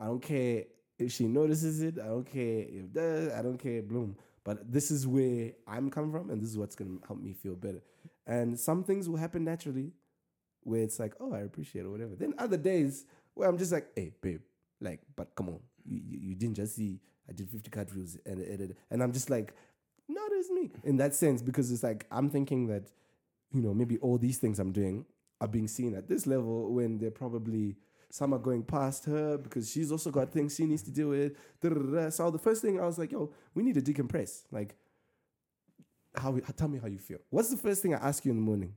I 0.00 0.06
don't 0.06 0.20
care 0.20 0.64
if 0.98 1.12
she 1.12 1.26
notices 1.28 1.80
it. 1.80 1.98
I 1.98 2.06
don't 2.06 2.24
care 2.38 2.64
if 2.68 2.92
that. 2.92 3.34
I 3.38 3.42
don't 3.42 3.56
care. 3.58 3.82
Bloom. 3.82 4.16
But 4.48 4.72
this 4.72 4.90
is 4.90 5.06
where 5.06 5.52
I'm 5.66 5.90
coming 5.90 6.10
from, 6.10 6.30
and 6.30 6.40
this 6.40 6.48
is 6.48 6.56
what's 6.56 6.74
gonna 6.74 6.96
help 7.06 7.20
me 7.20 7.34
feel 7.34 7.54
better. 7.54 7.82
And 8.26 8.58
some 8.58 8.82
things 8.82 9.06
will 9.06 9.18
happen 9.18 9.44
naturally, 9.44 9.92
where 10.62 10.80
it's 10.80 10.98
like, 10.98 11.12
oh, 11.20 11.34
I 11.34 11.40
appreciate 11.40 11.82
it, 11.82 11.84
or 11.84 11.90
whatever. 11.90 12.14
Then 12.16 12.32
other 12.38 12.56
days 12.56 13.04
where 13.34 13.46
I'm 13.46 13.58
just 13.58 13.72
like, 13.72 13.88
hey, 13.94 14.14
babe, 14.22 14.40
like, 14.80 15.00
but 15.16 15.34
come 15.34 15.50
on, 15.50 15.60
you 15.84 16.00
you, 16.02 16.18
you 16.30 16.34
didn't 16.34 16.56
just 16.56 16.76
see 16.76 16.98
I 17.28 17.34
did 17.34 17.50
50 17.50 17.68
cut 17.68 17.90
views 17.90 18.16
and 18.24 18.40
and, 18.40 18.74
and 18.90 19.02
I'm 19.02 19.12
just 19.12 19.28
like, 19.28 19.52
notice 20.08 20.48
me 20.48 20.70
in 20.82 20.96
that 20.96 21.14
sense 21.14 21.42
because 21.42 21.70
it's 21.70 21.82
like 21.82 22.06
I'm 22.10 22.30
thinking 22.30 22.68
that, 22.68 22.84
you 23.52 23.60
know, 23.60 23.74
maybe 23.74 23.98
all 23.98 24.16
these 24.16 24.38
things 24.38 24.58
I'm 24.58 24.72
doing 24.72 25.04
are 25.42 25.48
being 25.48 25.68
seen 25.68 25.94
at 25.94 26.08
this 26.08 26.26
level 26.26 26.72
when 26.72 26.96
they're 26.96 27.10
probably 27.10 27.76
some 28.10 28.32
are 28.32 28.38
going 28.38 28.62
past 28.62 29.04
her 29.04 29.36
because 29.36 29.70
she's 29.70 29.92
also 29.92 30.10
got 30.10 30.32
things 30.32 30.54
she 30.54 30.64
needs 30.64 30.82
to 30.82 30.90
deal 30.90 31.08
with. 31.08 31.32
So 32.14 32.30
the 32.30 32.38
first 32.38 32.62
thing 32.62 32.80
I 32.80 32.86
was 32.86 32.98
like, 32.98 33.12
yo, 33.12 33.32
we 33.54 33.62
need 33.62 33.74
to 33.74 33.82
decompress. 33.82 34.42
Like, 34.50 34.74
how? 36.16 36.36
Tell 36.56 36.68
me 36.68 36.78
how 36.78 36.88
you 36.88 36.98
feel. 36.98 37.18
What's 37.30 37.50
the 37.50 37.56
first 37.56 37.82
thing 37.82 37.94
I 37.94 37.98
ask 37.98 38.24
you 38.24 38.30
in 38.30 38.38
the 38.38 38.42
morning? 38.42 38.74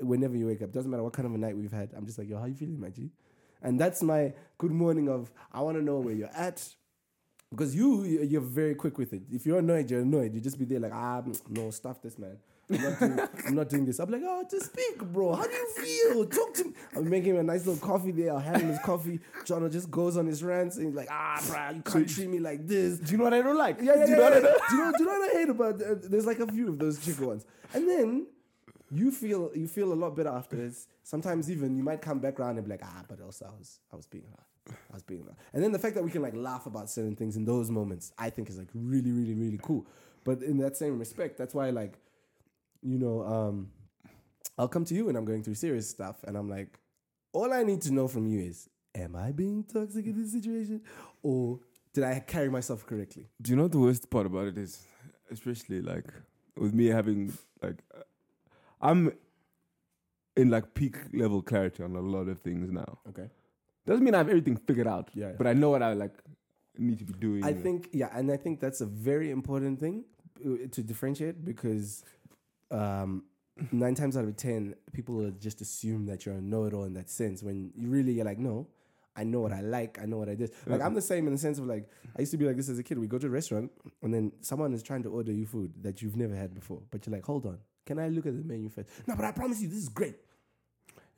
Whenever 0.00 0.36
you 0.36 0.46
wake 0.46 0.62
up, 0.62 0.72
doesn't 0.72 0.90
matter 0.90 1.02
what 1.02 1.12
kind 1.12 1.26
of 1.26 1.34
a 1.34 1.38
night 1.38 1.56
we've 1.56 1.72
had. 1.72 1.90
I'm 1.96 2.06
just 2.06 2.18
like, 2.18 2.28
yo, 2.28 2.38
how 2.38 2.46
you 2.46 2.54
feeling, 2.54 2.80
my 2.80 2.88
G? 2.88 3.10
And 3.62 3.78
that's 3.78 4.02
my 4.02 4.32
good 4.56 4.72
morning 4.72 5.08
of 5.08 5.30
I 5.52 5.60
want 5.60 5.76
to 5.76 5.82
know 5.82 5.98
where 5.98 6.14
you're 6.14 6.34
at. 6.34 6.66
Because 7.50 7.74
you, 7.74 8.04
you're 8.04 8.40
very 8.40 8.74
quick 8.74 8.98
with 8.98 9.12
it. 9.12 9.22
If 9.30 9.46
you're 9.46 9.60
annoyed, 9.60 9.90
you're 9.90 10.00
annoyed. 10.00 10.34
You 10.34 10.40
just 10.40 10.58
be 10.58 10.64
there 10.64 10.80
like, 10.80 10.92
ah, 10.92 11.22
no, 11.48 11.70
stuff 11.70 12.02
this, 12.02 12.18
man. 12.18 12.36
I'm 12.70 12.80
not, 12.82 12.98
doing, 13.00 13.20
I'm 13.46 13.54
not 13.54 13.68
doing 13.68 13.84
this. 13.86 13.98
I'm 13.98 14.10
like, 14.10 14.22
oh, 14.24 14.44
just 14.50 14.66
speak, 14.66 14.98
bro. 14.98 15.34
How 15.34 15.44
do 15.46 15.52
you 15.52 15.68
feel? 15.74 16.26
Talk 16.26 16.54
to 16.54 16.64
me. 16.64 16.72
I'm 16.96 17.08
making 17.08 17.30
him 17.30 17.38
a 17.38 17.42
nice 17.42 17.66
little 17.66 17.86
coffee 17.86 18.10
there. 18.10 18.32
I'll 18.32 18.38
hand 18.40 18.62
him 18.62 18.68
his 18.68 18.78
coffee. 18.80 19.20
John 19.44 19.70
just 19.70 19.90
goes 19.90 20.16
on 20.16 20.26
his 20.26 20.42
rants 20.42 20.76
and 20.76 20.86
he's 20.86 20.94
like, 20.94 21.08
ah, 21.10 21.42
bro, 21.48 21.76
you 21.76 21.82
can't 21.82 22.08
treat 22.08 22.28
me 22.28 22.38
like 22.38 22.66
this. 22.66 22.98
Do 22.98 23.12
you 23.12 23.18
know 23.18 23.24
what 23.24 23.34
I 23.34 23.42
don't 23.42 23.56
like? 23.56 23.78
Yeah, 23.80 23.94
yeah, 23.94 23.94
Do 23.94 24.00
yeah. 24.00 24.06
you 24.10 24.16
know 24.16 24.22
yeah. 24.22 24.28
what 24.30 24.32
I 24.32 24.40
don't- 24.40 24.70
you 24.70 24.78
know? 24.78 24.92
Do 24.92 25.04
you 25.04 25.04
know 25.06 25.18
what 25.18 25.30
I 25.30 25.38
hate 25.38 25.48
about? 25.48 25.82
Uh, 25.82 25.94
there's 26.02 26.26
like 26.26 26.40
a 26.40 26.46
few 26.46 26.68
of 26.68 26.78
those 26.78 27.04
chick 27.04 27.20
ones, 27.20 27.46
and 27.72 27.88
then 27.88 28.26
you 28.90 29.10
feel 29.10 29.50
you 29.54 29.68
feel 29.68 29.92
a 29.92 29.94
lot 29.94 30.14
better 30.16 30.28
after 30.30 30.56
afterwards. 30.56 30.88
Sometimes 31.02 31.50
even 31.50 31.76
you 31.76 31.82
might 31.82 32.02
come 32.02 32.18
back 32.18 32.38
around 32.38 32.56
and 32.58 32.64
be 32.66 32.70
like, 32.70 32.82
ah, 32.84 33.02
but 33.08 33.20
also 33.20 33.46
I 33.46 33.58
was 33.58 33.80
I 33.92 33.96
was 33.96 34.06
being 34.06 34.24
loud. 34.28 34.74
I 34.90 34.94
was 34.94 35.02
being 35.02 35.24
loud. 35.24 35.36
And 35.54 35.62
then 35.62 35.72
the 35.72 35.78
fact 35.78 35.94
that 35.94 36.04
we 36.04 36.10
can 36.10 36.20
like 36.22 36.34
laugh 36.36 36.66
about 36.66 36.90
certain 36.90 37.16
things 37.16 37.36
in 37.36 37.44
those 37.46 37.70
moments, 37.70 38.12
I 38.18 38.28
think 38.30 38.50
is 38.50 38.58
like 38.58 38.68
really, 38.74 39.12
really, 39.12 39.34
really 39.34 39.58
cool. 39.62 39.86
But 40.24 40.42
in 40.42 40.58
that 40.58 40.76
same 40.76 40.98
respect, 40.98 41.38
that's 41.38 41.54
why 41.54 41.70
like, 41.70 41.98
you 42.82 42.98
know, 42.98 43.22
um, 43.22 43.70
I'll 44.56 44.68
come 44.68 44.84
to 44.86 44.94
you 44.94 45.06
when 45.06 45.16
I'm 45.16 45.24
going 45.24 45.42
through 45.42 45.54
serious 45.54 45.88
stuff, 45.88 46.16
and 46.24 46.36
I'm 46.36 46.48
like, 46.48 46.78
all 47.32 47.52
I 47.52 47.62
need 47.62 47.82
to 47.82 47.92
know 47.92 48.08
from 48.08 48.26
you 48.26 48.40
is, 48.40 48.68
am 48.94 49.16
I 49.16 49.32
being 49.32 49.64
toxic 49.64 50.06
in 50.06 50.20
this 50.20 50.32
situation, 50.32 50.82
or 51.22 51.60
did 51.92 52.04
I 52.04 52.20
carry 52.20 52.48
myself 52.48 52.86
correctly? 52.86 53.28
Do 53.40 53.50
you 53.50 53.56
know 53.56 53.68
the 53.68 53.78
worst 53.78 54.10
part 54.10 54.26
about 54.26 54.46
it 54.48 54.58
is? 54.58 54.86
Especially 55.30 55.80
like 55.82 56.06
with 56.56 56.72
me 56.72 56.86
having 56.86 57.32
like, 57.62 57.82
uh, 57.94 58.02
I'm 58.80 59.12
in 60.36 60.50
like 60.50 60.74
peak 60.74 60.96
level 61.12 61.42
clarity 61.42 61.82
on 61.82 61.96
a 61.96 62.00
lot 62.00 62.28
of 62.28 62.40
things 62.40 62.70
now. 62.70 62.98
Okay. 63.08 63.28
Doesn't 63.86 64.04
mean 64.04 64.14
I 64.14 64.18
have 64.18 64.28
everything 64.28 64.56
figured 64.56 64.86
out. 64.86 65.10
Yeah. 65.14 65.32
But 65.36 65.46
I 65.46 65.52
know 65.52 65.70
what 65.70 65.82
I 65.82 65.92
like 65.94 66.14
need 66.78 66.98
to 66.98 67.04
be 67.04 67.14
doing. 67.14 67.44
I 67.44 67.52
think 67.52 67.88
yeah, 67.92 68.10
and 68.14 68.30
I 68.30 68.36
think 68.36 68.60
that's 68.60 68.80
a 68.80 68.86
very 68.86 69.30
important 69.30 69.80
thing 69.80 70.04
uh, 70.44 70.68
to 70.70 70.82
differentiate 70.82 71.44
because 71.44 72.04
um, 72.70 73.24
nine 73.72 73.94
times 73.94 74.16
out 74.16 74.24
of 74.24 74.36
ten, 74.36 74.74
people 74.92 75.14
will 75.16 75.30
just 75.32 75.60
assume 75.60 76.06
that 76.06 76.24
you're 76.26 76.34
a 76.36 76.40
know-it-all 76.40 76.84
in 76.84 76.94
that 76.94 77.10
sense. 77.10 77.42
When 77.42 77.70
you 77.74 77.88
really 77.88 78.12
you're 78.12 78.24
like, 78.24 78.38
no, 78.38 78.66
I 79.16 79.24
know 79.24 79.40
what 79.40 79.52
I 79.52 79.60
like, 79.62 79.98
I 80.00 80.04
know 80.06 80.16
what 80.18 80.28
I 80.28 80.34
did. 80.36 80.52
Like 80.66 80.80
I'm 80.80 80.94
the 80.94 81.02
same 81.02 81.26
in 81.26 81.32
the 81.32 81.38
sense 81.38 81.58
of 81.58 81.66
like 81.66 81.88
I 82.16 82.20
used 82.20 82.30
to 82.32 82.38
be 82.38 82.44
like 82.46 82.56
this 82.56 82.68
as 82.68 82.78
a 82.78 82.82
kid. 82.82 82.98
We 82.98 83.06
go 83.08 83.18
to 83.18 83.26
a 83.26 83.30
restaurant 83.30 83.72
and 84.02 84.14
then 84.14 84.32
someone 84.40 84.72
is 84.74 84.82
trying 84.82 85.02
to 85.04 85.08
order 85.10 85.32
you 85.32 85.44
food 85.46 85.72
that 85.82 86.00
you've 86.02 86.16
never 86.16 86.34
had 86.36 86.54
before, 86.54 86.82
but 86.90 87.04
you're 87.06 87.14
like, 87.16 87.24
hold 87.24 87.46
on, 87.46 87.58
can 87.84 87.98
I 87.98 88.08
look 88.08 88.26
at 88.26 88.36
the 88.36 88.44
menu 88.44 88.68
first? 88.68 88.88
No, 89.06 89.16
but 89.16 89.24
I 89.24 89.32
promise 89.32 89.60
you, 89.60 89.68
this 89.68 89.78
is 89.78 89.88
great. 89.88 90.14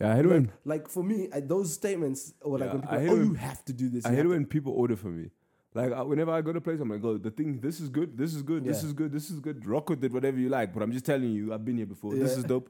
Yeah, 0.01 0.13
I 0.13 0.17
hate 0.17 0.27
when 0.27 0.51
Like 0.65 0.89
for 0.89 1.03
me, 1.05 1.29
I, 1.31 1.41
those 1.41 1.75
statements 1.75 2.33
or 2.41 2.59
like 2.59 2.69
Yeah, 2.69 2.73
when 2.73 2.81
people, 2.83 2.95
I 2.95 2.99
are, 2.99 3.01
hate 3.03 3.11
oh, 3.11 3.17
when- 3.17 3.27
you 3.27 3.35
have 3.35 3.65
to 3.67 3.73
do 3.75 3.89
this. 3.91 4.07
I 4.07 4.11
hate 4.11 4.17
have 4.17 4.25
to-" 4.27 4.31
when 4.31 4.47
people 4.47 4.73
order 4.73 4.97
for 4.97 5.09
me. 5.09 5.31
Like 5.75 5.93
uh, 5.93 6.05
whenever 6.05 6.33
I 6.33 6.41
go 6.41 6.53
to 6.53 6.59
a 6.59 6.61
place, 6.61 6.81
I'm 6.81 6.91
like, 6.91 7.05
"Oh, 7.05 7.17
the 7.17 7.31
thing, 7.31 7.61
this 7.61 7.81
is 7.81 7.89
good, 7.89 8.17
this 8.19 8.35
is 8.35 8.43
good, 8.43 8.65
this 8.65 8.83
Yeah. 8.83 8.89
is 8.89 8.93
good, 8.93 9.13
this 9.13 9.31
is 9.31 9.39
good. 9.41 9.65
Rock 9.67 9.89
with 9.91 10.03
it, 10.05 10.13
whatever 10.13 10.39
you 10.39 10.49
like." 10.49 10.73
But 10.75 10.83
I'm 10.83 10.91
just 10.93 11.05
telling 11.07 11.31
you, 11.31 11.55
I've 11.55 11.65
been 11.65 11.77
here 11.77 11.87
before. 11.87 12.15
This 12.15 12.33
Yeah. 12.33 12.39
is 12.39 12.45
dope, 12.45 12.69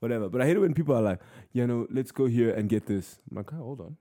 whatever. 0.00 0.28
But 0.28 0.40
I 0.42 0.46
hate 0.46 0.56
it 0.56 0.60
when 0.60 0.74
people 0.74 0.96
are 0.96 1.02
like, 1.02 1.20
"You 1.52 1.66
know, 1.66 1.86
let's 1.90 2.10
go 2.10 2.26
here 2.26 2.50
and 2.50 2.68
get 2.68 2.86
this." 2.86 3.20
I'm 3.30 3.36
like, 3.36 3.52
oh, 3.52 3.56
"Hold 3.56 3.80
on, 3.82 3.96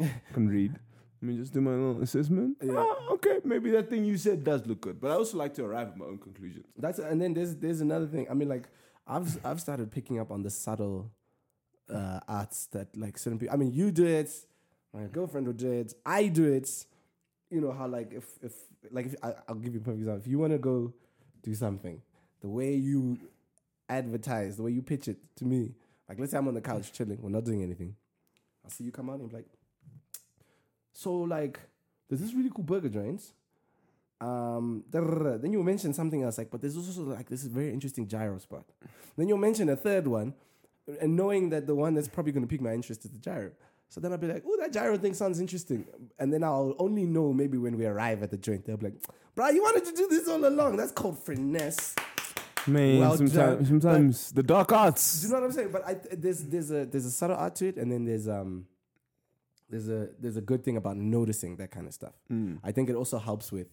I 0.00 0.10
can 0.34 0.48
read. 0.48 0.72
Let 1.20 1.28
me 1.30 1.36
just 1.38 1.52
do 1.54 1.60
my 1.62 1.70
little 1.70 2.02
assessment." 2.02 2.58
Yeah. 2.62 2.72
Oh, 2.76 3.14
okay, 3.14 3.40
maybe 3.44 3.70
that 3.70 3.88
thing 3.88 4.04
you 4.04 4.18
said 4.18 4.44
does 4.44 4.66
look 4.66 4.82
good, 4.82 5.00
but 5.00 5.10
I 5.10 5.14
also 5.14 5.38
like 5.38 5.54
to 5.54 5.64
arrive 5.64 5.88
at 5.88 5.96
my 5.96 6.04
own 6.04 6.18
conclusions. 6.18 6.66
That's 6.76 6.98
and 6.98 7.20
then 7.22 7.32
there's 7.32 7.56
there's 7.56 7.80
another 7.80 8.06
thing. 8.06 8.26
I 8.30 8.34
mean, 8.34 8.48
like 8.50 8.68
I've 9.06 9.38
I've 9.46 9.60
started 9.62 9.90
picking 9.90 10.18
up 10.20 10.30
on 10.30 10.42
the 10.42 10.50
subtle 10.50 11.10
uh, 11.88 12.20
arts 12.28 12.66
that 12.72 12.94
like 12.94 13.16
certain 13.16 13.38
people. 13.38 13.54
I 13.54 13.56
mean, 13.56 13.72
you 13.72 13.90
do 13.90 14.04
it. 14.06 14.30
My 14.92 15.04
girlfriend 15.04 15.46
will 15.46 15.54
do 15.54 15.70
it. 15.72 15.94
I 16.04 16.28
do 16.28 16.44
it. 16.44 16.68
You 17.50 17.60
know 17.60 17.72
how 17.72 17.86
like 17.88 18.12
if 18.12 18.24
if 18.42 18.52
like 18.90 19.06
if 19.06 19.14
I, 19.22 19.34
I'll 19.48 19.54
give 19.54 19.74
you 19.74 19.80
a 19.80 19.82
perfect 19.82 20.00
example. 20.00 20.20
If 20.20 20.26
you 20.26 20.38
want 20.38 20.52
to 20.52 20.58
go 20.58 20.92
do 21.42 21.54
something, 21.54 22.02
the 22.40 22.48
way 22.48 22.74
you 22.74 23.18
advertise, 23.88 24.56
the 24.56 24.62
way 24.62 24.72
you 24.72 24.82
pitch 24.82 25.08
it 25.08 25.16
to 25.36 25.44
me, 25.44 25.74
like 26.08 26.18
let's 26.18 26.32
say 26.32 26.38
I'm 26.38 26.48
on 26.48 26.54
the 26.54 26.60
couch 26.60 26.92
chilling, 26.92 27.18
we're 27.22 27.30
not 27.30 27.44
doing 27.44 27.62
anything. 27.62 27.94
I'll 28.64 28.70
see 28.70 28.84
you 28.84 28.92
come 28.92 29.08
out 29.08 29.20
and 29.20 29.30
be 29.30 29.36
like, 29.36 29.46
so 30.92 31.14
like, 31.14 31.58
there's 32.08 32.20
this 32.20 32.34
really 32.34 32.50
cool 32.54 32.64
burger 32.64 32.88
joint. 32.88 33.22
Um, 34.20 34.84
then 34.90 35.52
you 35.52 35.62
mention 35.62 35.94
something 35.94 36.22
else 36.22 36.38
like, 36.38 36.50
but 36.50 36.60
there's 36.60 36.76
also 36.76 37.02
like 37.02 37.28
this 37.28 37.44
is 37.44 37.48
very 37.48 37.72
interesting 37.72 38.06
gyro 38.06 38.36
spot. 38.38 38.64
Then 39.16 39.28
you'll 39.28 39.38
mention 39.38 39.68
a 39.68 39.76
third 39.76 40.06
one, 40.06 40.34
and 41.00 41.16
knowing 41.16 41.50
that 41.50 41.66
the 41.66 41.74
one 41.74 41.94
that's 41.94 42.08
probably 42.08 42.32
going 42.32 42.42
to 42.42 42.48
pique 42.48 42.60
my 42.60 42.72
interest 42.72 43.04
is 43.04 43.10
the 43.12 43.18
gyro. 43.18 43.52
So 43.88 44.00
then 44.00 44.12
I'll 44.12 44.18
be 44.18 44.26
like, 44.26 44.44
oh, 44.46 44.56
that 44.60 44.72
gyro 44.72 44.98
thing 44.98 45.14
sounds 45.14 45.40
interesting. 45.40 45.86
And 46.18 46.32
then 46.32 46.44
I'll 46.44 46.74
only 46.78 47.06
know 47.06 47.32
maybe 47.32 47.56
when 47.56 47.78
we 47.78 47.86
arrive 47.86 48.22
at 48.22 48.30
the 48.30 48.36
joint. 48.36 48.66
They'll 48.66 48.76
be 48.76 48.86
like, 48.86 48.96
bro, 49.34 49.48
you 49.48 49.62
wanted 49.62 49.84
to 49.86 49.92
do 49.92 50.06
this 50.08 50.28
all 50.28 50.44
along. 50.44 50.76
That's 50.76 50.92
called 50.92 51.18
finesse. 51.18 51.94
Man, 52.66 52.98
Well 52.98 53.16
done, 53.16 53.28
sometimes, 53.28 53.68
sometimes 53.68 54.32
the 54.32 54.42
dark 54.42 54.72
arts. 54.72 55.22
Do 55.22 55.26
you 55.28 55.32
know 55.32 55.40
what 55.40 55.46
I'm 55.46 55.52
saying? 55.52 55.70
But 55.72 55.86
I, 55.86 55.96
there's 56.12 56.44
there's 56.44 56.70
a 56.70 56.84
there's 56.84 57.06
a 57.06 57.10
subtle 57.10 57.36
art 57.36 57.54
to 57.56 57.68
it, 57.68 57.76
and 57.78 57.90
then 57.90 58.04
there's 58.04 58.28
um 58.28 58.66
there's 59.70 59.88
a 59.88 60.08
there's 60.20 60.36
a 60.36 60.42
good 60.42 60.64
thing 60.64 60.76
about 60.76 60.98
noticing 60.98 61.56
that 61.56 61.70
kind 61.70 61.86
of 61.86 61.94
stuff. 61.94 62.12
Mm. 62.30 62.58
I 62.62 62.72
think 62.72 62.90
it 62.90 62.94
also 62.94 63.18
helps 63.18 63.50
with 63.50 63.68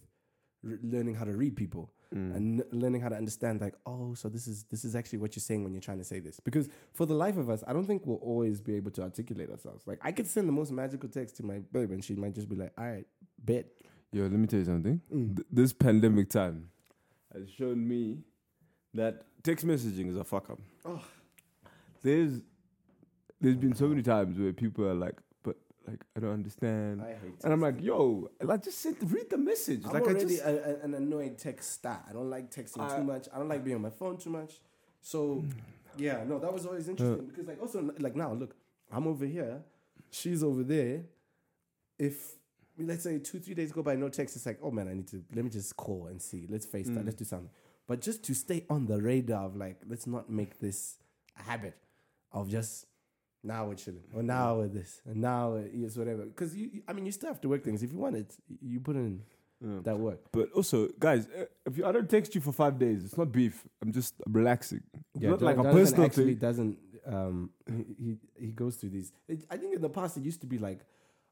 r- 0.65 0.79
learning 0.81 1.15
how 1.15 1.25
to 1.25 1.33
read 1.33 1.57
people 1.57 1.91
Mm. 2.13 2.35
and 2.35 2.63
learning 2.71 3.01
how 3.01 3.09
to 3.09 3.15
understand 3.15 3.61
like 3.61 3.73
oh 3.85 4.13
so 4.13 4.29
this 4.29 4.47
is 4.47 4.63
this 4.65 4.85
is 4.85 4.95
actually 4.95 5.19
what 5.19 5.35
you're 5.35 5.41
saying 5.41 5.63
when 5.63 5.73
you're 5.73 5.81
trying 5.81 5.97
to 5.97 6.03
say 6.03 6.19
this 6.19 6.39
because 6.39 6.69
for 6.93 7.05
the 7.05 7.13
life 7.15 7.35
of 7.35 7.49
us 7.49 7.63
i 7.67 7.73
don't 7.73 7.87
think 7.87 8.03
we'll 8.05 8.17
always 8.17 8.61
be 8.61 8.75
able 8.75 8.91
to 8.91 9.01
articulate 9.01 9.49
ourselves 9.49 9.83
like 9.87 9.99
i 10.01 10.11
could 10.11 10.27
send 10.27 10.47
the 10.47 10.51
most 10.51 10.71
magical 10.71 11.09
text 11.09 11.35
to 11.37 11.43
my 11.43 11.59
babe 11.71 11.91
and 11.91 12.03
she 12.03 12.13
might 12.15 12.35
just 12.35 12.47
be 12.47 12.55
like 12.55 12.71
all 12.77 12.85
right 12.85 13.07
bet 13.43 13.65
Yo, 14.15 14.21
let 14.23 14.31
me 14.31 14.47
tell 14.47 14.59
you 14.59 14.65
something. 14.65 15.01
Mm. 15.13 15.35
Th- 15.35 15.47
this 15.51 15.73
pandemic 15.73 16.29
time 16.29 16.69
has 17.33 17.49
shown 17.49 17.85
me 17.85 18.19
that 18.93 19.25
text 19.43 19.67
messaging 19.67 20.09
is 20.09 20.15
a 20.15 20.23
fuck 20.23 20.49
up. 20.49 20.59
Oh. 20.85 21.03
There's 22.01 22.41
there's 23.41 23.57
been 23.57 23.75
so 23.75 23.89
many 23.89 24.01
times 24.01 24.39
where 24.39 24.53
people 24.53 24.85
are 24.85 24.93
like, 24.93 25.15
like 25.87 26.03
I 26.15 26.19
don't 26.19 26.33
understand. 26.33 27.01
I 27.01 27.09
hate 27.09 27.43
and 27.43 27.53
I'm 27.53 27.61
like, 27.61 27.81
yo, 27.81 28.29
like 28.41 28.63
just 28.63 28.79
sit, 28.79 28.95
read 29.01 29.29
the 29.29 29.37
message. 29.37 29.81
I'm 29.85 29.93
like 29.93 30.03
I 30.03 30.05
already 30.07 30.25
just 30.25 30.43
a, 30.43 30.81
a- 30.81 30.83
an 30.85 30.93
annoyed 30.93 31.37
text 31.37 31.71
stat. 31.73 32.05
I 32.09 32.13
don't 32.13 32.29
like 32.29 32.51
texting 32.51 32.81
I- 32.81 32.97
too 32.97 33.03
much. 33.03 33.27
I 33.33 33.37
don't 33.37 33.49
like 33.49 33.63
being 33.63 33.75
on 33.75 33.81
my 33.81 33.89
phone 33.89 34.17
too 34.17 34.29
much. 34.29 34.53
So, 35.01 35.45
yeah, 35.97 36.23
no, 36.25 36.39
that 36.39 36.51
was 36.51 36.65
always 36.65 36.89
interesting 36.89 37.27
because, 37.27 37.45
like, 37.47 37.61
also, 37.61 37.91
like 37.99 38.15
now, 38.15 38.33
look, 38.33 38.55
I'm 38.91 39.05
over 39.07 39.25
here, 39.25 39.61
she's 40.09 40.43
over 40.43 40.63
there. 40.63 41.03
If 41.99 42.35
let's 42.77 43.03
say 43.03 43.19
two, 43.19 43.39
three 43.39 43.53
days 43.53 43.71
go 43.71 43.83
by, 43.83 43.95
no 43.95 44.09
text, 44.09 44.35
it's 44.35 44.45
like, 44.45 44.59
oh 44.61 44.71
man, 44.71 44.87
I 44.87 44.93
need 44.93 45.07
to 45.09 45.23
let 45.33 45.43
me 45.45 45.51
just 45.51 45.77
call 45.77 46.07
and 46.07 46.21
see. 46.21 46.47
Let's 46.49 46.65
face 46.65 46.87
that. 46.87 47.01
Mm. 47.01 47.05
Let's 47.05 47.17
do 47.17 47.25
something. 47.25 47.49
But 47.87 48.01
just 48.01 48.23
to 48.25 48.33
stay 48.33 48.65
on 48.69 48.87
the 48.87 48.99
radar 49.01 49.45
of 49.45 49.55
like, 49.55 49.79
let's 49.87 50.07
not 50.07 50.29
make 50.29 50.59
this 50.59 50.97
a 51.39 51.43
habit 51.43 51.77
of 52.31 52.49
just 52.49 52.87
now 53.45 53.67
we're 53.67 53.75
chilling 53.75 54.03
or 54.13 54.23
now 54.23 54.57
we're 54.57 54.67
this 54.67 55.01
and 55.05 55.17
now 55.21 55.55
it's 55.55 55.95
whatever. 55.95 56.25
Because 56.25 56.55
you, 56.55 56.81
I 56.87 56.93
mean, 56.93 57.05
you 57.05 57.11
still 57.11 57.29
have 57.29 57.41
to 57.41 57.49
work 57.49 57.63
things. 57.63 57.83
If 57.83 57.91
you 57.91 57.99
want 57.99 58.15
it, 58.15 58.35
you 58.61 58.79
put 58.79 58.95
in 58.95 59.21
Yeah. 59.61 59.79
that 59.83 59.97
work. 59.99 60.19
But 60.31 60.51
also, 60.53 60.89
guys, 60.99 61.27
uh, 61.27 61.45
if 61.65 61.77
you, 61.77 61.85
I 61.85 61.91
don't 61.91 62.09
text 62.09 62.35
you 62.35 62.41
for 62.41 62.51
five 62.51 62.77
days, 62.77 63.05
it's 63.05 63.17
not 63.17 63.31
beef. 63.31 63.65
I'm 63.81 63.91
just 63.91 64.13
relaxing. 64.27 64.83
It's 65.13 65.23
not 65.23 65.41
like 65.41 65.57
a 65.57 65.63
personal 65.63 66.05
actually 66.05 66.33
thing. 66.33 66.35
doesn't. 66.47 66.77
Um, 67.07 67.51
he, 67.67 67.83
he 68.03 68.17
he 68.47 68.51
goes 68.51 68.75
through 68.77 68.89
these. 68.97 69.11
It, 69.27 69.45
I 69.49 69.57
think 69.57 69.75
in 69.75 69.81
the 69.81 69.89
past 69.89 70.17
it 70.17 70.23
used 70.23 70.41
to 70.41 70.47
be 70.47 70.57
like 70.57 70.81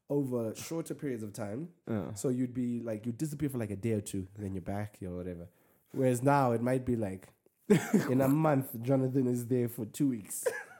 over 0.08 0.54
shorter 0.54 0.94
periods 0.94 1.22
of 1.22 1.32
time. 1.32 1.68
Yeah. 1.90 2.14
So 2.14 2.28
you'd 2.28 2.54
be 2.54 2.80
like 2.80 3.06
you'd 3.06 3.18
disappear 3.18 3.48
for 3.48 3.58
like 3.58 3.70
a 3.72 3.76
day 3.76 3.92
or 3.92 4.00
two, 4.00 4.26
then 4.38 4.54
you're 4.54 4.62
back 4.76 4.98
or 5.02 5.16
whatever. 5.16 5.48
Whereas 5.92 6.22
now 6.22 6.52
it 6.52 6.62
might 6.62 6.84
be 6.86 6.96
like 6.96 7.28
in 8.10 8.20
a 8.20 8.28
month, 8.28 8.68
Jonathan 8.82 9.26
is 9.26 9.46
there 9.46 9.68
for 9.68 9.84
two 9.86 10.08
weeks. 10.08 10.44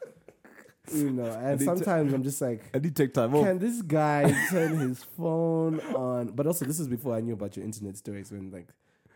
you 0.93 1.11
know, 1.11 1.25
and 1.43 1.61
sometimes 1.61 2.13
I'm 2.13 2.23
just 2.23 2.41
like, 2.41 2.63
I 2.75 2.79
need 2.79 2.95
to 2.95 3.03
take 3.05 3.15
time 3.15 3.35
off. 3.35 3.45
can 3.45 3.59
this 3.59 3.83
guy 3.83 4.31
turn 4.51 4.77
his 4.79 5.03
phone 5.03 5.81
on? 5.95 6.29
But 6.29 6.47
also, 6.47 6.65
this 6.65 6.79
is 6.81 6.89
before 6.89 7.15
I 7.17 7.21
knew 7.21 7.33
about 7.35 7.57
your 7.57 7.65
internet 7.65 7.97
stories 7.97 8.31
when 8.31 8.51
like. 8.51 8.69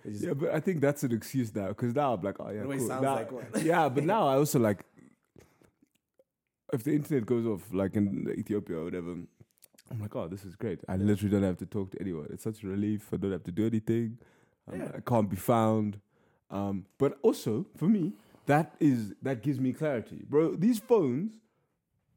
just- 0.07 0.25
Yeah, 0.25 0.33
but 0.35 0.51
I 0.55 0.61
think 0.61 0.81
that's 0.81 1.03
an 1.05 1.13
excuse 1.13 1.55
now 1.55 1.69
because 1.69 1.95
now 1.95 2.15
I'm 2.15 2.23
like, 2.23 2.37
oh 2.41 2.51
yeah, 2.51 2.63
cool. 2.63 2.89
Now- 2.89 3.15
like 3.15 3.31
yeah, 3.63 3.89
but 3.89 4.05
now 4.05 4.27
I 4.29 4.35
also 4.43 4.59
like, 4.59 4.85
if 6.73 6.85
the 6.85 6.93
internet 6.95 7.27
goes 7.27 7.47
off, 7.47 7.63
like 7.73 7.97
in 7.97 8.29
Ethiopia 8.39 8.77
or 8.79 8.85
whatever, 8.85 9.13
I'm 9.91 10.01
like, 10.01 10.15
oh, 10.17 10.29
this 10.29 10.45
is 10.45 10.55
great. 10.55 10.81
I 10.89 10.97
literally 10.97 11.31
don't 11.31 11.43
have 11.43 11.57
to 11.59 11.67
talk 11.67 11.91
to 11.93 12.01
anyone. 12.01 12.27
It's 12.31 12.45
such 12.45 12.63
a 12.63 12.67
relief. 12.67 13.09
I 13.13 13.17
don't 13.17 13.33
have 13.33 13.45
to 13.45 13.53
do 13.53 13.67
anything. 13.67 14.19
Um, 14.71 14.81
Yeah. 14.81 14.91
I 14.97 15.01
can't 15.01 15.31
be 15.31 15.37
found. 15.37 16.01
Um, 16.51 16.87
but 16.99 17.19
also 17.23 17.67
for 17.77 17.87
me, 17.89 18.13
that 18.47 18.75
is 18.81 19.15
that 19.23 19.43
gives 19.43 19.61
me 19.61 19.73
clarity, 19.73 20.25
bro. 20.29 20.55
These 20.57 20.79
phones 20.81 21.33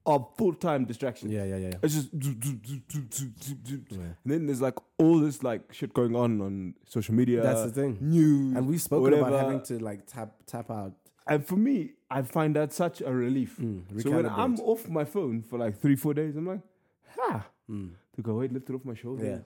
are 0.05 0.27
full 0.37 0.53
time 0.53 0.85
distractions. 0.85 1.31
yeah, 1.31 1.43
yeah, 1.43 1.57
yeah. 1.57 1.73
It's 1.83 1.95
just, 1.95 2.13
and 2.13 4.15
then 4.25 4.45
there's 4.47 4.61
like 4.61 4.75
all 4.97 5.19
this 5.19 5.43
like 5.43 5.73
shit 5.73 5.93
going 5.93 6.15
on 6.15 6.41
on 6.41 6.73
social 6.87 7.13
media. 7.13 7.41
That's 7.41 7.63
the 7.63 7.71
thing. 7.71 7.97
news. 8.01 8.57
And 8.57 8.67
we've 8.67 8.81
spoken 8.81 9.13
about 9.13 9.33
having 9.33 9.61
to 9.63 9.83
like 9.83 10.07
tap 10.07 10.33
tap 10.45 10.71
out. 10.71 10.93
And 11.27 11.45
for 11.45 11.55
me, 11.55 11.91
I 12.09 12.23
find 12.23 12.55
that 12.55 12.73
such 12.73 13.01
a 13.01 13.11
relief. 13.11 13.57
Mm, 13.57 14.01
so 14.01 14.11
when. 14.11 14.25
I'm 14.25 14.59
off 14.59 14.89
my 14.89 15.05
phone 15.05 15.43
for 15.43 15.59
like 15.59 15.79
three, 15.79 15.95
four 15.95 16.13
days, 16.13 16.35
I'm 16.35 16.47
like, 16.47 16.61
ha. 17.15 17.45
Mm. 17.69 17.91
To 18.15 18.21
go, 18.21 18.35
wait, 18.35 18.51
lift 18.51 18.69
it 18.69 18.73
off 18.73 18.83
my 18.83 18.95
shoulder. 18.95 19.25
Yeah. 19.25 19.37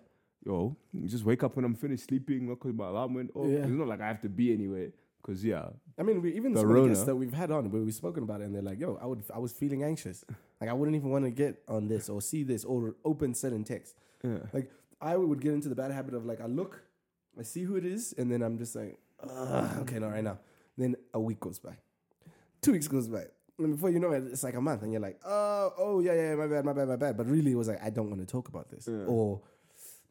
Yo, 0.45 0.75
just 1.05 1.25
wake 1.25 1.43
up 1.43 1.55
when 1.55 1.65
I'm 1.65 1.75
finished 1.75 2.05
sleeping, 2.05 2.47
not 2.47 2.59
because 2.59 2.73
my 2.73 2.87
alarm 2.87 3.13
went 3.13 3.31
off. 3.35 3.49
Yeah. 3.49 3.59
It's 3.59 3.69
not 3.69 3.87
like 3.87 4.01
I 4.01 4.07
have 4.07 4.21
to 4.21 4.29
be 4.29 4.53
anywhere. 4.53 4.89
Because, 5.21 5.43
yeah. 5.43 5.67
I 5.97 6.03
mean, 6.03 6.21
we 6.21 6.33
even 6.35 6.53
The 6.53 6.63
guests 6.63 7.03
that 7.05 7.15
we've 7.15 7.33
had 7.33 7.51
on 7.51 7.69
where 7.71 7.81
we've 7.81 7.93
spoken 7.93 8.23
about 8.23 8.41
it, 8.41 8.45
and 8.45 8.55
they're 8.55 8.61
like, 8.61 8.79
"Yo, 8.79 8.97
I 9.01 9.07
would, 9.07 9.23
I 9.33 9.39
was 9.39 9.51
feeling 9.51 9.83
anxious. 9.83 10.23
Like 10.61 10.69
I 10.69 10.73
wouldn't 10.73 10.95
even 10.95 11.09
want 11.09 11.25
to 11.25 11.31
get 11.31 11.61
on 11.67 11.87
this 11.87 12.09
or 12.09 12.21
see 12.21 12.43
this 12.43 12.63
or 12.63 12.95
open 13.03 13.33
certain 13.33 13.63
text. 13.63 13.95
yeah. 14.23 14.37
Like 14.53 14.71
I 15.01 15.17
would 15.17 15.41
get 15.41 15.53
into 15.53 15.69
the 15.69 15.75
bad 15.75 15.91
habit 15.91 16.13
of 16.13 16.25
like 16.25 16.41
I 16.41 16.45
look, 16.45 16.81
I 17.39 17.43
see 17.43 17.63
who 17.63 17.75
it 17.75 17.85
is, 17.85 18.13
and 18.17 18.31
then 18.31 18.41
I'm 18.41 18.57
just 18.57 18.75
like, 18.75 18.97
okay, 19.81 19.99
not 19.99 20.11
right 20.11 20.23
now. 20.23 20.39
Then 20.77 20.95
a 21.13 21.19
week 21.19 21.39
goes 21.39 21.59
by, 21.59 21.75
two 22.61 22.71
weeks 22.71 22.87
goes 22.87 23.07
by, 23.07 23.25
and 23.59 23.73
before 23.75 23.89
you 23.89 23.99
know 23.99 24.11
it, 24.11 24.23
it's 24.31 24.43
like 24.43 24.55
a 24.55 24.61
month, 24.61 24.83
and 24.83 24.91
you're 24.91 25.01
like, 25.01 25.19
oh, 25.25 25.73
oh 25.77 25.99
yeah, 25.99 26.13
yeah, 26.13 26.35
my 26.35 26.47
bad, 26.47 26.65
my 26.65 26.73
bad, 26.73 26.87
my 26.87 26.95
bad. 26.95 27.17
But 27.17 27.27
really, 27.27 27.51
it 27.51 27.55
was 27.55 27.67
like 27.67 27.83
I 27.83 27.89
don't 27.89 28.09
want 28.09 28.21
to 28.21 28.25
talk 28.25 28.47
about 28.47 28.69
this, 28.69 28.87
Yeah. 28.87 29.05
or 29.05 29.41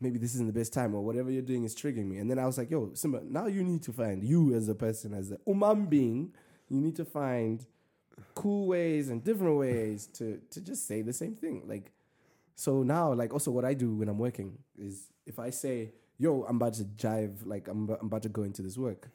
maybe 0.01 0.19
this 0.19 0.35
isn't 0.35 0.47
the 0.47 0.53
best 0.59 0.73
time, 0.73 0.95
or 0.95 1.03
whatever 1.03 1.31
you're 1.31 1.43
doing 1.43 1.65
is 1.65 1.75
triggering 1.75 2.07
me. 2.07 2.19
And 2.19 2.31
then 2.31 2.39
I 2.39 2.45
was 2.47 2.59
like, 2.59 2.71
yo, 2.71 2.91
Simba, 2.95 3.23
now 3.25 3.47
you 3.47 3.63
need 3.65 3.83
to 3.85 3.93
find 3.93 4.23
you 4.23 4.55
as 4.55 4.69
a 4.69 4.75
person, 4.75 5.15
as 5.15 5.33
a 5.33 5.39
human 5.47 5.87
being, 5.87 6.33
you 6.69 6.81
need 6.81 6.97
to 6.97 7.05
find 7.07 7.65
cool 8.35 8.67
ways 8.67 9.09
and 9.09 9.23
different 9.23 9.59
ways 9.59 10.07
to 10.15 10.41
to 10.51 10.61
just 10.61 10.87
say 10.87 11.03
the 11.03 11.13
same 11.13 11.35
thing, 11.35 11.63
like. 11.67 11.93
So 12.57 12.85
now, 12.85 13.13
like, 13.13 13.33
also 13.33 13.51
what 13.51 13.65
I 13.65 13.75
do 13.75 13.97
when 13.97 14.09
I'm 14.09 14.17
working 14.17 14.59
is 14.79 15.11
if 15.27 15.41
I 15.41 15.51
say, 15.51 15.91
yo, 16.19 16.45
I'm 16.49 16.55
about 16.55 16.75
to 16.75 16.85
jive, 16.85 17.45
like, 17.45 17.67
I'm, 17.67 17.91
I'm 17.91 18.07
about 18.07 18.23
to 18.23 18.29
go 18.29 18.45
into 18.45 18.63
this 18.63 18.79
work, 18.79 19.11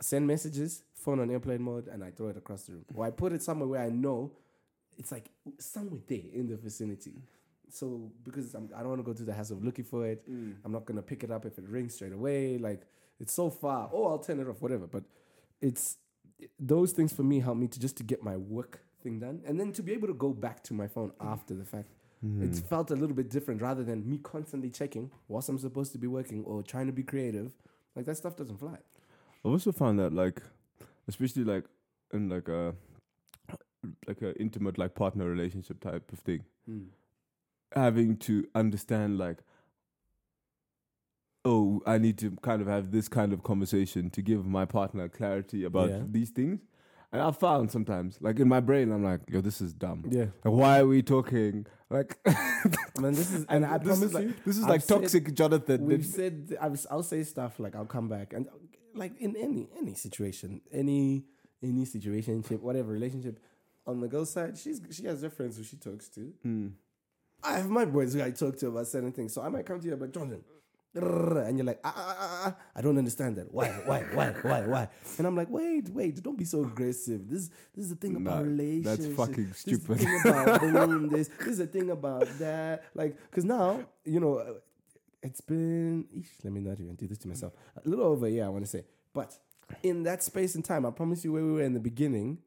send 0.00 0.28
messages, 0.28 0.84
phone 0.94 1.18
on 1.18 1.28
airplane 1.28 1.60
mode, 1.60 1.88
and 1.88 2.04
I 2.04 2.12
throw 2.12 2.28
it 2.28 2.36
across 2.36 2.62
the 2.62 2.74
room. 2.74 2.84
Or 2.94 3.04
I 3.04 3.10
put 3.10 3.32
it 3.32 3.42
somewhere 3.42 3.66
where 3.66 3.82
I 3.82 3.88
know 3.88 4.30
it's 4.96 5.10
like 5.10 5.28
somewhere 5.58 6.00
there 6.06 6.20
in 6.32 6.46
the 6.46 6.56
vicinity. 6.56 7.14
So 7.68 8.12
because 8.22 8.54
I'm, 8.54 8.70
I 8.76 8.78
don't 8.78 8.90
want 8.90 9.00
to 9.00 9.04
go 9.04 9.12
through 9.12 9.26
the 9.26 9.34
hassle 9.34 9.56
of 9.56 9.64
looking 9.64 9.84
for 9.84 10.06
it, 10.06 10.30
mm. 10.30 10.54
I'm 10.64 10.70
not 10.70 10.86
going 10.86 10.98
to 10.98 11.02
pick 11.02 11.24
it 11.24 11.32
up 11.32 11.46
if 11.46 11.58
it 11.58 11.68
rings 11.68 11.94
straight 11.94 12.12
away. 12.12 12.58
Like, 12.58 12.82
it's 13.18 13.32
so 13.32 13.50
far. 13.50 13.90
Oh, 13.92 14.06
I'll 14.06 14.18
turn 14.18 14.38
it 14.38 14.46
off, 14.46 14.62
whatever. 14.62 14.86
But 14.86 15.02
it's 15.60 15.96
those 16.58 16.92
things 16.92 17.12
for 17.12 17.22
me 17.22 17.40
help 17.40 17.56
me 17.56 17.66
to 17.66 17.80
just 17.80 17.96
to 17.96 18.02
get 18.02 18.22
my 18.22 18.36
work 18.36 18.80
thing 19.02 19.18
done 19.18 19.40
and 19.46 19.58
then 19.58 19.72
to 19.72 19.82
be 19.82 19.92
able 19.92 20.08
to 20.08 20.14
go 20.14 20.30
back 20.30 20.62
to 20.62 20.74
my 20.74 20.86
phone 20.86 21.12
after 21.20 21.54
the 21.54 21.64
fact 21.64 21.88
it 22.22 22.28
hmm. 22.28 22.52
felt 22.52 22.90
a 22.90 22.94
little 22.94 23.14
bit 23.14 23.30
different 23.30 23.60
rather 23.60 23.84
than 23.84 24.08
me 24.08 24.18
constantly 24.18 24.70
checking 24.70 25.10
whilst 25.28 25.48
I'm 25.48 25.58
supposed 25.58 25.92
to 25.92 25.98
be 25.98 26.06
working 26.06 26.44
or 26.44 26.62
trying 26.62 26.86
to 26.86 26.92
be 26.92 27.02
creative. 27.02 27.52
Like 27.94 28.06
that 28.06 28.16
stuff 28.16 28.36
doesn't 28.36 28.58
fly. 28.58 28.78
I've 29.44 29.52
also 29.52 29.70
found 29.70 29.98
that 29.98 30.12
like, 30.12 30.42
especially 31.08 31.44
like 31.44 31.64
in 32.12 32.28
like 32.28 32.48
a 32.48 32.74
like 34.08 34.22
a 34.22 34.34
intimate 34.40 34.78
like 34.78 34.94
partner 34.94 35.28
relationship 35.28 35.80
type 35.80 36.10
of 36.10 36.18
thing, 36.20 36.44
hmm. 36.66 36.84
having 37.72 38.16
to 38.18 38.46
understand 38.54 39.18
like, 39.18 39.38
oh, 41.46 41.80
I 41.86 41.98
need 41.98 42.18
to 42.18 42.32
kind 42.42 42.60
of 42.60 42.68
have 42.68 42.90
this 42.90 43.08
kind 43.08 43.32
of 43.32 43.42
conversation 43.42 44.10
to 44.10 44.20
give 44.22 44.44
my 44.46 44.64
partner 44.64 45.08
clarity 45.08 45.64
about 45.64 45.88
Yeah. 45.90 46.02
these 46.16 46.30
things. 46.30 46.60
And 47.12 47.22
I 47.22 47.30
found 47.30 47.70
sometimes, 47.70 48.18
like 48.20 48.38
in 48.40 48.48
my 48.48 48.60
brain, 48.60 48.90
I'm 48.92 49.04
like, 49.04 49.20
yo, 49.28 49.40
this 49.40 49.60
is 49.60 49.72
dumb. 49.72 50.04
Yeah, 50.10 50.26
Like, 50.44 50.54
why 50.62 50.80
are 50.80 50.86
we 50.86 51.02
talking? 51.02 51.64
Like, 51.88 52.18
man. 52.98 53.14
This 53.14 53.32
is 53.32 53.46
and 53.48 53.64
I 53.64 53.78
this 53.78 53.86
promise 53.86 54.02
is 54.08 54.14
like, 54.14 54.24
you, 54.24 54.34
this 54.44 54.56
is 54.58 54.64
I've 54.64 54.70
like 54.70 54.80
said- 54.82 54.94
toxic 55.00 55.34
Jonathan. 55.34 55.84
we've 55.86 56.02
That- 56.02 56.16
said 56.16 56.56
I 56.60 56.68
was, 56.68 56.86
I'll 56.90 57.04
say 57.04 57.22
stuff 57.22 57.60
like 57.60 57.74
I'll 57.76 57.86
come 57.86 58.08
back 58.08 58.32
and 58.32 58.48
like 58.94 59.18
in 59.20 59.36
any 59.36 59.68
any 59.78 59.94
situation, 59.94 60.60
any 60.72 61.24
any 61.62 61.84
situation, 61.84 62.42
whatever 62.60 62.92
relationship. 62.92 63.38
On 63.86 64.00
the 64.00 64.08
girl 64.08 64.26
side, 64.26 64.58
she's 64.58 64.80
she 64.90 65.04
has 65.06 65.22
her 65.22 65.30
friends 65.30 65.56
who 65.56 65.62
she 65.62 65.76
talks 65.76 66.08
to. 66.08 66.32
Mm. 66.44 66.72
I 67.44 67.52
have 67.58 67.70
my 67.70 67.84
boys 67.84 68.14
who 68.14 68.20
I 68.22 68.32
talk 68.32 68.56
to 68.58 68.66
about 68.66 68.88
certain 68.88 69.12
things. 69.12 69.32
So 69.32 69.42
I 69.42 69.48
might 69.48 69.64
come 69.64 69.78
to 69.78 69.86
you 69.86 69.94
about 69.94 70.12
Jonathan. 70.12 70.42
And 70.96 71.58
you're 71.58 71.66
like, 71.66 71.80
ah, 71.84 71.92
ah, 71.94 72.16
ah, 72.18 72.42
ah, 72.46 72.56
I 72.74 72.80
don't 72.80 72.96
understand 72.96 73.36
that. 73.36 73.52
Why, 73.52 73.68
why, 73.84 74.00
why, 74.14 74.34
why, 74.42 74.66
why? 74.66 74.88
And 75.18 75.26
I'm 75.26 75.36
like, 75.36 75.50
wait, 75.50 75.88
wait, 75.90 76.22
don't 76.22 76.38
be 76.38 76.44
so 76.44 76.62
aggressive. 76.62 77.28
This, 77.28 77.50
this 77.74 77.84
is 77.84 77.90
the 77.90 77.96
thing 77.96 78.16
about 78.16 78.38
that's 78.38 78.46
relationships. 78.46 79.04
That's 79.04 79.16
fucking 79.16 79.52
stupid. 79.52 79.98
This 79.98 80.06
is 80.06 80.22
the 80.22 80.30
thing 80.30 80.42
about 80.42 80.60
boom, 80.60 81.08
this, 81.08 81.28
this 81.38 81.48
is 81.48 81.58
the 81.58 81.66
thing 81.66 81.90
about 81.90 82.26
that. 82.38 82.84
Like, 82.94 83.16
because 83.30 83.44
now, 83.44 83.84
you 84.04 84.20
know, 84.20 84.56
it's 85.22 85.40
been, 85.40 86.06
eesh, 86.16 86.28
let 86.44 86.52
me 86.52 86.60
not 86.60 86.80
even 86.80 86.94
do 86.94 87.06
this 87.06 87.18
to 87.18 87.28
myself. 87.28 87.52
A 87.84 87.88
little 87.88 88.06
over 88.06 88.26
a 88.26 88.30
year, 88.30 88.44
I 88.44 88.48
want 88.48 88.64
to 88.64 88.70
say. 88.70 88.84
But 89.12 89.36
in 89.82 90.04
that 90.04 90.22
space 90.22 90.54
and 90.54 90.64
time, 90.64 90.86
I 90.86 90.90
promise 90.90 91.24
you 91.24 91.32
where 91.32 91.44
we 91.44 91.52
were 91.52 91.62
in 91.62 91.74
the 91.74 91.80
beginning, 91.80 92.38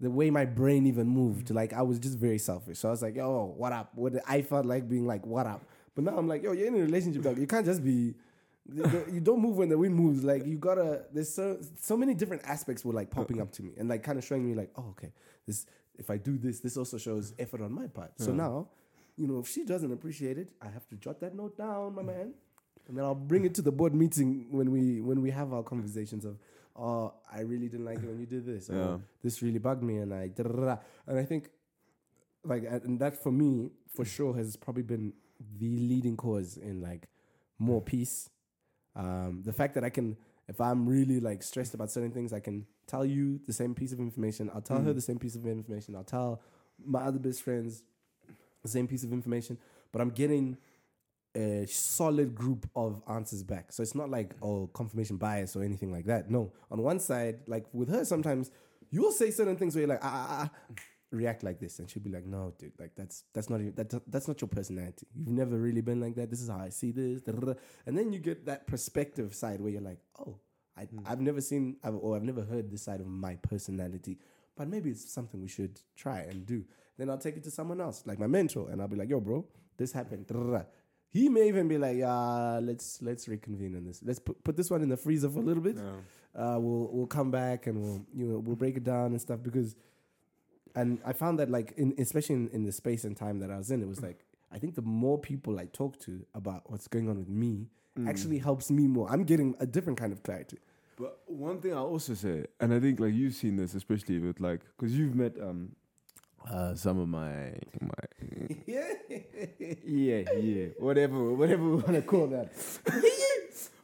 the 0.00 0.10
way 0.10 0.30
my 0.30 0.44
brain 0.44 0.86
even 0.86 1.08
moved, 1.08 1.50
like 1.50 1.72
I 1.72 1.82
was 1.82 1.98
just 1.98 2.18
very 2.18 2.38
selfish. 2.38 2.78
So 2.78 2.88
I 2.88 2.90
was 2.92 3.02
like, 3.02 3.16
yo, 3.16 3.52
what 3.56 3.72
up? 3.72 3.90
What 3.96 4.12
I 4.28 4.42
felt 4.42 4.66
like 4.66 4.88
being 4.88 5.06
like, 5.06 5.26
what 5.26 5.46
up? 5.46 5.64
But 5.98 6.04
now 6.12 6.16
I'm 6.16 6.28
like, 6.28 6.44
yo, 6.44 6.52
you're 6.52 6.68
in 6.68 6.76
a 6.76 6.78
relationship, 6.78 7.22
dog. 7.22 7.38
You 7.38 7.48
can't 7.48 7.66
just 7.66 7.82
be. 7.82 8.14
You 8.72 9.18
don't 9.20 9.40
move 9.42 9.56
when 9.56 9.68
the 9.68 9.76
wind 9.76 9.96
moves. 9.96 10.22
Like 10.22 10.46
you 10.46 10.56
gotta. 10.56 11.06
There's 11.12 11.34
so 11.34 11.58
so 11.80 11.96
many 11.96 12.14
different 12.14 12.42
aspects 12.44 12.84
were 12.84 12.92
like 12.92 13.10
popping 13.10 13.40
up 13.40 13.50
to 13.54 13.64
me 13.64 13.72
and 13.76 13.88
like 13.88 14.04
kind 14.04 14.16
of 14.16 14.22
showing 14.24 14.46
me 14.48 14.54
like, 14.54 14.70
oh, 14.76 14.90
okay, 14.90 15.10
this 15.44 15.66
if 15.98 16.08
I 16.08 16.16
do 16.16 16.38
this, 16.38 16.60
this 16.60 16.76
also 16.76 16.98
shows 16.98 17.34
effort 17.36 17.60
on 17.62 17.72
my 17.72 17.88
part. 17.88 18.12
So 18.20 18.30
Yeah. 18.30 18.36
now, 18.44 18.68
you 19.16 19.26
know, 19.26 19.40
if 19.40 19.48
she 19.48 19.64
doesn't 19.64 19.92
appreciate 19.92 20.38
it, 20.38 20.50
I 20.62 20.68
have 20.68 20.86
to 20.90 20.94
jot 20.94 21.18
that 21.18 21.34
note 21.34 21.58
down, 21.58 21.96
my 21.96 22.02
man, 22.02 22.32
and 22.86 22.96
then 22.96 23.04
I'll 23.04 23.16
bring 23.16 23.44
it 23.44 23.52
to 23.56 23.62
the 23.62 23.72
board 23.72 23.92
meeting 23.92 24.46
when 24.52 24.70
we 24.70 25.00
when 25.00 25.20
we 25.20 25.30
have 25.30 25.52
our 25.52 25.64
conversations 25.64 26.24
of, 26.24 26.38
oh, 26.76 27.12
I 27.28 27.40
really 27.40 27.68
didn't 27.68 27.86
like 27.86 27.98
it 28.04 28.06
when 28.06 28.20
you 28.20 28.26
did 28.26 28.46
this. 28.46 28.70
Or, 28.70 28.74
Yeah. 28.76 28.98
this 29.24 29.42
really 29.42 29.58
bugged 29.58 29.82
me 29.82 29.96
and 29.96 30.14
I 30.14 30.30
and 31.08 31.18
I 31.18 31.24
think 31.24 31.50
like 32.44 32.62
and 32.70 33.00
that 33.00 33.20
for 33.20 33.32
me 33.32 33.72
for 33.96 34.04
sure 34.04 34.36
has 34.36 34.54
probably 34.54 34.84
been 34.84 35.12
the 35.58 35.76
leading 35.78 36.16
cause 36.16 36.56
in 36.56 36.80
like 36.80 37.08
more 37.58 37.80
peace. 37.80 38.30
Um, 38.96 39.42
the 39.44 39.52
fact 39.52 39.74
that 39.74 39.84
I 39.84 39.90
can, 39.90 40.16
if 40.48 40.60
I'm 40.60 40.88
really 40.88 41.20
like 41.20 41.42
stressed 41.42 41.74
about 41.74 41.90
certain 41.90 42.10
things, 42.10 42.32
I 42.32 42.40
can 42.40 42.66
tell 42.86 43.04
you 43.04 43.40
the 43.46 43.52
same 43.52 43.74
piece 43.74 43.92
of 43.92 44.00
information. 44.00 44.50
I'll 44.54 44.60
tell 44.62 44.78
her 44.80 44.92
Mm. 44.92 44.94
the 44.94 45.00
same 45.00 45.18
piece 45.18 45.36
of 45.36 45.46
information. 45.46 45.94
I'll 45.94 46.04
tell 46.04 46.40
my 46.84 47.00
other 47.02 47.18
best 47.18 47.42
friends 47.42 47.82
the 48.62 48.68
same 48.68 48.88
piece 48.88 49.04
of 49.04 49.12
information. 49.12 49.58
But 49.92 50.00
I'm 50.02 50.10
getting 50.10 50.56
a 51.36 51.66
solid 51.66 52.34
group 52.34 52.68
of 52.74 53.02
answers 53.08 53.42
back. 53.44 53.70
So 53.72 53.82
it's 53.82 53.94
not 53.94 54.10
like 54.10 54.34
oh 54.42 54.68
confirmation 54.72 55.16
bias 55.18 55.54
or 55.54 55.62
anything 55.62 55.92
like 55.92 56.06
that. 56.06 56.30
No. 56.30 56.52
On 56.70 56.82
one 56.82 56.98
side, 57.00 57.40
like 57.46 57.66
with 57.72 57.88
her, 57.90 58.04
sometimes 58.04 58.50
you 58.90 59.02
will 59.02 59.12
say 59.12 59.30
certain 59.30 59.56
things 59.56 59.74
where 59.74 59.82
you're 59.82 59.88
like 59.90 60.00
ah, 60.02 60.26
ah, 60.30 60.50
ah 60.50 60.74
react 61.10 61.42
like 61.42 61.58
this, 61.60 61.78
and 61.78 61.88
she'll 61.88 62.02
be 62.02 62.10
like, 62.10 62.26
no, 62.26 62.52
dude, 62.58 62.72
like 62.78 62.92
that's 62.96 63.24
that's 63.32 63.48
not 63.48 63.60
even, 63.60 63.74
that 63.76 63.90
that's 64.10 64.28
not 64.28 64.40
your 64.40 64.48
personality. 64.48 65.06
You've 65.14 65.28
never 65.28 65.56
really 65.56 65.80
been 65.80 66.00
like 66.00 66.14
that. 66.16 66.30
This 66.30 66.40
is 66.40 66.48
how 66.48 66.58
I 66.58 66.68
see 66.70 66.90
this, 66.92 67.22
and 67.86 67.96
then 67.96 68.12
you 68.12 68.18
get 68.18 68.46
that 68.46 68.66
perspective 68.66 69.34
side 69.34 69.60
where 69.60 69.70
you're 69.72 69.80
like, 69.82 69.98
oh, 70.18 70.38
I, 70.76 70.86
I've 71.06 71.20
never 71.20 71.40
seen 71.40 71.76
I've, 71.82 71.94
or 71.94 72.16
I've 72.16 72.22
never 72.22 72.42
heard 72.44 72.70
this 72.70 72.82
side 72.82 73.00
of 73.00 73.06
my 73.06 73.36
personality, 73.36 74.18
but 74.56 74.68
maybe 74.68 74.90
it's 74.90 75.10
something 75.10 75.40
we 75.40 75.48
should 75.48 75.80
try 75.96 76.20
and 76.20 76.44
do. 76.46 76.64
Then 76.98 77.10
I'll 77.10 77.18
take 77.18 77.36
it 77.36 77.44
to 77.44 77.50
someone 77.50 77.80
else, 77.80 78.02
like 78.06 78.18
my 78.18 78.26
mentor, 78.26 78.70
and 78.70 78.80
I'll 78.82 78.88
be 78.88 78.96
like, 78.96 79.08
yo, 79.08 79.20
bro, 79.20 79.44
this 79.76 79.92
happened. 79.92 80.26
He 81.10 81.28
may 81.30 81.48
even 81.48 81.68
be 81.68 81.78
like, 81.78 81.96
yeah, 81.96 82.58
let's 82.62 83.00
let's 83.00 83.26
reconvene 83.28 83.74
on 83.76 83.84
this. 83.84 84.00
Let's 84.04 84.18
put, 84.18 84.44
put 84.44 84.56
this 84.56 84.70
one 84.70 84.82
in 84.82 84.88
the 84.90 84.96
freezer 84.96 85.30
for 85.30 85.38
a 85.38 85.42
little 85.42 85.62
bit 85.62 85.76
Yeah. 85.76 86.54
uh, 86.54 86.58
we'll 86.58 86.90
we'll 86.92 87.06
come 87.06 87.30
back 87.30 87.66
and 87.66 87.80
we'll 87.80 88.06
you 88.14 88.26
know 88.26 88.38
we'll 88.40 88.56
break 88.56 88.76
it 88.76 88.84
down 88.84 89.12
and 89.12 89.20
stuff 89.20 89.42
because 89.42 89.74
and 90.74 90.98
I 91.04 91.12
found 91.12 91.38
that 91.38 91.50
like 91.50 91.72
in 91.76 91.94
especially 91.98 92.36
in, 92.36 92.48
in 92.48 92.64
the 92.64 92.72
space 92.72 93.04
and 93.04 93.16
time 93.16 93.38
that 93.40 93.50
I 93.50 93.56
was 93.58 93.70
in, 93.70 93.82
it 93.82 93.88
was 93.88 94.00
like 94.02 94.24
I 94.50 94.58
think 94.58 94.74
the 94.74 94.82
more 94.82 95.18
people 95.18 95.58
I 95.58 95.66
talk 95.66 95.98
to 96.00 96.24
about 96.34 96.70
what's 96.70 96.88
going 96.88 97.08
on 97.08 97.18
with 97.18 97.28
me 97.28 97.68
Mm. 97.98 98.08
actually 98.08 98.38
helps 98.38 98.70
me 98.70 98.86
more. 98.86 99.10
I'm 99.10 99.24
getting 99.24 99.56
a 99.58 99.66
different 99.66 99.98
kind 99.98 100.12
of 100.12 100.22
clarity. 100.22 100.58
But 100.96 101.18
one 101.26 101.60
thing 101.60 101.72
I 101.72 101.78
also 101.78 102.14
say, 102.14 102.46
and 102.60 102.72
I 102.72 102.78
think 102.78 103.00
like 103.00 103.12
you've 103.12 103.34
seen 103.34 103.56
this, 103.56 103.74
especially 103.74 104.20
with 104.20 104.38
like, 104.40 104.60
because 104.76 104.96
you've 104.96 105.16
met 105.16 105.34
um, 105.40 105.72
uh, 106.48 106.74
some 106.76 106.98
of 107.00 107.08
my 107.08 107.54
my 107.80 108.04
yeah. 108.66 108.92
yeah 109.84 110.22
yeah 110.38 110.66
whatever 110.78 111.32
whatever 111.34 111.64
we 111.64 111.76
want 111.76 111.94
to 111.94 112.02
call 112.02 112.28
that. 112.28 112.52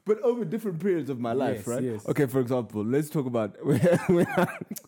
But 0.07 0.21
over 0.23 0.45
different 0.45 0.81
periods 0.81 1.09
of 1.11 1.19
my 1.19 1.33
life, 1.33 1.59
Yes, 1.59 1.67
right? 1.67 1.83
yes. 1.83 2.07
Okay, 2.09 2.27
for 2.27 2.41
example, 2.41 2.85
let's 2.85 3.09
talk 3.11 3.27
about 3.27 3.57
when 3.65 3.81
I, 4.37 4.47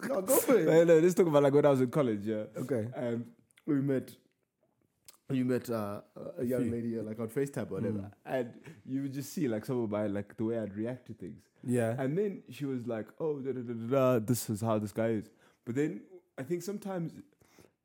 No, 0.08 0.20
go 0.22 0.36
for 0.36 0.58
it. 0.58 0.86
no, 0.86 0.98
let's 0.98 1.14
talk 1.14 1.26
about 1.26 1.42
like 1.42 1.54
when 1.54 1.64
I 1.66 1.70
was 1.70 1.80
in 1.80 1.90
college, 1.90 2.24
yeah. 2.24 2.44
Okay. 2.56 2.88
and 2.94 3.24
we 3.66 3.76
met 3.80 4.10
you 5.30 5.44
met 5.44 5.68
uh, 5.70 6.00
a 6.38 6.44
young 6.44 6.70
lady 6.70 6.98
uh, 6.98 7.02
like 7.02 7.18
on 7.18 7.28
FaceTime 7.28 7.68
or 7.70 7.74
whatever, 7.74 7.98
Mm. 7.98 8.10
and 8.26 8.52
you 8.84 9.02
would 9.02 9.12
just 9.12 9.32
see 9.32 9.48
like 9.48 9.64
some 9.64 9.82
of 9.82 9.90
my 9.90 10.06
like 10.06 10.36
the 10.36 10.44
way 10.44 10.58
I'd 10.58 10.76
react 10.76 11.06
to 11.08 11.14
things. 11.14 11.42
Yeah. 11.64 11.96
And 11.98 12.16
then 12.16 12.42
she 12.50 12.64
was 12.64 12.86
like, 12.86 13.06
"Oh, 13.18 13.40
da, 13.40 13.50
da, 13.52 13.60
da, 13.62 13.72
da, 13.72 13.86
da, 13.96 14.18
this 14.24 14.48
is 14.48 14.60
how 14.60 14.78
this 14.78 14.92
guy 14.92 15.08
is." 15.08 15.28
But 15.64 15.74
then 15.74 16.02
I 16.38 16.44
think 16.44 16.62
sometimes 16.62 17.12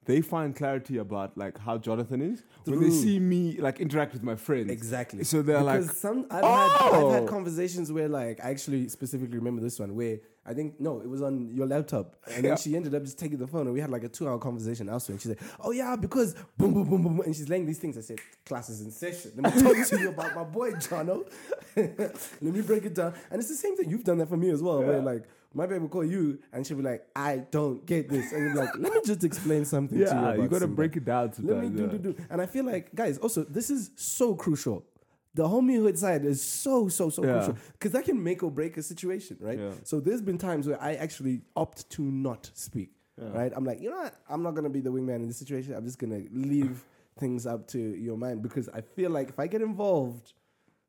they 0.05 0.21
find 0.21 0.55
clarity 0.55 0.97
about 0.97 1.37
like 1.37 1.57
how 1.59 1.77
Jonathan 1.77 2.21
is 2.21 2.43
when 2.65 2.79
they 2.81 2.89
see 2.89 3.19
me 3.19 3.57
like 3.57 3.79
interact 3.79 4.13
with 4.13 4.23
my 4.23 4.35
friends. 4.35 4.71
Exactly. 4.71 5.23
So 5.23 5.41
they're 5.41 5.59
because 5.59 5.87
like, 5.87 5.95
some 5.95 6.25
I've, 6.31 6.43
had, 6.43 6.51
I've 6.51 6.93
"Oh!" 6.93 7.11
had 7.11 7.27
conversations 7.27 7.91
where 7.91 8.07
like 8.07 8.43
I 8.43 8.49
actually 8.49 8.89
specifically 8.89 9.37
remember 9.37 9.61
this 9.61 9.79
one 9.79 9.95
where 9.95 10.19
I 10.43 10.53
think 10.55 10.79
no, 10.79 10.99
it 11.01 11.07
was 11.07 11.21
on 11.21 11.53
your 11.53 11.67
laptop, 11.67 12.15
and 12.25 12.43
then 12.43 12.51
Yeah. 12.51 12.55
she 12.55 12.75
ended 12.75 12.95
up 12.95 13.03
just 13.03 13.19
taking 13.19 13.37
the 13.37 13.45
phone, 13.45 13.67
and 13.67 13.73
we 13.73 13.79
had 13.79 13.91
like 13.91 14.03
a 14.03 14.09
two-hour 14.09 14.39
conversation 14.39 14.89
elsewhere. 14.89 15.13
And 15.13 15.21
she 15.21 15.27
said, 15.27 15.37
"Oh 15.59 15.69
yeah, 15.71 15.95
because 15.95 16.33
boom, 16.57 16.73
boom, 16.73 16.89
boom, 16.89 17.03
boom," 17.03 17.21
and 17.21 17.35
she's 17.35 17.47
laying 17.47 17.65
these 17.67 17.77
things. 17.77 17.95
I 17.97 18.01
said, 18.01 18.19
"Class 18.45 18.69
is 18.69 18.81
in 18.81 18.89
session. 18.91 19.31
Let 19.35 19.53
me 19.55 19.61
talk 19.61 19.87
to 19.87 19.99
you 19.99 20.09
about 20.09 20.33
my 20.35 20.43
boy 20.43 20.71
Jono. 20.73 21.29
Let 21.75 22.41
me 22.41 22.61
break 22.61 22.85
it 22.85 22.95
down." 22.95 23.13
And 23.29 23.39
it's 23.39 23.49
the 23.49 23.55
same 23.55 23.77
thing. 23.77 23.89
You've 23.89 24.03
done 24.03 24.17
that 24.17 24.29
for 24.29 24.37
me 24.37 24.49
as 24.49 24.61
well. 24.63 24.81
Where 24.83 25.01
like 25.01 25.25
my 25.53 25.65
baby 25.67 25.79
will 25.79 25.89
call 25.89 26.05
you, 26.05 26.39
and 26.53 26.65
she'll 26.65 26.77
be 26.77 26.83
like, 26.83 27.05
"I 27.15 27.37
don't 27.51 27.85
get 27.85 28.09
this," 28.09 28.31
and 28.31 28.41
you're 28.43 28.55
like, 28.55 28.75
"Let 28.77 28.93
me 28.93 28.99
just 29.05 29.23
explain 29.23 29.65
something 29.65 29.97
to 29.97 30.03
you." 30.03 30.09
yeah, 30.09 30.33
you 30.35 30.47
got 30.47 30.59
to 30.59 30.59
Simba." 30.61 30.75
break 30.75 30.95
it 30.97 31.05
down 31.05 31.31
Let 31.39 31.57
me 31.61 31.69
do, 31.69 31.83
yeah. 31.83 31.87
do, 31.89 31.97
do. 31.99 32.15
And 32.29 32.41
I 32.41 32.45
feel 32.45 32.65
like, 32.65 32.95
guys, 32.95 33.17
also, 33.19 33.43
this 33.43 33.69
is 33.69 33.91
so 33.95 34.33
crucial. 34.33 34.85
The 35.33 35.47
homiehood 35.47 35.97
side 35.97 36.25
is 36.25 36.41
so, 36.41 36.89
so, 36.89 37.09
so 37.09 37.23
Yeah. 37.23 37.33
crucial 37.35 37.57
because 37.73 37.91
that 37.93 38.03
can 38.05 38.21
make 38.21 38.43
or 38.43 38.51
break 38.51 38.75
a 38.77 38.83
situation, 38.83 39.37
right? 39.39 39.57
Yeah. 39.57 39.71
So 39.83 39.99
there's 40.01 40.21
been 40.21 40.37
times 40.37 40.67
where 40.67 40.81
I 40.81 40.95
actually 40.95 41.41
opt 41.55 41.89
to 41.91 42.01
not 42.01 42.51
speak, 42.53 42.91
Yeah. 43.17 43.29
right? 43.31 43.51
I'm 43.55 43.63
like, 43.63 43.79
you 43.81 43.89
know 43.89 43.97
what? 43.97 44.15
I'm 44.29 44.43
not 44.43 44.51
going 44.51 44.65
to 44.65 44.69
be 44.69 44.81
the 44.81 44.89
wingman 44.91 45.15
in 45.17 45.27
this 45.27 45.37
situation. 45.37 45.73
I'm 45.73 45.85
just 45.85 45.99
going 45.99 46.11
to 46.11 46.29
leave 46.33 46.83
things 47.19 47.45
up 47.45 47.67
to 47.69 47.79
your 47.79 48.17
mind 48.17 48.41
because 48.41 48.67
I 48.69 48.81
feel 48.81 49.09
like 49.11 49.29
if 49.29 49.39
I 49.39 49.47
get 49.47 49.61
involved, 49.61 50.33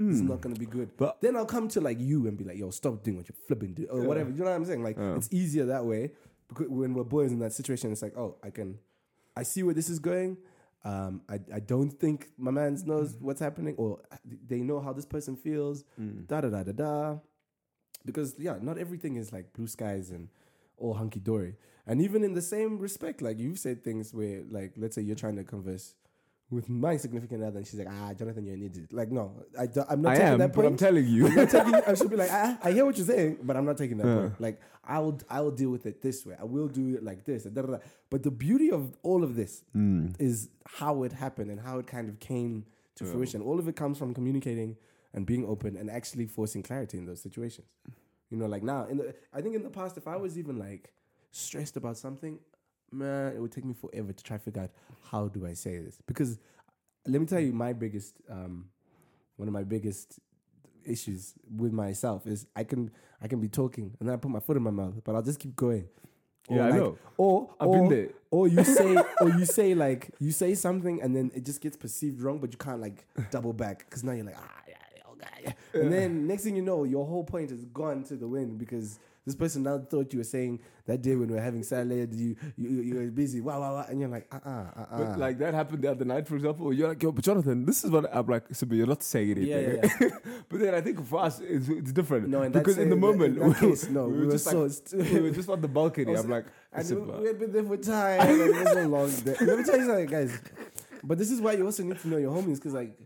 it's 0.00 0.18
not 0.20 0.40
going 0.40 0.52
to 0.52 0.58
be 0.58 0.66
good. 0.66 0.88
Hmm. 0.88 0.94
But- 0.96 1.20
then 1.20 1.36
I'll 1.36 1.46
come 1.46 1.68
to 1.68 1.80
like 1.80 2.00
you 2.00 2.26
and 2.26 2.36
be 2.36 2.42
like, 2.42 2.58
yo, 2.58 2.70
stop 2.70 3.04
doing 3.04 3.18
what 3.18 3.28
you're 3.28 3.36
flipping, 3.46 3.74
do, 3.74 3.86
or 3.86 4.00
whatever. 4.02 4.30
You 4.30 4.38
know 4.38 4.46
what 4.46 4.56
I'm 4.56 4.64
saying? 4.64 4.82
Like, 4.82 4.98
it's 4.98 5.28
easier 5.30 5.66
that 5.66 5.84
way 5.84 6.10
because 6.48 6.68
when 6.68 6.94
we're 6.94 7.04
boys 7.04 7.30
in 7.30 7.38
that 7.38 7.52
situation, 7.52 7.92
it's 7.92 8.02
like, 8.02 8.16
oh, 8.18 8.34
I 8.42 8.50
can, 8.50 8.78
I 9.36 9.44
see 9.44 9.62
where 9.62 9.74
this 9.74 9.88
is 9.88 10.00
going. 10.00 10.38
Um, 10.84 11.22
I, 11.28 11.38
I 11.54 11.60
don't 11.60 11.90
think 11.90 12.30
my 12.36 12.50
man 12.50 12.76
knows 12.84 13.16
what's 13.20 13.40
happening 13.40 13.74
or 13.78 14.00
they 14.46 14.60
know 14.60 14.80
how 14.80 14.92
this 14.92 15.04
person 15.04 15.36
feels. 15.36 15.84
Mm. 16.00 16.26
Da 16.26 16.40
da 16.40 16.48
da 16.48 16.62
da 16.64 16.72
da. 16.72 17.18
Because 18.04 18.34
yeah, 18.38 18.56
not 18.60 18.78
everything 18.78 19.16
is 19.16 19.32
like 19.32 19.52
blue 19.52 19.68
skies 19.68 20.10
and 20.10 20.28
all 20.76 20.94
hunky 20.94 21.20
dory. 21.20 21.56
And 21.86 22.00
even 22.00 22.24
in 22.24 22.34
the 22.34 22.42
same 22.42 22.78
respect, 22.78 23.22
like 23.22 23.38
you've 23.38 23.58
said 23.58 23.82
things 23.82 24.12
where, 24.14 24.42
like, 24.50 24.72
let's 24.76 24.94
say 24.94 25.02
you're 25.02 25.16
trying 25.16 25.36
to 25.36 25.44
converse 25.44 25.94
with 26.52 26.68
my 26.68 26.96
significant 26.98 27.42
other, 27.42 27.58
and 27.58 27.66
she's 27.66 27.78
like, 27.78 27.88
"Ah, 27.90 28.12
Jonathan, 28.14 28.44
you're 28.44 28.54
an 28.54 28.62
idiot." 28.64 28.92
Like, 28.92 29.10
no, 29.10 29.42
I 29.58 29.66
I'm 29.88 30.02
not 30.02 30.12
I 30.12 30.16
taking 30.16 30.32
am, 30.34 30.38
that 30.38 30.52
but 30.52 30.64
I'm 30.66 30.76
telling 30.76 31.06
you. 31.08 31.26
I'm 31.26 31.48
taking, 31.48 31.74
I 31.86 31.94
should 31.94 32.10
be 32.10 32.16
like, 32.16 32.30
I, 32.30 32.56
I 32.62 32.72
hear 32.72 32.84
what 32.84 32.96
you're 32.98 33.06
saying, 33.06 33.38
but 33.42 33.56
I'm 33.56 33.64
not 33.64 33.78
taking 33.78 33.96
that 33.98 34.06
Yeah. 34.06 34.14
point. 34.20 34.40
Like, 34.40 34.60
I 34.84 34.98
will, 34.98 35.18
I 35.30 35.40
will 35.40 35.50
deal 35.50 35.70
with 35.70 35.86
it 35.86 36.02
this 36.02 36.24
way. 36.26 36.36
I 36.38 36.44
will 36.44 36.68
do 36.68 36.94
it 36.96 37.02
like 37.02 37.24
this. 37.24 37.44
da, 37.44 37.62
da, 37.62 37.72
da. 37.72 37.78
But 38.10 38.22
the 38.22 38.30
beauty 38.30 38.70
of 38.70 38.96
all 39.02 39.24
of 39.24 39.34
this 39.34 39.64
Mm. 39.74 40.14
is 40.20 40.50
how 40.66 41.02
it 41.04 41.12
happened 41.12 41.50
and 41.50 41.58
how 41.60 41.78
it 41.78 41.86
kind 41.86 42.08
of 42.08 42.20
came 42.20 42.66
to 42.96 43.04
Yeah. 43.04 43.12
fruition. 43.12 43.40
All 43.42 43.58
of 43.58 43.66
it 43.68 43.74
comes 43.76 43.96
from 43.98 44.12
communicating 44.14 44.76
and 45.14 45.24
being 45.26 45.44
open 45.46 45.76
and 45.76 45.90
actually 45.90 46.26
forcing 46.26 46.62
clarity 46.62 46.98
in 46.98 47.06
those 47.06 47.20
situations. 47.20 47.66
You 48.30 48.36
know, 48.38 48.46
like 48.46 48.62
now, 48.62 48.86
in 48.86 48.96
the, 48.98 49.14
I 49.32 49.40
think 49.42 49.54
in 49.54 49.62
the 49.62 49.70
past, 49.70 49.96
if 49.96 50.06
I 50.08 50.16
was 50.16 50.38
even 50.38 50.58
like 50.58 50.92
stressed 51.30 51.76
about 51.76 51.96
something, 51.96 52.38
man, 52.92 53.32
it 53.34 53.40
would 53.40 53.52
take 53.52 53.64
me 53.64 53.74
forever 53.74 54.12
to 54.12 54.24
try 54.24 54.36
to 54.36 54.42
figure 54.42 54.62
out 54.62 54.70
how 55.10 55.28
do 55.28 55.46
I 55.46 55.54
say 55.54 55.78
this. 55.78 55.98
Because 56.06 56.38
let 57.06 57.20
me 57.20 57.26
tell 57.26 57.40
you, 57.40 57.52
my 57.52 57.72
biggest, 57.72 58.16
um, 58.30 58.66
one 59.36 59.48
of 59.48 59.54
my 59.54 59.64
biggest 59.64 60.18
issues 60.84 61.34
with 61.56 61.72
myself 61.72 62.26
is 62.26 62.46
I 62.56 62.64
can 62.64 62.90
I 63.22 63.28
can 63.28 63.40
be 63.40 63.48
talking 63.48 63.94
and 64.00 64.08
then 64.08 64.14
I 64.14 64.18
put 64.18 64.30
my 64.30 64.40
foot 64.40 64.56
in 64.56 64.62
my 64.62 64.70
mouth, 64.70 64.94
but 65.04 65.14
I'll 65.14 65.22
just 65.22 65.38
keep 65.38 65.54
going. 65.56 65.88
Or 66.48 66.56
Yeah, 66.56 66.66
I 66.66 66.70
know. 66.70 66.98
Or 67.16 67.54
I've 67.60 67.68
or, 67.68 67.78
been 67.78 67.88
there. 67.88 68.08
or 68.30 68.48
you 68.48 68.64
say 68.64 68.96
or 69.20 69.28
you 69.30 69.44
say 69.44 69.74
like 69.74 70.10
you 70.18 70.32
say 70.32 70.54
something 70.54 71.00
and 71.00 71.14
then 71.14 71.30
it 71.34 71.44
just 71.44 71.60
gets 71.60 71.76
perceived 71.76 72.20
wrong, 72.20 72.38
but 72.38 72.50
you 72.52 72.58
can't 72.58 72.80
like 72.80 73.06
double 73.30 73.52
back 73.52 73.78
because 73.88 74.02
now 74.02 74.12
you're 74.12 74.24
like 74.24 74.36
ah 74.38 74.60
yeah, 74.68 74.74
yeah, 74.74 74.76
okay, 74.76 74.80
yeah. 74.80 74.81
and 75.74 75.92
then 75.92 76.26
next 76.26 76.44
thing 76.44 76.56
you 76.56 76.62
know, 76.62 76.84
your 76.84 77.06
whole 77.06 77.24
point 77.24 77.50
is 77.50 77.64
gone 77.66 78.04
to 78.04 78.16
the 78.16 78.26
wind 78.28 78.58
because 78.58 78.98
this 79.24 79.36
person 79.36 79.62
now 79.62 79.78
thought 79.78 80.12
you 80.12 80.18
were 80.18 80.24
saying 80.24 80.58
that 80.86 81.00
day 81.00 81.14
when 81.14 81.28
we 81.28 81.34
were 81.34 81.40
having 81.40 81.62
salad, 81.62 82.12
you 82.12 82.34
you 82.56 82.68
you 82.82 82.94
were 82.96 83.06
busy, 83.06 83.40
wow 83.40 83.60
wow 83.60 83.74
wow, 83.74 83.86
and 83.88 84.00
you're 84.00 84.08
like 84.08 84.26
uh 84.34 84.38
uh 84.44 84.50
uh 84.50 84.98
But 84.98 85.06
uh. 85.06 85.16
like 85.16 85.38
that 85.38 85.54
happened 85.54 85.82
the 85.82 85.90
other 85.92 86.04
night, 86.04 86.26
for 86.26 86.34
example. 86.34 86.72
You're 86.72 86.88
like, 86.88 87.02
yo, 87.02 87.12
but 87.12 87.22
Jonathan, 87.24 87.64
this 87.64 87.84
is 87.84 87.90
what 87.90 88.04
I'm 88.12 88.26
like. 88.26 88.46
So, 88.52 88.66
you're 88.68 88.86
not 88.86 89.02
saying 89.04 89.30
anything. 89.30 89.48
Yeah, 89.48 89.88
yeah, 90.00 90.08
but 90.48 90.58
then 90.58 90.74
I 90.74 90.80
think 90.80 91.06
for 91.06 91.20
us, 91.22 91.38
it's, 91.40 91.68
it's 91.68 91.92
different. 91.92 92.28
No, 92.28 92.48
because 92.50 92.78
in 92.78 92.90
the 92.90 92.96
moment, 92.96 93.38
in 93.38 93.48
that 93.48 93.60
case, 93.60 93.88
no, 93.88 94.06
we 94.06 94.12
we 94.12 94.18
were 94.20 94.26
were 94.26 94.32
just 94.32 94.46
like, 94.46 95.10
we 95.12 95.20
were 95.20 95.30
just 95.30 95.48
on 95.48 95.60
the 95.60 95.68
balcony. 95.68 96.10
Also- 96.10 96.24
I'm 96.24 96.30
like, 96.30 96.46
And 96.72 96.90
we, 96.90 96.96
we 97.20 97.26
had 97.28 97.38
been 97.38 97.52
there 97.52 97.64
for 97.64 97.76
time. 97.76 98.20
and 98.22 98.40
it 98.40 98.54
was 98.64 98.76
a 98.76 98.88
long 98.88 99.10
day. 99.10 99.36
Let 99.40 99.58
me 99.58 99.64
tell 99.64 99.78
you 99.78 99.86
something, 99.86 100.06
guys. 100.06 100.40
But 101.04 101.18
this 101.18 101.30
is 101.30 101.40
why 101.40 101.52
you 101.52 101.64
also 101.64 101.82
need 101.84 102.00
to 102.00 102.08
know 102.08 102.16
your 102.16 102.32
homies 102.32 102.56
because, 102.56 102.74
like, 102.74 102.96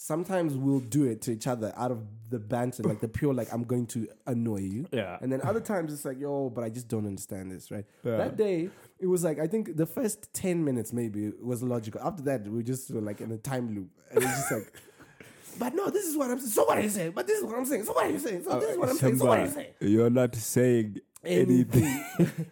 sometimes 0.00 0.54
we'll 0.56 0.80
do 0.80 1.04
it 1.04 1.20
to 1.20 1.30
each 1.30 1.46
other 1.46 1.74
out 1.76 1.90
of 1.90 2.02
the 2.30 2.38
banter, 2.38 2.82
like 2.82 3.00
the 3.00 3.08
pure, 3.08 3.34
like, 3.34 3.52
I'm 3.52 3.64
going 3.64 3.86
to 3.88 4.08
annoy 4.26 4.60
you. 4.60 4.86
yeah, 4.92 5.18
And 5.20 5.30
then 5.30 5.42
other 5.42 5.60
times 5.60 5.92
it's 5.92 6.06
like, 6.06 6.18
yo, 6.18 6.48
but 6.48 6.64
I 6.64 6.70
just 6.70 6.88
don't 6.88 7.06
understand 7.06 7.52
this, 7.52 7.70
right? 7.70 7.84
Yeah. 8.02 8.16
That 8.16 8.38
day, 8.38 8.70
it 8.98 9.06
was 9.06 9.24
like, 9.24 9.38
I 9.38 9.46
think 9.46 9.76
the 9.76 9.84
first 9.84 10.32
10 10.32 10.64
minutes 10.64 10.94
maybe 10.94 11.32
was 11.42 11.62
logical. 11.62 12.00
After 12.00 12.22
that, 12.22 12.48
we 12.48 12.62
just 12.62 12.90
were 12.90 13.02
like 13.02 13.20
in 13.20 13.30
a 13.30 13.36
time 13.36 13.74
loop. 13.74 13.90
And 14.10 14.24
it's 14.24 14.32
just 14.32 14.50
like, 14.52 14.72
but 15.58 15.74
no, 15.74 15.90
this 15.90 16.06
is 16.06 16.16
what 16.16 16.30
I'm 16.30 16.38
saying. 16.38 16.50
So 16.50 16.64
what 16.64 16.78
are 16.78 16.82
you 16.82 16.88
saying? 16.88 17.12
But 17.14 17.26
this 17.26 17.38
is 17.38 17.44
what 17.44 17.56
I'm 17.56 17.66
saying. 17.66 17.84
So 17.84 17.92
what 17.92 18.06
are 18.06 18.10
you 18.10 18.18
saying? 18.18 18.44
So 18.44 18.58
this 18.58 18.70
is 18.70 18.78
what 18.78 18.88
I'm 18.88 18.96
saying. 18.96 19.18
So 19.18 19.26
what 19.26 19.38
are 19.38 19.44
you 19.44 19.50
saying? 19.50 19.72
You're 19.80 20.08
not 20.08 20.34
saying 20.34 20.96
anything. 21.26 22.04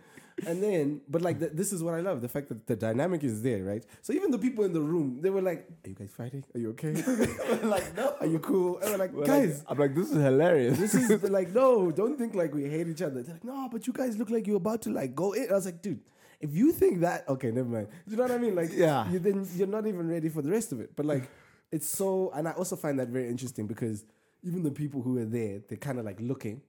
and 0.46 0.62
then, 0.62 1.00
but 1.08 1.22
like, 1.22 1.38
th- 1.38 1.52
this 1.52 1.72
is 1.72 1.82
what 1.82 1.94
I 1.94 2.00
love 2.00 2.20
the 2.20 2.28
fact 2.28 2.48
that 2.48 2.66
the 2.66 2.76
dynamic 2.76 3.24
is 3.24 3.42
there, 3.42 3.64
right? 3.64 3.84
So 4.02 4.12
even 4.12 4.30
the 4.30 4.38
people 4.38 4.64
in 4.64 4.72
the 4.72 4.80
room, 4.80 5.18
they 5.20 5.30
were 5.30 5.42
like, 5.42 5.68
Are 5.84 5.88
you 5.88 5.94
guys 5.94 6.10
fighting? 6.16 6.44
Are 6.54 6.58
you 6.60 6.70
okay? 6.70 6.92
Like, 7.62 7.96
No. 7.96 8.14
Are 8.20 8.26
you 8.26 8.38
cool? 8.38 8.78
And 8.78 8.90
we're 8.92 8.96
like, 8.98 9.12
We're 9.12 9.24
Guys, 9.26 9.58
like, 9.58 9.66
I'm 9.68 9.78
like, 9.78 9.94
this 9.94 10.10
is 10.10 10.22
hilarious. 10.22 10.78
this 10.78 10.94
is 10.94 11.22
like, 11.30 11.54
no, 11.54 11.90
don't 11.90 12.16
think 12.18 12.34
like 12.34 12.54
we 12.54 12.68
hate 12.68 12.88
each 12.88 13.02
other. 13.02 13.22
They're 13.22 13.34
like, 13.34 13.44
No, 13.44 13.68
but 13.70 13.86
you 13.86 13.92
guys 13.92 14.16
look 14.16 14.30
like 14.30 14.46
you're 14.46 14.56
about 14.56 14.82
to 14.82 14.90
like 14.90 15.14
go 15.14 15.32
in. 15.32 15.50
I 15.50 15.54
was 15.54 15.66
like, 15.66 15.82
Dude, 15.82 16.00
if 16.40 16.54
you 16.54 16.72
think 16.72 17.00
that, 17.00 17.28
okay, 17.28 17.50
never 17.50 17.68
mind. 17.68 17.88
Do 18.06 18.10
You 18.12 18.16
know 18.18 18.22
what 18.24 18.32
I 18.32 18.38
mean? 18.38 18.54
Like, 18.54 18.70
Yeah. 18.72 19.10
you 19.10 19.18
then 19.18 19.46
you're 19.56 19.66
not 19.66 19.86
even 19.86 20.08
ready 20.08 20.28
for 20.28 20.42
the 20.42 20.50
rest 20.50 20.72
of 20.72 20.80
it. 20.80 20.94
But 20.94 21.06
like, 21.06 21.28
it's 21.72 21.88
so, 21.88 22.30
and 22.34 22.46
I 22.48 22.52
also 22.52 22.76
find 22.76 22.98
that 23.00 23.08
very 23.08 23.28
interesting 23.28 23.66
because 23.66 24.04
even 24.42 24.62
the 24.62 24.70
people 24.70 25.02
who 25.02 25.18
are 25.18 25.24
there, 25.24 25.60
they're 25.68 25.76
kind 25.78 25.98
of 25.98 26.04
like 26.04 26.20
looking 26.20 26.62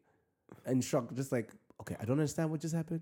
and 0.66 0.84
shocked, 0.84 1.16
just 1.16 1.32
like, 1.32 1.52
okay, 1.82 1.96
I 2.02 2.04
don't 2.06 2.18
understand 2.20 2.50
what 2.50 2.60
just 2.60 2.74
happened, 2.76 3.02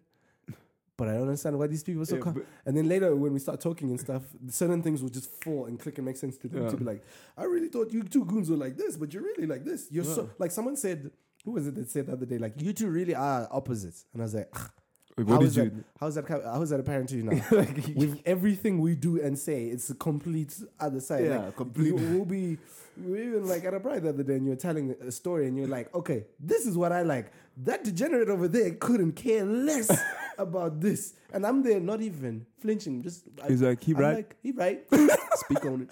but 0.98 1.08
I 1.08 1.14
don't 1.14 1.22
understand 1.24 1.58
why 1.60 1.68
these 1.68 1.84
people 1.84 2.02
are 2.02 2.06
so. 2.06 2.16
Yeah, 2.16 2.22
calm. 2.22 2.43
and 2.66 2.76
then 2.76 2.89
later, 2.89 3.16
when 3.16 3.34
we 3.34 3.39
start 3.39 3.62
talking 3.62 3.89
and 3.91 4.00
stuff, 4.00 4.24
certain 4.50 4.82
things 4.82 5.02
will 5.02 5.10
just 5.10 5.30
fall 5.43 5.66
and 5.66 5.80
click 5.80 5.98
and 6.00 6.06
make 6.06 6.18
sense 6.18 6.38
to 6.39 6.48
them 6.48 6.64
Yeah. 6.64 6.70
to 6.70 6.78
be 6.78 6.84
like, 6.86 7.04
I 7.38 7.43
really 7.43 7.68
thought 7.70 7.93
you 7.93 8.04
two 8.04 8.26
goons 8.26 8.50
were 8.50 8.58
like 8.58 8.76
this, 8.78 8.98
but 8.98 9.14
you're 9.14 9.24
really 9.24 9.45
like 9.45 9.64
this. 9.64 9.88
You're 9.91 10.04
so 10.04 10.30
like 10.39 10.52
someone 10.52 10.76
said. 10.76 11.12
Who 11.45 11.52
was 11.54 11.66
it 11.68 11.76
that 11.76 11.89
said 11.89 12.08
the 12.08 12.12
other 12.14 12.26
day? 12.26 12.39
Like 12.39 12.62
you 12.62 12.74
two 12.74 12.89
really 12.89 13.16
are 13.16 13.48
opposites, 13.52 14.04
and 14.12 14.22
I 14.22 14.26
was 14.26 14.34
like, 14.36 14.50
"Ah, 14.54 14.70
Like, 15.16 15.28
how 15.30 15.41
is 15.41 15.56
you? 15.56 15.64
that? 15.70 15.74
How's 15.98 16.16
that? 16.16 16.28
How 16.28 16.62
is 16.62 16.72
that 16.72 16.80
apparent 16.82 17.08
to 17.10 17.16
you 17.16 17.24
now? 17.24 17.41
like, 17.52 17.88
with 17.95 18.22
everything 18.26 18.82
we 18.82 18.95
do 18.95 19.22
and 19.22 19.39
say, 19.39 19.66
it's 19.68 19.89
a 19.89 19.95
complete 19.95 20.54
other 20.78 21.00
side. 21.00 21.24
Yeah, 21.26 21.45
like, 21.45 21.56
complete. 21.56 21.93
We, 21.93 22.18
will 22.18 22.26
be 22.26 22.58
we 23.02 23.22
even 23.28 23.48
like 23.48 23.64
at 23.64 23.74
a 23.74 23.80
pride 23.80 24.04
the 24.04 24.10
other 24.10 24.24
day, 24.24 24.36
and 24.36 24.45
you're 24.45 24.58
telling 24.58 24.93
a 25.00 25.12
story, 25.12 25.48
and 25.48 25.56
you're 25.56 25.68
like, 25.68 25.93
okay, 25.95 26.26
this 26.38 26.66
is 26.66 26.76
what 26.78 26.91
I 26.91 27.04
like. 27.04 27.32
That 27.64 27.86
degenerate 27.86 28.28
over 28.30 28.50
there 28.50 28.72
couldn't 28.72 29.14
care 29.14 29.45
less 29.45 29.89
about 30.38 30.79
this, 30.81 31.13
and 31.33 31.45
I'm 31.45 31.63
there, 31.63 31.79
not 31.79 32.01
even 32.01 32.45
flinching, 32.59 33.01
just 33.03 33.25
I- 33.43 33.47
He's 33.49 33.61
like, 33.61 33.83
he 33.83 33.93
I'm 33.93 33.99
right. 33.99 34.15
like, 34.15 34.35
he 34.43 34.51
right. 34.51 34.83
Speak 35.35 35.65
on 35.65 35.81
it. 35.83 35.89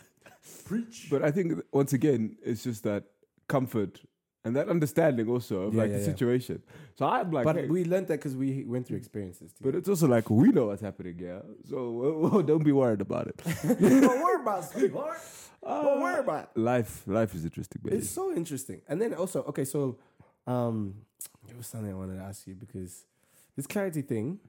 Preach. 0.65 1.07
But 1.09 1.23
I 1.23 1.31
think 1.31 1.61
once 1.71 1.93
again, 1.93 2.37
it's 2.43 2.63
just 2.63 2.83
that 2.83 3.03
comfort 3.47 4.01
and 4.43 4.55
that 4.55 4.69
understanding 4.69 5.27
also 5.29 5.63
of 5.63 5.73
Yeah, 5.73 5.81
like 5.81 5.91
yeah, 5.91 5.97
the 5.97 6.03
yeah. 6.03 6.09
situation. 6.11 6.61
So 6.95 7.05
I'm 7.07 7.31
like, 7.31 7.43
But 7.45 7.55
hey, 7.55 7.67
we 7.67 7.83
learned 7.83 8.07
that 8.07 8.17
because 8.19 8.35
we 8.35 8.63
went 8.65 8.87
through 8.87 8.97
experiences. 8.97 9.51
Too. 9.53 9.63
but 9.65 9.75
it's 9.75 9.89
also 9.89 10.07
like 10.07 10.29
we 10.29 10.49
know 10.49 10.67
what's 10.67 10.81
happening, 10.81 11.17
yeah. 11.19 11.39
So 11.69 12.31
uh, 12.33 12.41
don't 12.41 12.63
be 12.63 12.71
worried 12.71 13.01
about 13.01 13.27
it. 13.27 13.37
don't 13.63 14.21
worry 14.25 14.41
about 14.41 14.63
it, 14.63 14.69
sweetheart. 14.71 15.17
Don't 15.63 16.01
worry 16.01 16.17
Uh, 16.19 16.19
about 16.27 16.43
it. 16.55 16.59
Life, 16.59 17.03
life 17.07 17.33
is 17.33 17.43
interesting, 17.43 17.81
baby. 17.83 17.97
It's 17.97 18.09
so 18.09 18.31
interesting. 18.33 18.81
And 18.87 19.01
then 19.01 19.13
also, 19.15 19.41
okay, 19.49 19.65
so 19.65 19.97
um 20.47 20.95
there 21.47 21.57
was 21.57 21.65
something 21.67 21.91
I 21.91 21.95
wanted 21.95 22.17
to 22.17 22.23
ask 22.23 22.45
you 22.47 22.53
because 22.55 23.03
this 23.55 23.67
clarity 23.67 24.01
thing, 24.01 24.39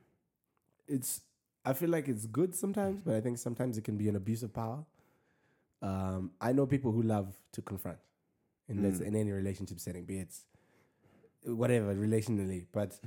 it's 0.89 1.21
I 1.65 1.73
feel 1.73 1.91
like 1.91 2.07
it's 2.09 2.27
good 2.27 2.55
sometimes, 2.55 3.01
but 3.05 3.15
I 3.15 3.21
think 3.21 3.39
sometimes 3.39 3.77
it 3.77 3.83
can 3.85 3.97
be 3.97 4.09
an 4.09 4.17
abuse 4.17 4.43
of 4.43 4.53
power. 4.55 4.85
Um, 5.83 6.31
I 6.41 6.53
know 6.53 6.67
people 6.67 6.93
who 6.93 7.03
love 7.03 7.35
to 7.53 7.63
confront 7.63 7.99
in 8.69 8.79
Mm. 8.79 9.01
in 9.01 9.15
any 9.17 9.33
relationship 9.33 9.79
setting, 9.81 10.05
be 10.05 10.19
it 10.19 10.35
whatever 11.45 11.95
relationally, 11.95 12.67
but 12.73 12.99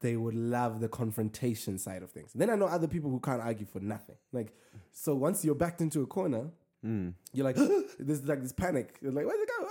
they 0.00 0.16
would 0.16 0.34
love 0.34 0.80
the 0.80 0.88
confrontation 0.88 1.78
side 1.78 2.02
of 2.02 2.10
things. 2.10 2.32
Then 2.32 2.50
I 2.50 2.54
know 2.56 2.66
other 2.66 2.88
people 2.88 3.10
who 3.10 3.20
can't 3.20 3.40
argue 3.42 3.66
for 3.66 3.80
nothing. 3.80 4.16
Like, 4.32 4.52
so 4.90 5.14
once 5.14 5.44
you're 5.44 5.54
backed 5.54 5.80
into 5.80 6.02
a 6.02 6.06
corner, 6.06 6.50
Mm. 6.84 7.14
you're 7.32 7.44
like 7.44 7.56
there's 7.98 8.24
like 8.24 8.42
this 8.42 8.52
panic. 8.52 8.98
You're 9.00 9.12
like, 9.12 9.24
where's 9.26 9.40
it 9.40 9.48
go? 9.48 9.68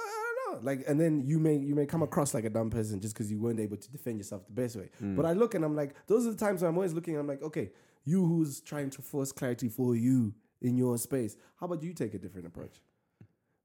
Like, 0.62 0.84
and 0.88 1.00
then 1.00 1.22
you 1.26 1.40
may 1.40 1.56
you 1.56 1.76
may 1.76 1.86
come 1.86 2.04
across 2.04 2.34
like 2.34 2.46
a 2.46 2.50
dumb 2.50 2.70
person 2.70 3.00
just 3.00 3.14
because 3.14 3.32
you 3.32 3.40
weren't 3.40 3.60
able 3.60 3.78
to 3.78 3.92
defend 3.92 4.18
yourself 4.18 4.46
the 4.48 4.54
best 4.54 4.76
way. 4.76 4.90
Mm. 5.02 5.16
But 5.16 5.26
I 5.26 5.34
look 5.34 5.56
and 5.56 5.64
I'm 5.66 5.76
like, 5.76 5.96
those 6.08 6.26
are 6.28 6.32
the 6.32 6.38
times 6.38 6.62
where 6.62 6.70
I'm 6.70 6.76
always 6.78 6.94
looking. 6.94 7.18
I'm 7.18 7.28
like, 7.28 7.42
okay, 7.44 7.72
you 8.06 8.26
who's 8.26 8.62
trying 8.62 8.90
to 8.92 9.02
force 9.02 9.32
clarity 9.32 9.70
for 9.70 9.96
you 9.96 10.34
in 10.62 10.78
your 10.78 10.98
space. 10.98 11.36
How 11.60 11.66
about 11.68 11.82
you 11.84 11.94
take 11.94 12.14
a 12.14 12.20
different 12.20 12.48
approach? 12.48 12.82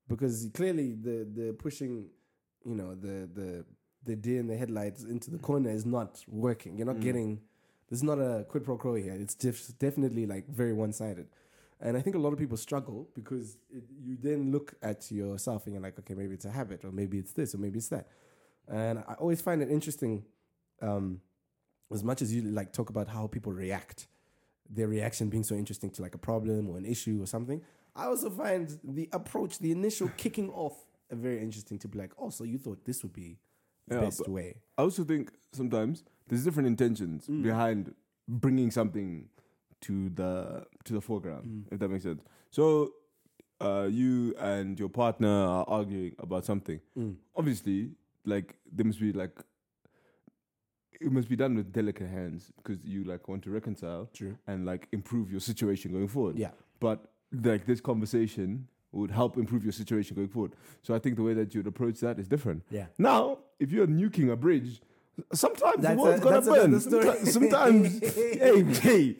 Because 0.08 0.48
clearly 0.54 0.92
the 0.94 1.26
the 1.34 1.52
pushing, 1.58 2.08
you 2.64 2.74
know, 2.74 2.94
the 2.94 3.28
the 3.34 3.64
the 4.04 4.14
deer 4.16 4.38
in 4.38 4.46
the 4.46 4.56
headlights 4.56 5.02
into 5.02 5.30
the 5.30 5.38
corner 5.38 5.70
is 5.70 5.84
not 5.84 6.24
working. 6.28 6.76
You're 6.76 6.86
not 6.86 6.96
Mm. 6.96 7.02
getting. 7.02 7.40
There's 7.88 8.02
not 8.02 8.18
a 8.18 8.44
quid 8.48 8.64
pro 8.64 8.76
quo 8.76 8.94
here. 8.94 9.12
It's 9.14 9.34
def- 9.34 9.76
definitely 9.78 10.26
like 10.26 10.48
very 10.48 10.72
one 10.72 10.92
sided. 10.92 11.28
And 11.80 11.96
I 11.96 12.00
think 12.00 12.16
a 12.16 12.18
lot 12.18 12.32
of 12.32 12.38
people 12.38 12.56
struggle 12.56 13.08
because 13.14 13.58
it, 13.70 13.84
you 14.02 14.16
then 14.20 14.50
look 14.50 14.74
at 14.82 15.10
yourself 15.10 15.66
and 15.66 15.74
you're 15.74 15.82
like, 15.82 15.98
okay, 15.98 16.14
maybe 16.14 16.34
it's 16.34 16.46
a 16.46 16.50
habit, 16.50 16.84
or 16.84 16.90
maybe 16.90 17.18
it's 17.18 17.32
this, 17.32 17.54
or 17.54 17.58
maybe 17.58 17.78
it's 17.78 17.88
that. 17.88 18.08
And 18.68 18.98
I 19.00 19.14
always 19.14 19.40
find 19.42 19.62
it 19.62 19.70
interesting, 19.70 20.24
um, 20.80 21.20
as 21.92 22.02
much 22.02 22.22
as 22.22 22.34
you 22.34 22.42
like 22.42 22.72
talk 22.72 22.88
about 22.90 23.08
how 23.08 23.26
people 23.26 23.52
react, 23.52 24.08
their 24.68 24.88
reaction 24.88 25.28
being 25.28 25.44
so 25.44 25.54
interesting 25.54 25.90
to 25.90 26.02
like 26.02 26.14
a 26.14 26.18
problem 26.18 26.68
or 26.70 26.78
an 26.78 26.84
issue 26.86 27.22
or 27.22 27.26
something. 27.26 27.60
I 27.94 28.06
also 28.06 28.30
find 28.30 28.78
the 28.82 29.08
approach, 29.12 29.58
the 29.58 29.70
initial 29.70 30.08
kicking 30.16 30.50
off, 30.50 30.74
uh, 31.12 31.16
very 31.16 31.40
interesting 31.40 31.78
to 31.80 31.88
be 31.88 31.98
like, 31.98 32.12
oh, 32.18 32.30
so 32.30 32.44
you 32.44 32.58
thought 32.58 32.84
this 32.84 33.02
would 33.02 33.12
be 33.12 33.38
the 33.86 33.96
Yeah, 33.96 34.00
best 34.00 34.26
way? 34.28 34.56
I 34.78 34.82
also 34.82 35.04
think 35.04 35.30
sometimes 35.52 36.04
there's 36.26 36.42
different 36.44 36.66
intentions 36.66 37.26
Mm. 37.28 37.42
behind 37.42 37.94
bringing 38.26 38.70
something 38.72 39.28
to 39.82 40.08
the 40.10 40.64
to 40.84 40.92
the 40.94 41.00
foreground, 41.00 41.44
Mm. 41.46 41.72
if 41.72 41.78
that 41.80 41.88
makes 41.88 42.04
sense. 42.04 42.22
So, 42.50 42.92
uh, 43.60 43.88
you 43.90 44.34
and 44.38 44.78
your 44.78 44.88
partner 44.88 45.28
are 45.28 45.64
arguing 45.68 46.14
about 46.18 46.44
something. 46.44 46.80
Mm. 46.98 47.16
Obviously, 47.34 47.90
like 48.24 48.56
there 48.72 48.84
must 48.86 49.00
be 49.00 49.12
like 49.12 49.32
it 51.00 51.12
must 51.12 51.28
be 51.28 51.36
done 51.36 51.54
with 51.56 51.72
delicate 51.72 52.08
hands 52.08 52.50
because 52.56 52.84
you 52.84 53.04
like 53.04 53.28
want 53.28 53.42
to 53.44 53.50
reconcile 53.50 54.08
True. 54.14 54.36
and 54.46 54.64
like 54.64 54.88
improve 54.92 55.30
your 55.30 55.40
situation 55.40 55.92
going 55.92 56.08
forward. 56.08 56.38
Yeah. 56.38 56.52
But 56.80 57.10
like 57.32 57.66
this 57.66 57.80
conversation 57.82 58.68
would 58.92 59.10
help 59.10 59.36
improve 59.36 59.62
your 59.62 59.72
situation 59.72 60.16
going 60.16 60.28
forward. 60.28 60.52
So 60.82 60.94
I 60.94 60.98
think 60.98 61.16
the 61.16 61.22
way 61.22 61.34
that 61.34 61.54
you'd 61.54 61.66
approach 61.66 62.00
that 62.00 62.18
is 62.18 62.26
different. 62.28 62.62
Yeah. 62.70 62.86
Now, 62.96 63.38
if 63.60 63.72
you're 63.72 63.86
nuking 63.86 64.30
a 64.32 64.36
bridge, 64.36 64.80
sometimes 65.34 65.82
That's 65.82 65.96
the 65.96 66.02
world's 66.02 66.20
a- 66.20 66.24
gonna 66.24 66.40
burn. 66.68 66.80
Sometimes, 66.80 67.32
sometimes 67.32 67.98
hey, 68.14 68.62
hey. 68.64 69.16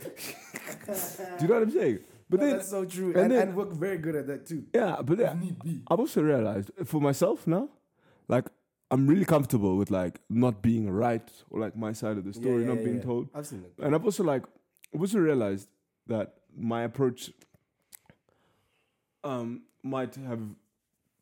Do 0.87 1.43
you 1.43 1.49
know 1.49 1.55
what 1.55 1.63
I'm 1.65 1.71
saying? 1.71 1.99
But 2.29 2.41
No, 2.41 2.47
then, 2.47 2.57
that's 2.57 2.69
so 2.71 2.85
true. 2.85 3.09
and 3.09 3.17
And, 3.19 3.31
then- 3.33 3.49
and, 3.49 3.57
we're 3.57 3.67
very 3.67 3.99
good 3.99 4.17
at 4.17 4.27
that 4.27 4.47
too. 4.47 4.65
yeah, 4.75 5.01
but 5.03 5.19
yeah, 5.19 5.35
be. 5.35 5.83
I've 5.89 6.01
also 6.01 6.23
realized 6.23 6.71
for 6.85 7.01
myself 7.01 7.47
now, 7.47 7.69
like 8.29 8.47
I'm 8.91 9.07
really 9.07 9.25
comfortable 9.25 9.77
with 9.77 9.91
like 9.91 10.21
not 10.29 10.61
being 10.63 10.91
right 10.91 11.29
or 11.51 11.61
like 11.61 11.77
my 11.77 11.93
side 11.93 12.17
of 12.19 12.25
the 12.25 12.33
story 12.33 12.63
Yeah, 12.63 12.69
not 12.69 12.79
yeah, 12.79 12.85
being 12.85 12.97
yeah. 12.97 13.03
told. 13.11 13.29
I've 13.35 13.47
seen 13.47 13.65
it. 13.65 13.73
And 13.85 13.95
I've 13.95 14.05
also 14.05 14.25
like 14.25 14.45
I've 14.95 15.01
also 15.01 15.19
realized 15.19 15.69
that 16.09 16.35
my 16.57 16.83
approach 16.83 17.31
um 19.25 19.63
might 19.83 20.15
have 20.17 20.41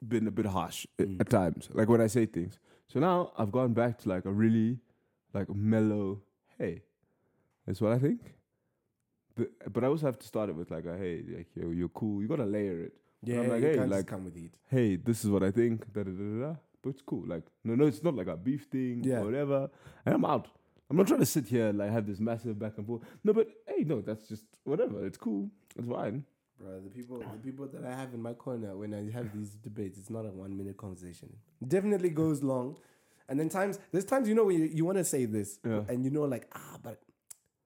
been 0.06 0.26
a 0.26 0.30
bit 0.30 0.46
harsh 0.46 0.86
Mm. 0.98 1.20
at 1.20 1.28
times. 1.30 1.68
Like 1.72 1.88
when 1.88 2.00
I 2.00 2.06
say 2.06 2.26
things. 2.26 2.58
So 2.88 3.00
now 3.00 3.32
I've 3.38 3.50
gone 3.52 3.72
back 3.74 3.98
to 4.02 4.08
like 4.08 4.24
a 4.26 4.32
really 4.32 4.78
like 5.32 5.48
mellow, 5.54 6.20
hey, 6.58 6.82
that's 7.66 7.80
what 7.80 7.92
I 7.92 7.98
think. 7.98 8.20
But 9.36 9.72
but 9.72 9.84
I 9.84 9.88
also 9.88 10.06
have 10.06 10.18
to 10.18 10.26
start 10.26 10.48
it 10.50 10.54
with 10.56 10.70
like 10.70 10.84
a 10.86 10.96
hey, 10.96 11.22
like 11.36 11.48
yo, 11.54 11.70
you're 11.70 11.88
cool. 11.88 12.22
You 12.22 12.28
gotta 12.28 12.44
layer 12.44 12.80
it. 12.82 12.94
Yeah, 13.22 13.40
I'm 13.40 13.48
like, 13.48 13.62
you 13.62 13.68
hey, 13.68 13.74
can't 13.76 13.90
like- 13.90 13.98
just 14.00 14.06
come 14.08 14.24
with 14.24 14.36
heat. 14.36 14.52
Hey, 14.68 14.96
this 14.96 15.24
is 15.24 15.30
what 15.30 15.42
I 15.42 15.50
think. 15.50 15.92
Da 15.92 16.02
da 16.02 16.10
da 16.10 16.22
da. 16.40 16.46
da. 16.48 16.54
But 16.82 16.90
it's 16.90 17.02
cool. 17.02 17.24
Like 17.26 17.42
no, 17.64 17.74
no, 17.74 17.86
it's 17.86 18.02
not 18.02 18.14
like 18.14 18.26
a 18.28 18.36
beef 18.36 18.64
thing 18.70 19.02
Yeah. 19.02 19.20
or 19.20 19.24
whatever. 19.24 19.70
And 20.04 20.14
I'm 20.14 20.24
out. 20.24 20.48
I'm 20.90 20.96
not 20.98 21.06
trying 21.08 21.20
to 21.20 21.26
sit 21.26 21.46
here 21.46 21.68
and 21.68 21.78
like 21.78 21.90
have 21.90 22.06
this 22.06 22.20
massive 22.20 22.58
back 22.58 22.74
and 22.76 22.86
forth. 22.86 23.02
No, 23.24 23.32
but 23.32 23.48
hey, 23.66 23.84
no, 23.84 24.00
that's 24.02 24.28
just 24.28 24.44
whatever. 24.64 25.04
It's 25.06 25.16
cool. 25.16 25.48
It's 25.76 25.88
fine. 25.88 26.24
Bro, 26.60 26.82
the 26.82 26.90
people, 26.90 27.18
the 27.18 27.38
people 27.42 27.66
that 27.66 27.84
I 27.84 27.96
have 27.96 28.14
in 28.14 28.22
my 28.22 28.34
corner 28.34 28.76
when 28.76 28.94
I 28.94 29.10
have 29.10 29.34
these 29.36 29.50
debates, 29.56 29.98
it's 29.98 30.10
not 30.10 30.24
a 30.26 30.30
one 30.30 30.56
minute 30.56 30.76
conversation. 30.76 31.34
Definitely 31.66 32.10
goes 32.10 32.42
long, 32.44 32.76
and 33.28 33.40
then 33.40 33.48
times 33.48 33.78
there's 33.90 34.04
times 34.04 34.28
you 34.28 34.34
know 34.36 34.44
when 34.44 34.58
you, 34.58 34.66
you 34.66 34.84
want 34.84 34.98
to 34.98 35.04
say 35.04 35.24
this, 35.24 35.58
Yeah. 35.66 35.80
and 35.88 36.04
you 36.04 36.10
know 36.10 36.22
like 36.22 36.46
ah, 36.54 36.76
but 36.82 37.00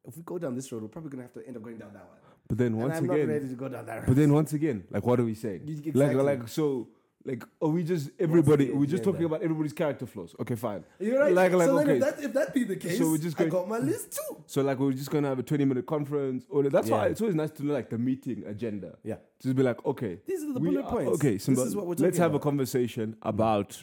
if 0.09 0.17
we 0.17 0.23
go 0.25 0.39
down 0.39 0.55
this 0.55 0.71
road, 0.73 0.83
we're 0.83 0.89
probably 0.89 1.11
gonna 1.11 1.23
have 1.23 1.33
to 1.35 1.47
end 1.47 1.57
up 1.57 1.63
going 1.63 1.79
down 1.79 1.93
that 1.93 2.05
one. 2.09 2.19
But 2.49 2.59
then 2.59 2.69
and 2.69 2.79
once 2.79 2.97
I'm 2.97 3.07
not 3.07 3.15
again, 3.15 3.29
ready 3.29 3.49
to 3.49 3.55
go 3.55 3.69
down 3.69 3.87
that 3.87 3.97
road. 3.99 4.07
but 4.07 4.17
then 4.17 4.33
once 4.33 4.53
again, 4.55 4.85
like 4.91 5.05
what 5.07 5.21
are 5.21 5.25
we 5.25 5.35
saying? 5.35 5.63
You- 5.67 5.93
Like 5.93 6.15
like 6.17 6.49
so. 6.49 6.89
Like 7.25 7.43
are 7.61 7.69
we 7.69 7.83
just 7.83 8.11
everybody? 8.19 8.71
We're 8.71 8.87
just 8.87 9.05
talking 9.05 9.25
about 9.25 9.43
everybody's 9.43 9.75
character 9.75 10.07
flaws. 10.07 10.35
Okay, 10.41 10.55
fine. 10.55 10.83
You're 10.99 11.19
right. 11.21 11.35
Like- 11.35 11.53
like, 11.53 11.67
so 11.67 11.77
then 11.77 11.85
okay. 11.91 11.97
if 11.97 12.01
that 12.01 12.25
if 12.25 12.33
that 12.33 12.55
be 12.55 12.65
the 12.65 12.77
case, 12.77 12.97
So 12.97 13.11
we're 13.11 13.19
just 13.19 13.37
I 13.37 13.41
going- 13.41 13.51
got 13.51 13.69
my 13.69 13.79
list 13.79 14.13
too. 14.13 14.37
So 14.47 14.63
like 14.63 14.79
we're 14.79 14.93
just 14.93 15.11
gonna 15.11 15.29
have 15.29 15.39
a 15.39 15.43
twenty 15.43 15.67
minute 15.67 15.85
conference. 15.85 16.47
Or 16.49 16.63
that's 16.71 16.89
why 16.89 17.09
it's 17.09 17.21
always 17.21 17.35
nice 17.37 17.51
to 17.51 17.67
know 17.67 17.75
like 17.75 17.91
the 17.91 17.99
meeting 17.99 18.45
agenda. 18.47 18.97
Yeah, 19.05 19.17
Just 19.43 19.57
be 19.57 19.63
like, 19.63 19.85
okay, 19.85 20.21
these 20.27 20.43
are 20.45 20.53
the 20.55 20.61
bullet 20.61 20.85
are- 20.87 20.91
points. 20.91 21.13
Okay, 21.17 21.37
Simba, 21.39 21.61
this 21.61 21.69
is 21.69 21.77
what 21.77 21.87
we're 21.87 21.95
talking 21.95 22.05
let's 22.07 22.19
have 22.19 22.33
a 22.33 22.37
about. 22.37 22.43
conversation 22.45 23.17
about 23.21 23.83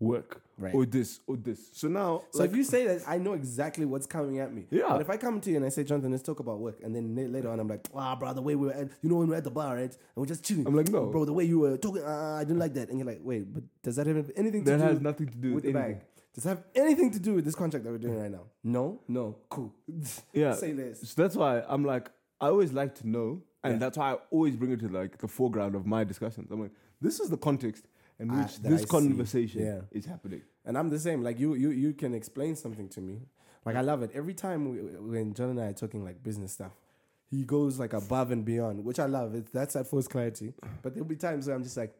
work 0.00 0.42
Right. 0.58 0.74
or 0.74 0.86
this 0.86 1.20
or 1.26 1.36
this. 1.36 1.68
So 1.74 1.86
now, 1.88 2.22
So 2.30 2.38
like, 2.40 2.50
if 2.50 2.56
you 2.56 2.64
say 2.64 2.86
that, 2.86 3.02
I 3.06 3.18
know 3.18 3.34
exactly 3.34 3.84
what's 3.84 4.06
coming 4.06 4.38
at 4.38 4.54
me. 4.54 4.66
Yeah. 4.70 4.88
But 4.88 5.02
if 5.02 5.10
I 5.10 5.18
come 5.18 5.38
to 5.42 5.50
you 5.50 5.56
and 5.56 5.66
I 5.66 5.68
say, 5.68 5.84
Jonathan, 5.84 6.10
let's 6.12 6.22
talk 6.22 6.40
about 6.40 6.60
work, 6.60 6.78
and 6.82 6.94
then 6.96 7.14
later 7.32 7.50
on 7.50 7.60
I'm 7.60 7.68
like, 7.68 7.86
wow, 7.92 8.16
bro, 8.16 8.32
the 8.32 8.40
way 8.40 8.54
we 8.54 8.66
were 8.68 8.72
at, 8.72 8.88
you 9.02 9.10
know, 9.10 9.16
when 9.16 9.28
we're 9.28 9.36
at 9.36 9.44
the 9.44 9.50
bar, 9.50 9.74
right, 9.76 9.82
and 9.84 9.96
we're 10.16 10.24
just 10.26 10.44
chilling. 10.44 10.66
I'm 10.66 10.74
like, 10.74 10.88
no. 10.88 11.06
bro, 11.06 11.26
the 11.26 11.32
way 11.34 11.44
you 11.44 11.58
were 11.58 11.76
talking, 11.76 12.02
uh, 12.02 12.36
I 12.40 12.44
didn't 12.44 12.58
like 12.58 12.72
that. 12.74 12.88
And 12.88 12.98
you're 12.98 13.06
like, 13.06 13.20
wait, 13.22 13.52
but 13.52 13.64
does 13.82 13.96
that 13.96 14.06
have 14.06 14.30
anything 14.34 14.64
to 14.64 14.70
that 14.70 14.78
do 14.78 14.82
has 14.84 15.00
nothing 15.00 15.26
to 15.28 15.36
do 15.36 15.54
with 15.54 15.64
with, 15.64 15.74
the 15.74 15.78
anything. 15.78 15.98
bag? 15.98 16.06
Does 16.34 16.46
it 16.46 16.48
have 16.48 16.64
anything 16.74 17.10
to 17.12 17.18
do 17.18 17.34
with 17.34 17.44
this 17.44 17.54
contract 17.54 17.84
that 17.84 17.90
we're 17.90 17.98
doing 17.98 18.18
right 18.18 18.30
now? 18.30 18.44
No, 18.64 19.00
no, 19.08 19.36
cool. 19.50 19.74
Yeah. 20.32 20.54
say 20.54 20.72
less. 20.72 21.00
So 21.08 21.22
that's 21.22 21.36
why 21.36 21.62
I'm 21.68 21.84
like, 21.84 22.10
I 22.40 22.48
always 22.48 22.72
like 22.72 22.94
to 22.96 23.08
know, 23.08 23.42
and 23.62 23.74
Yeah. 23.74 23.78
that's 23.78 23.98
why 23.98 24.12
I 24.12 24.16
always 24.30 24.56
bring 24.56 24.72
it 24.72 24.80
to 24.80 24.88
like 24.88 25.18
the 25.18 25.28
foreground 25.28 25.74
of 25.74 25.84
my 25.86 26.04
discussions. 26.04 26.50
I'm 26.50 26.60
like, 26.62 26.72
this 27.00 27.20
is 27.20 27.28
the 27.30 27.36
context 27.38 27.86
in 28.18 28.30
Ah, 28.30 28.42
which 28.42 28.56
that 28.62 28.68
this 28.70 28.82
I 28.82 28.86
conversation 28.86 29.60
Yeah. 29.62 29.80
is 29.90 30.04
happening. 30.06 30.42
And 30.64 30.76
I'm 30.78 30.88
the 30.88 30.98
same. 30.98 31.22
Like 31.22 31.38
you, 31.38 31.54
you, 31.54 31.70
you 31.70 31.92
can 31.92 32.14
explain 32.14 32.56
something 32.56 32.88
to 32.90 33.00
me. 33.00 33.20
Like 33.64 33.76
I 33.76 33.80
love 33.80 34.02
it 34.02 34.10
every 34.14 34.34
time 34.34 34.70
we, 34.70 34.78
when 35.12 35.34
John 35.34 35.50
and 35.50 35.60
I 35.60 35.66
are 35.66 35.72
talking 35.72 36.04
like 36.04 36.22
business 36.22 36.52
stuff. 36.52 36.72
He 37.28 37.42
goes 37.44 37.80
like 37.80 37.92
above 37.92 38.30
and 38.30 38.44
beyond, 38.44 38.84
which 38.84 39.00
I 39.00 39.06
love. 39.06 39.34
It 39.34 39.52
that's 39.52 39.74
at 39.74 39.88
force 39.88 40.06
clarity. 40.06 40.54
But 40.82 40.94
there'll 40.94 41.08
be 41.08 41.16
times 41.16 41.46
where 41.48 41.56
I'm 41.56 41.64
just 41.64 41.76
like, 41.76 41.92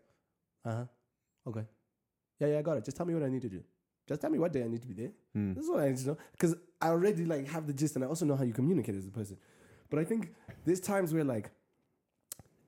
Uh 0.64 0.72
huh. 0.72 0.84
Okay. 1.48 1.64
Yeah, 2.38 2.48
yeah, 2.48 2.58
I 2.58 2.62
got 2.62 2.76
it. 2.76 2.84
Just 2.84 2.96
tell 2.96 3.06
me 3.06 3.14
what 3.14 3.24
I 3.24 3.28
need 3.28 3.42
to 3.42 3.48
do. 3.48 3.62
Just 4.08 4.20
tell 4.20 4.30
me 4.30 4.38
what 4.38 4.52
day 4.52 4.62
I 4.62 4.68
need 4.68 4.82
to 4.82 4.86
be 4.86 4.94
there. 4.94 5.10
Mm. 5.36 5.54
This 5.56 5.64
is 5.64 5.70
what 5.70 5.80
I 5.80 5.88
need 5.88 5.96
to 5.98 6.06
know 6.06 6.18
because 6.32 6.54
I 6.80 6.88
already 6.90 7.24
like 7.24 7.48
have 7.48 7.66
the 7.66 7.72
gist, 7.72 7.96
and 7.96 8.04
I 8.04 8.08
also 8.08 8.24
know 8.24 8.36
how 8.36 8.44
you 8.44 8.52
communicate 8.52 8.94
as 8.94 9.06
a 9.06 9.10
person. 9.10 9.36
But 9.90 9.98
I 9.98 10.04
think 10.04 10.32
there's 10.64 10.78
times 10.80 11.12
where 11.12 11.24
like, 11.24 11.50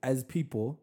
as 0.03 0.25
people, 0.25 0.81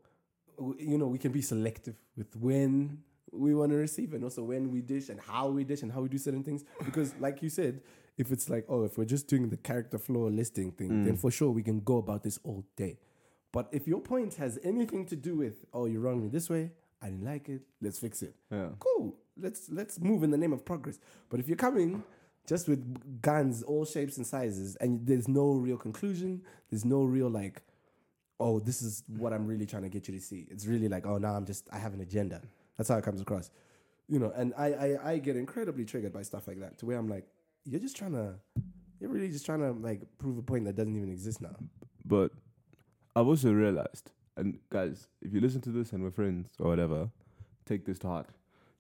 you 0.78 0.97
know, 0.97 1.08
we 1.08 1.18
can 1.18 1.32
be 1.32 1.41
selective 1.41 1.95
with 2.16 2.36
when 2.36 2.99
we 3.32 3.53
want 3.53 3.72
to 3.72 3.78
receive, 3.78 4.14
and 4.14 4.24
also 4.24 4.43
when 4.43 4.72
we 4.72 4.82
dish, 4.82 5.10
and 5.10 5.20
how 5.20 5.49
we 5.49 5.64
dish, 5.64 5.82
and 5.82 5.91
how 5.91 6.01
we 6.01 6.10
do 6.10 6.18
certain 6.18 6.43
things. 6.43 6.64
Because, 6.84 7.14
like 7.20 7.41
you 7.41 7.49
said, 7.49 7.82
if 8.18 8.32
it's 8.32 8.49
like, 8.49 8.66
oh, 8.70 8.84
if 8.84 8.97
we're 8.97 9.06
just 9.06 9.28
doing 9.28 9.49
the 9.49 9.58
character 9.58 9.97
flaw 9.97 10.28
listing 10.28 10.72
thing, 10.72 11.03
then 11.03 11.16
mm. 11.16 11.20
for 11.20 11.32
sure 11.32 11.51
we 11.51 11.64
can 11.64 11.82
go 11.82 11.97
about 11.97 12.24
this 12.24 12.39
all 12.43 12.64
day. 12.76 12.97
But 13.51 13.70
if 13.72 13.88
your 13.88 14.01
point 14.01 14.36
has 14.36 14.60
anything 14.64 15.06
to 15.08 15.16
do 15.16 15.36
with, 15.38 15.66
oh, 15.74 15.86
you 15.86 15.99
wronged 15.99 16.24
me 16.24 16.30
this 16.30 16.49
way, 16.49 16.72
I 17.01 17.08
didn't 17.08 17.26
like 17.26 17.49
it, 17.49 17.62
let's 17.82 17.99
fix 17.99 18.22
it 18.22 18.36
Yeah. 18.51 18.70
cool. 18.80 19.18
Let's 19.38 19.70
let's 19.70 19.99
move 19.99 20.24
in 20.24 20.32
the 20.32 20.38
name 20.38 20.53
of 20.53 20.64
progress. 20.64 20.99
But 21.30 21.39
if 21.39 21.47
you're 21.47 21.58
coming 21.58 22.03
just 22.47 22.68
with 22.68 23.22
guns, 23.22 23.64
all 23.64 23.86
shapes 23.86 24.18
and 24.18 24.26
sizes, 24.26 24.76
and 24.78 25.06
there's 25.06 25.28
no 25.28 25.53
real 25.53 25.78
conclusion, 25.78 26.41
there's 26.70 26.86
no 26.86 27.03
real 27.03 27.30
like, 27.30 27.62
oh, 28.40 28.60
this 28.60 28.82
is 28.82 29.04
mm-hmm. 29.04 29.22
what 29.22 29.34
I'm 29.34 29.48
really 29.48 29.66
trying 29.66 29.84
to 29.84 29.90
get 29.90 30.08
you 30.08 30.14
to 30.16 30.22
see. 30.22 30.48
It's 30.50 30.66
really 30.66 30.88
like, 30.88 31.06
oh, 31.06 31.18
now 31.18 31.34
I'm 31.34 31.46
just 31.46 31.68
I 31.72 31.78
have 31.78 31.94
an 31.94 32.02
agenda. 32.02 32.42
That's 32.78 32.90
how 32.90 32.98
it 32.98 33.04
comes 33.04 33.22
across, 33.22 33.52
you 34.08 34.20
know. 34.20 34.32
And 34.36 34.54
I 34.58 34.68
I, 34.68 35.12
I 35.12 35.18
get 35.18 35.36
incredibly 35.38 35.86
triggered 35.86 36.14
by 36.14 36.24
stuff 36.24 36.48
like 36.48 36.60
that, 36.60 36.78
to 36.80 36.86
where 36.86 36.98
I'm 36.98 37.08
like, 37.08 37.26
you're 37.66 37.80
just 37.80 37.96
trying 37.96 38.14
to, 38.14 38.36
you're 39.00 39.10
really 39.10 39.30
just 39.30 39.46
trying 39.46 39.60
to 39.60 39.72
like 39.72 40.02
prove 40.18 40.38
a 40.38 40.42
point 40.42 40.66
that 40.66 40.76
doesn't 40.76 40.96
even 40.96 41.10
exist 41.10 41.42
now. 41.42 41.56
But 42.06 42.32
I've 43.16 43.28
also 43.28 43.52
realized, 43.52 44.12
and 44.38 44.60
guys, 44.70 45.08
if 45.22 45.34
you 45.34 45.40
listen 45.42 45.62
to 45.62 45.70
this 45.70 45.94
and 45.94 46.04
we're 46.04 46.12
friends 46.12 46.50
or 46.60 46.68
whatever, 46.68 47.10
take 47.66 47.86
this 47.86 48.00
to 48.00 48.08
heart. 48.08 48.30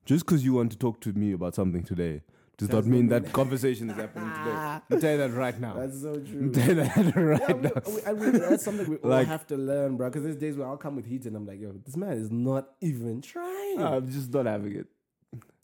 Just 0.05 0.25
because 0.25 0.45
you 0.45 0.53
want 0.53 0.71
to 0.71 0.77
talk 0.77 1.01
to 1.01 1.13
me 1.13 1.31
about 1.31 1.55
something 1.55 1.81
today 1.81 2.21
does 2.57 2.69
Doesn't 2.69 2.91
mean 2.91 3.07
that 3.09 3.33
conversation 3.33 3.89
is 3.89 3.97
happening 3.97 4.29
today. 4.39 4.51
I'm 4.89 5.01
telling 5.01 5.19
you 5.19 5.27
that 5.27 5.33
right 5.33 5.59
now. 5.59 5.73
That's 5.73 6.01
so 6.01 6.13
true. 6.19 6.41
You 6.41 6.49
that 6.51 7.15
right 7.15 7.41
Yeah, 7.41 7.55
now. 7.55 7.81
we, 7.85 8.13
we, 8.25 8.31
we, 8.31 8.37
that's 8.39 8.63
something 8.63 8.89
we 8.89 8.97
all 8.97 9.23
have 9.25 9.45
to 9.47 9.57
learn, 9.57 9.97
bro. 9.97 10.09
Because 10.09 10.23
there's 10.23 10.37
days 10.37 10.55
where 10.57 10.67
I'll 10.67 10.77
come 10.77 10.95
with 10.95 11.05
heat 11.05 11.25
and 11.25 11.35
I'm 11.35 11.45
like, 11.45 11.59
yo, 11.59 11.71
this 11.85 11.97
man 11.97 12.13
is 12.13 12.31
not 12.31 12.69
even 12.81 13.21
trying. 13.21 13.81
I'm 13.81 14.09
just 14.09 14.33
not 14.33 14.45
having 14.45 14.73
it. 14.75 14.87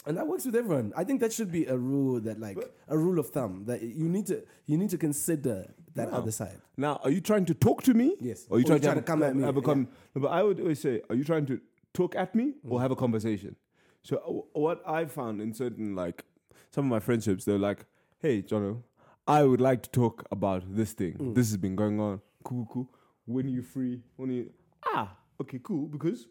and 0.06 0.18
that 0.18 0.28
works 0.28 0.46
with 0.46 0.56
everyone. 0.56 0.92
I 0.98 1.04
think 1.04 1.22
that 1.22 1.32
should 1.32 1.52
be 1.52 1.66
a 1.66 1.78
rule 1.78 2.20
that, 2.22 2.40
like, 2.40 2.58
a 2.88 2.98
rule 2.98 3.20
of 3.20 3.30
thumb 3.30 3.64
that 3.68 3.82
you 3.82 4.10
need 4.10 4.28
to 4.28 4.44
you 4.66 4.78
need 4.78 4.90
to 4.90 4.98
consider 4.98 5.74
that 5.96 6.10
other 6.10 6.32
side. 6.32 6.58
Now, 6.78 7.00
are 7.04 7.10
you 7.10 7.22
trying 7.22 7.46
to 7.46 7.54
talk 7.54 7.84
to 7.84 7.94
me? 7.94 8.16
Yes. 8.20 8.46
Or 8.50 8.56
are 8.58 8.60
you 8.60 8.66
Or 8.66 8.68
trying, 8.68 8.82
trying 8.82 8.96
to, 8.96 9.02
to 9.02 9.06
come 9.08 9.24
at 9.24 9.36
me, 9.36 9.44
Have 9.44 9.58
a 9.58 9.62
yeah. 9.62 9.74
no, 9.74 9.88
but 10.16 10.28
I 10.30 10.42
would 10.44 10.60
always 10.60 10.80
say, 10.80 11.02
are 11.10 11.16
you 11.16 11.24
trying 11.26 11.46
to 11.48 11.60
talk 11.94 12.16
at 12.16 12.34
me 12.34 12.54
or 12.68 12.80
Mm. 12.80 12.82
have 12.82 12.92
a 12.92 12.96
conversation? 12.96 13.56
So 14.02 14.18
uh, 14.18 14.60
what 14.60 14.82
I 14.88 15.06
found 15.06 15.42
in 15.42 15.54
certain 15.54 15.94
like 15.96 16.24
some 16.72 16.86
of 16.86 16.90
my 16.90 17.00
friendships, 17.00 17.46
they're 17.46 17.58
like, 17.60 17.86
"Hey, 18.20 18.42
Jono, 18.42 18.84
I 19.28 19.44
would 19.44 19.62
like 19.62 19.84
to 19.84 19.90
talk 19.90 20.26
about 20.32 20.64
this 20.76 20.94
thing. 20.94 21.14
Mm. 21.14 21.36
This 21.36 21.48
has 21.50 21.58
been 21.58 21.76
going 21.76 22.00
on. 22.00 22.22
Cool, 22.44 22.68
cool. 22.72 22.86
cool. 22.86 23.00
When 23.26 23.46
are 23.46 23.50
you 23.50 23.62
free? 23.62 24.02
When 24.18 24.30
are 24.30 24.34
you? 24.34 24.52
Ah, 24.86 25.16
okay, 25.40 25.60
cool. 25.64 25.88
Because 25.88 26.28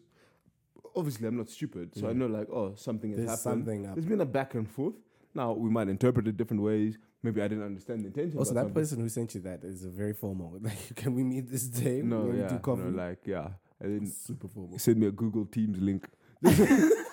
obviously 0.95 1.27
I'm 1.27 1.37
not 1.37 1.49
stupid, 1.49 1.95
so 1.95 2.09
I 2.09 2.13
know 2.13 2.27
like, 2.27 2.49
oh, 2.51 2.73
something 2.75 3.11
has 3.11 3.19
Mm. 3.19 3.25
There's 3.25 3.29
happened. 3.43 3.65
something. 3.65 3.81
There's 3.93 4.05
been 4.05 4.21
a 4.21 4.25
back 4.25 4.55
and 4.55 4.69
forth. 4.69 4.95
Now 5.33 5.53
we 5.53 5.69
might 5.69 5.87
interpret 5.87 6.27
it 6.27 6.35
different 6.37 6.61
ways. 6.61 6.97
Maybe 7.23 7.41
I 7.41 7.47
didn't 7.47 7.63
understand 7.63 8.01
the 8.01 8.07
intention. 8.07 8.37
Also, 8.39 8.53
that 8.55 8.61
something. 8.61 8.73
person 8.73 8.99
who 8.99 9.07
sent 9.07 9.35
you 9.35 9.41
that 9.41 9.63
is 9.63 9.85
a 9.85 9.89
very 9.89 10.13
formal. 10.13 10.57
Like, 10.61 10.95
can 10.95 11.13
we 11.15 11.23
meet 11.23 11.49
this 11.49 11.63
day? 11.67 12.01
No, 12.01 12.31
yeah, 12.31 12.59
no, 12.65 12.89
like 12.89 13.19
yeah. 13.25 13.49
Super 14.05 14.47
formal. 14.47 14.77
send 14.79 14.97
me 14.97 15.07
a 15.07 15.11
Google 15.11 15.45
Teams 15.45 15.79
link. 15.79 16.07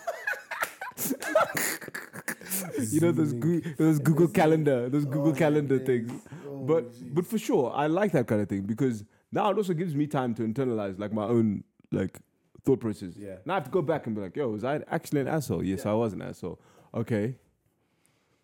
you 2.92 3.00
know 3.00 3.12
those 3.12 3.30
Zoom 3.30 3.40
Goo- 3.40 3.62
those 3.76 3.98
Google 3.98 4.28
Calendar, 4.28 4.88
those 4.88 5.06
oh, 5.06 5.10
Google 5.10 5.32
Oh, 5.32 5.34
Calendar 5.34 5.78
things. 5.78 6.10
Oh, 6.46 6.58
But 6.70 6.90
jeez. 6.92 7.14
but 7.14 7.26
for 7.26 7.38
sure, 7.38 7.72
I 7.74 7.86
like 7.86 8.12
that 8.12 8.26
kind 8.26 8.40
of 8.42 8.48
thing 8.48 8.62
because 8.62 9.04
now 9.32 9.50
it 9.50 9.56
also 9.56 9.74
gives 9.74 9.94
me 9.94 10.06
time 10.06 10.34
to 10.36 10.42
internalize 10.42 10.98
like 10.98 11.12
my 11.12 11.24
own 11.24 11.64
like 11.92 12.18
thought 12.64 12.80
process. 12.80 13.14
Yeah. 13.16 13.36
Now 13.46 13.54
I 13.54 13.56
have 13.56 13.64
to 13.64 13.70
go 13.70 13.82
back 13.82 14.06
and 14.06 14.14
be 14.16 14.22
like, 14.22 14.36
yo, 14.36 14.48
was 14.48 14.64
I 14.64 14.80
actually 14.88 15.20
an 15.20 15.28
asshole? 15.28 15.62
Yes, 15.62 15.86
I 15.86 15.92
was 15.92 16.12
an 16.12 16.22
asshole. 16.22 16.60
Okay. 16.94 17.36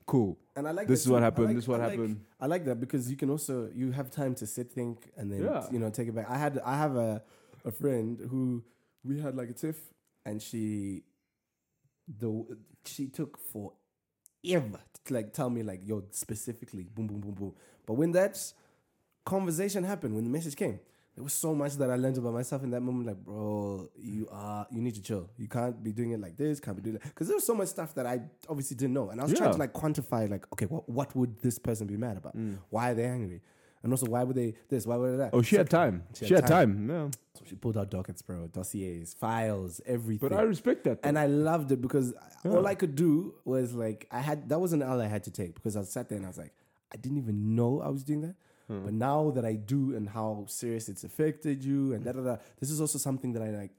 Cool. 0.06 0.38
And 0.56 0.68
I 0.68 0.72
like 0.72 0.86
This 0.86 1.00
that 1.04 1.08
is 1.08 1.12
what 1.12 1.22
happened, 1.22 1.46
like- 1.46 1.54
this 1.56 1.64
is 1.64 1.68
what 1.68 1.80
I 1.80 1.84
like- 1.86 1.92
happened. 1.98 2.20
I 2.40 2.46
like 2.46 2.64
that 2.66 2.78
because 2.78 3.10
you 3.10 3.16
can 3.16 3.30
also 3.30 3.70
you 3.74 3.90
have 3.92 4.10
time 4.10 4.34
to 4.36 4.46
sit, 4.46 4.70
think, 4.70 5.10
and 5.16 5.32
then 5.32 5.42
Yeah. 5.44 5.66
you 5.72 5.78
know 5.78 5.90
take 5.90 6.08
it 6.08 6.14
back. 6.14 6.28
I 6.28 6.36
had 6.38 6.58
I 6.64 6.76
have 6.76 6.96
a 6.96 7.22
a 7.64 7.72
friend 7.72 8.20
who 8.30 8.62
we 9.02 9.18
had 9.20 9.34
like 9.36 9.48
a 9.48 9.54
tiff, 9.54 9.78
and 10.26 10.40
she 10.42 11.04
the 12.20 12.44
she 12.84 13.06
took 13.08 13.38
forever 13.38 13.72
to 14.44 15.14
like 15.14 15.32
tell 15.32 15.50
me 15.50 15.62
like 15.62 15.80
yo 15.84 16.02
specifically 16.10 16.86
boom 16.94 17.06
boom 17.06 17.20
boom 17.20 17.32
boom. 17.32 17.54
But 17.86 17.94
when 17.94 18.12
that 18.12 18.40
conversation 19.24 19.84
happened, 19.84 20.14
when 20.14 20.24
the 20.24 20.30
message 20.30 20.56
came, 20.56 20.80
there 21.14 21.22
was 21.22 21.32
so 21.32 21.54
much 21.54 21.74
that 21.76 21.90
I 21.90 21.96
learned 21.96 22.18
about 22.18 22.32
myself 22.32 22.62
in 22.64 22.70
that 22.70 22.80
moment. 22.80 23.06
Like, 23.06 23.24
bro, 23.24 23.88
you 23.96 24.28
are 24.30 24.66
you 24.70 24.82
need 24.82 24.94
to 24.96 25.02
chill. 25.02 25.30
You 25.36 25.48
can't 25.48 25.82
be 25.82 25.92
doing 25.92 26.12
it 26.12 26.20
like 26.20 26.36
this. 26.36 26.60
Can't 26.60 26.76
be 26.76 26.82
doing 26.82 26.94
that 26.94 27.04
because 27.04 27.28
there 27.28 27.36
was 27.36 27.46
so 27.46 27.54
much 27.54 27.68
stuff 27.68 27.94
that 27.94 28.06
I 28.06 28.20
obviously 28.48 28.76
didn't 28.76 28.94
know, 28.94 29.10
and 29.10 29.20
I 29.20 29.24
was 29.24 29.34
trying 29.34 29.52
to 29.52 29.58
like 29.58 29.72
quantify. 29.72 30.28
Like, 30.28 30.46
okay, 30.52 30.66
what 30.66 30.88
what 30.88 31.14
would 31.14 31.40
this 31.40 31.58
person 31.58 31.86
be 31.86 31.96
mad 31.96 32.16
about? 32.16 32.36
Mm. 32.36 32.58
Why 32.70 32.90
are 32.90 32.94
they 32.94 33.04
angry? 33.04 33.42
And 33.84 33.92
also, 33.92 34.06
why 34.06 34.24
would 34.24 34.34
they 34.34 34.54
this? 34.70 34.86
Why 34.86 34.96
would 34.96 35.12
they 35.12 35.16
that? 35.18 35.30
Oh, 35.34 35.42
she 35.42 35.56
had 35.56 35.68
time. 35.68 36.04
She 36.14 36.32
had 36.32 36.46
time. 36.46 36.88
Yeah. 36.88 37.08
So 37.34 37.44
she 37.46 37.54
pulled 37.54 37.76
out 37.76 37.90
dockets, 37.90 38.22
bro, 38.22 38.46
dossiers, 38.46 39.12
files, 39.12 39.82
everything. 39.84 40.26
But 40.26 40.36
I 40.36 40.42
respect 40.42 40.84
that. 40.84 41.00
and 41.04 41.18
I 41.18 41.26
loved 41.26 41.70
it 41.70 41.82
because 41.82 42.14
all 42.46 42.66
I 42.66 42.74
could 42.74 42.94
do 42.94 43.34
was 43.44 43.74
like 43.74 44.08
I 44.10 44.20
had 44.20 44.48
that 44.48 44.58
was 44.58 44.72
an 44.72 44.80
L 44.82 45.00
I 45.00 45.06
had 45.06 45.22
to 45.24 45.30
take 45.30 45.54
because 45.54 45.76
I 45.76 45.82
sat 45.82 46.08
there 46.08 46.16
and 46.16 46.24
I 46.24 46.30
was 46.30 46.38
like 46.38 46.54
I 46.92 46.96
didn't 46.96 47.18
even 47.18 47.54
know 47.54 47.82
I 47.82 47.88
was 47.88 48.02
doing 48.02 48.22
that. 48.22 48.36
Hmm. 48.68 48.84
But 48.84 48.94
now 48.94 49.30
that 49.32 49.44
I 49.44 49.52
do 49.52 49.94
and 49.94 50.08
how 50.08 50.46
serious 50.48 50.88
it's 50.88 51.04
affected 51.04 51.62
you 51.62 51.92
and 51.92 52.02
da 52.04 52.12
da 52.12 52.22
da, 52.22 52.36
this 52.60 52.70
is 52.70 52.80
also 52.80 52.98
something 52.98 53.34
that 53.34 53.42
I 53.42 53.50
like. 53.50 53.72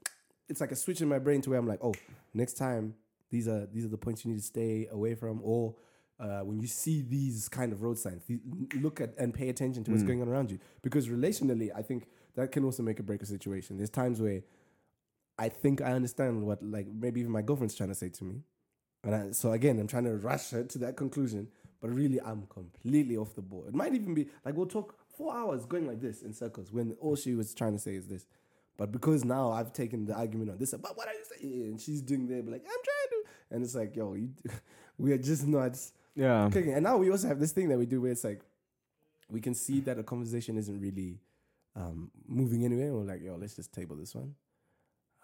It's 0.48 0.60
like 0.60 0.70
a 0.70 0.76
switch 0.76 1.00
in 1.00 1.08
my 1.08 1.18
brain 1.18 1.40
to 1.42 1.50
where 1.50 1.58
I'm 1.58 1.66
like, 1.66 1.82
oh, 1.82 1.94
next 2.32 2.54
time 2.54 2.94
these 3.30 3.48
are 3.48 3.66
these 3.66 3.84
are 3.84 3.88
the 3.88 3.98
points 3.98 4.24
you 4.24 4.30
need 4.30 4.38
to 4.38 4.46
stay 4.46 4.86
away 4.92 5.16
from, 5.16 5.40
or 5.42 5.74
uh, 6.18 6.40
when 6.40 6.60
you 6.60 6.66
see 6.66 7.02
these 7.02 7.48
kind 7.48 7.72
of 7.72 7.82
road 7.82 7.98
signs, 7.98 8.22
look 8.80 9.00
at 9.00 9.14
and 9.18 9.34
pay 9.34 9.48
attention 9.48 9.84
to 9.84 9.90
what's 9.90 10.02
Mm. 10.02 10.06
going 10.06 10.22
on 10.22 10.28
around 10.28 10.50
you. 10.50 10.58
Because 10.82 11.08
relationally, 11.08 11.70
I 11.74 11.82
think 11.82 12.08
that 12.36 12.52
can 12.52 12.64
also 12.64 12.82
make 12.82 12.98
or 13.00 13.02
break 13.02 13.22
a 13.22 13.26
situation. 13.26 13.76
There's 13.76 13.90
times 13.90 14.20
where 14.20 14.42
I 15.38 15.48
think 15.50 15.82
I 15.82 15.92
understand 15.92 16.46
what 16.46 16.62
like 16.62 16.86
maybe 16.88 17.20
even 17.20 17.32
my 17.32 17.42
girlfriend's 17.42 17.74
trying 17.74 17.90
to 17.90 17.94
say 17.94 18.08
to 18.08 18.24
me. 18.24 18.42
And 19.04 19.14
I, 19.14 19.30
so 19.32 19.52
again, 19.52 19.78
I'm 19.78 19.86
trying 19.86 20.04
to 20.04 20.16
rush 20.16 20.50
her 20.50 20.64
to 20.64 20.78
that 20.78 20.96
conclusion, 20.96 21.48
but 21.80 21.90
really 21.90 22.20
I'm 22.20 22.46
completely 22.48 23.16
off 23.16 23.34
the 23.34 23.42
board. 23.42 23.68
It 23.68 23.74
might 23.74 23.94
even 23.94 24.14
be 24.14 24.28
like 24.44 24.56
we'll 24.56 24.66
talk 24.66 24.96
four 25.16 25.34
hours 25.36 25.66
going 25.66 25.86
like 25.86 26.00
this 26.00 26.22
in 26.22 26.32
circles 26.32 26.72
when 26.72 26.92
all 27.00 27.16
she 27.16 27.34
was 27.34 27.54
trying 27.54 27.72
to 27.74 27.78
say 27.78 27.94
is 27.94 28.06
this. 28.06 28.26
But 28.78 28.92
because 28.92 29.24
now 29.24 29.52
I've 29.52 29.72
taken 29.72 30.04
the 30.06 30.14
argument 30.14 30.50
on 30.50 30.58
this, 30.58 30.72
but 30.74 30.96
what 30.96 31.08
are 31.08 31.14
you 31.14 31.24
saying? 31.24 31.62
And 31.62 31.80
she's 31.80 32.02
doing 32.02 32.26
there, 32.26 32.42
but 32.42 32.52
like 32.52 32.62
I'm 32.64 32.68
trying 32.70 33.10
to, 33.22 33.28
and 33.54 33.64
it's 33.64 33.74
like, 33.74 33.94
yo, 33.96 34.14
you, 34.14 34.30
we 34.98 35.12
are 35.12 35.18
just 35.18 35.46
not 35.46 35.78
yeah. 36.16 36.48
clicking. 36.50 36.72
And 36.74 36.82
now 36.82 36.96
we 36.96 37.10
also 37.10 37.28
have 37.28 37.38
this 37.38 37.52
thing 37.52 37.68
that 37.68 37.78
we 37.78 37.86
do 37.86 38.00
where 38.00 38.10
it's 38.10 38.24
like 38.24 38.40
we 39.30 39.40
can 39.40 39.54
see 39.54 39.80
that 39.80 39.98
a 39.98 40.02
conversation 40.02 40.56
isn't 40.56 40.80
really 40.80 41.18
um, 41.76 42.10
moving 42.26 42.64
anywhere. 42.64 42.92
We're 42.92 43.02
like, 43.04 43.22
yo, 43.22 43.36
let's 43.36 43.54
just 43.54 43.72
table 43.72 43.96
this 43.96 44.14
one. 44.14 44.34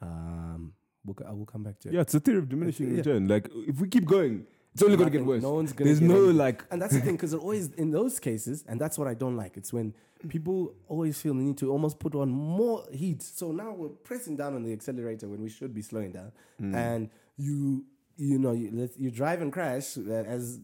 Um, 0.01 0.73
we'll, 1.05 1.17
I 1.27 1.33
will 1.33 1.47
come 1.47 1.63
back 1.63 1.79
to 1.81 1.89
it. 1.89 1.95
Yeah, 1.95 2.01
it's 2.01 2.15
a 2.15 2.21
theory 2.21 2.39
of 2.39 2.49
diminishing 2.49 2.91
yeah. 2.91 2.97
return. 2.99 3.29
Like 3.29 3.49
if 3.55 3.81
we 3.81 3.89
keep 3.89 4.05
going, 4.05 4.47
it's 4.75 4.83
only 4.83 4.97
going 4.97 5.11
to 5.11 5.17
get 5.17 5.25
worse. 5.27 5.43
No 5.43 5.55
one's 5.55 5.73
gonna. 5.73 5.87
There's 5.89 6.01
no 6.01 6.17
anything. 6.17 6.37
like. 6.39 6.65
and 6.71 6.81
that's 6.81 6.95
the 6.95 7.01
thing 7.01 7.17
because 7.17 7.35
always 7.35 7.71
in 7.73 7.91
those 7.91 8.19
cases, 8.19 8.65
and 8.67 8.81
that's 8.81 8.99
what 8.99 9.07
I 9.07 9.15
don't 9.15 9.37
like. 9.37 9.57
It's 9.57 9.73
when 9.73 9.95
people 10.29 10.75
always 10.89 11.21
feel 11.21 11.35
the 11.35 11.41
need 11.41 11.59
to 11.59 11.71
almost 11.71 11.99
put 11.99 12.15
on 12.15 12.31
more 12.31 12.85
heat. 12.93 13.23
So 13.23 13.53
now 13.53 13.73
we're 13.73 13.89
pressing 13.89 14.37
down 14.37 14.55
on 14.55 14.63
the 14.63 14.73
accelerator 14.73 15.29
when 15.29 15.43
we 15.43 15.51
should 15.51 15.75
be 15.75 15.83
slowing 15.83 16.13
down, 16.13 16.33
Mm. 16.61 16.75
and 16.75 17.11
you 17.37 17.85
you 18.17 18.39
know 18.39 18.53
you, 18.53 18.71
let- 18.73 18.99
you 18.99 19.11
drive 19.11 19.43
and 19.43 19.53
crash 19.53 19.97
uh, 19.99 20.11
as 20.11 20.61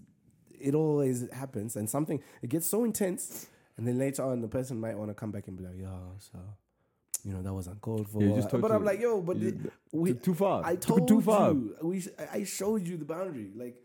it 0.61 0.75
always 0.75 1.31
happens, 1.33 1.77
and 1.77 1.89
something 1.89 2.23
it 2.43 2.51
gets 2.51 2.67
so 2.67 2.85
intense, 2.85 3.47
and 3.77 3.87
then 3.87 3.99
later 3.99 4.23
on 4.25 4.41
the 4.41 4.49
person 4.49 4.79
might 4.81 4.97
want 4.97 5.11
to 5.11 5.15
come 5.15 5.31
back 5.31 5.49
and 5.49 5.57
be 5.57 5.65
like, 5.65 5.79
"Yo, 5.79 6.13
so." 6.19 6.39
You 7.25 7.33
know 7.35 7.43
that 7.43 7.53
was 7.53 7.67
uncalled 7.67 8.09
for, 8.09 8.23
Yeah, 8.23 8.47
but 8.61 8.71
I'm 8.71 8.85
like, 8.85 9.01
yo, 9.01 9.21
but 9.21 9.41
the- 9.41 9.71
we, 9.93 10.13
too, 10.13 10.19
too 10.21 10.35
far. 10.35 10.65
I 10.65 10.77
told 10.77 11.09
too 11.09 11.21
far. 11.21 11.53
you, 11.53 11.77
we, 11.83 12.03
I 12.33 12.45
showed 12.45 12.87
you 12.87 12.97
the 12.97 13.05
boundary, 13.05 13.51
like, 13.57 13.77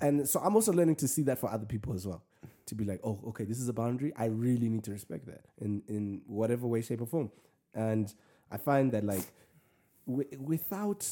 and 0.00 0.26
so 0.28 0.38
I'm 0.38 0.54
also 0.54 0.72
learning 0.72 0.94
to 0.96 1.08
see 1.08 1.22
that 1.22 1.38
for 1.40 1.50
other 1.50 1.66
people 1.66 1.94
as 1.94 2.06
well. 2.06 2.22
To 2.66 2.74
be 2.76 2.84
like, 2.84 3.00
oh, 3.02 3.18
okay, 3.28 3.44
this 3.44 3.58
is 3.58 3.68
a 3.68 3.72
boundary. 3.72 4.12
I 4.16 4.26
really 4.26 4.68
need 4.68 4.84
to 4.84 4.92
respect 4.92 5.26
that 5.26 5.42
in 5.58 5.82
in 5.88 6.22
whatever 6.28 6.68
way, 6.68 6.80
shape, 6.80 7.00
or 7.00 7.06
form. 7.06 7.32
And 7.74 8.14
I 8.52 8.56
find 8.56 8.92
that 8.92 9.02
like 9.04 9.26
wi- 10.06 10.38
without 10.38 11.04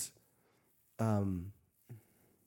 um 1.01 1.53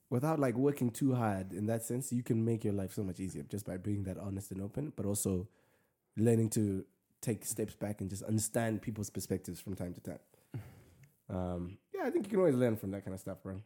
without 0.10 0.39
like 0.39 0.56
working 0.56 0.91
too 0.91 1.14
hard 1.14 1.53
in 1.53 1.66
that 1.68 1.84
sense, 1.84 2.12
you 2.12 2.24
can 2.24 2.43
make 2.43 2.64
your 2.64 2.74
life 2.74 2.93
so 2.93 3.03
much 3.03 3.20
easier 3.20 3.43
just 3.43 3.66
by 3.66 3.78
being 3.78 4.03
that 4.03 4.18
honest 4.18 4.51
and 4.51 4.62
open, 4.62 4.93
but 4.95 5.06
also 5.06 5.47
learning 6.18 6.49
to 6.49 6.86
take 7.22 7.43
steps 7.45 7.76
back 7.76 8.01
and 8.01 8.10
just 8.10 8.24
understand 8.24 8.82
people's 8.82 9.10
perspectives 9.10 9.60
from 9.60 9.76
time 9.76 9.93
to 9.93 10.01
time. 10.01 10.20
Um, 11.30 11.78
yeah, 11.93 12.03
I 12.06 12.12
think 12.12 12.26
you 12.26 12.30
can 12.30 12.39
always 12.39 12.56
learn 12.56 12.76
from 12.76 12.91
that 12.91 13.03
kind 13.03 13.14
of 13.14 13.20
stuff, 13.20 13.41
bro. 13.41 13.62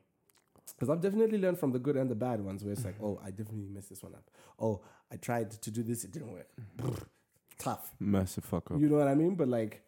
Because 0.66 0.90
I've 0.90 1.02
definitely 1.02 1.40
learned 1.40 1.60
from 1.60 1.72
the 1.72 1.80
good 1.80 1.98
and 1.98 2.10
the 2.10 2.16
bad 2.16 2.42
ones, 2.42 2.64
where 2.64 2.72
it's 2.72 2.86
like, 2.86 2.96
oh, 3.02 3.20
I 3.24 3.32
definitely 3.32 3.68
messed 3.70 3.90
this 3.90 4.04
one 4.04 4.14
up. 4.14 4.30
Oh, 4.60 4.82
I 5.12 5.18
tried 5.18 5.52
to 5.52 5.72
do 5.72 5.84
this, 5.84 6.04
it 6.04 6.12
didn't 6.12 6.32
work. 6.32 6.48
Tough. 7.58 7.92
Massive 8.00 8.46
fuck 8.46 8.72
up. 8.72 8.80
You 8.80 8.88
know 8.88 8.98
what 8.98 9.08
I 9.08 9.16
mean? 9.16 9.36
But 9.36 9.50
like, 9.50 9.84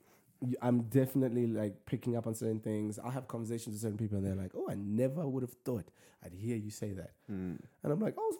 I'm 0.61 0.83
definitely 0.83 1.45
like 1.47 1.85
picking 1.85 2.15
up 2.17 2.25
on 2.27 2.33
certain 2.33 2.59
things. 2.59 2.97
I'll 2.97 3.11
have 3.11 3.27
conversations 3.27 3.73
with 3.73 3.81
certain 3.81 3.97
people, 3.97 4.17
and 4.17 4.25
they're 4.25 4.35
like, 4.35 4.51
"Oh, 4.55 4.67
I 4.69 4.75
never 4.75 5.27
would 5.27 5.43
have 5.43 5.53
thought 5.65 5.85
I'd 6.25 6.33
hear 6.33 6.55
you 6.57 6.71
say 6.71 6.93
that." 6.93 7.11
Mm. 7.31 7.59
And 7.83 7.93
I'm 7.93 7.99
like, 7.99 8.15
"Oh, 8.17 8.35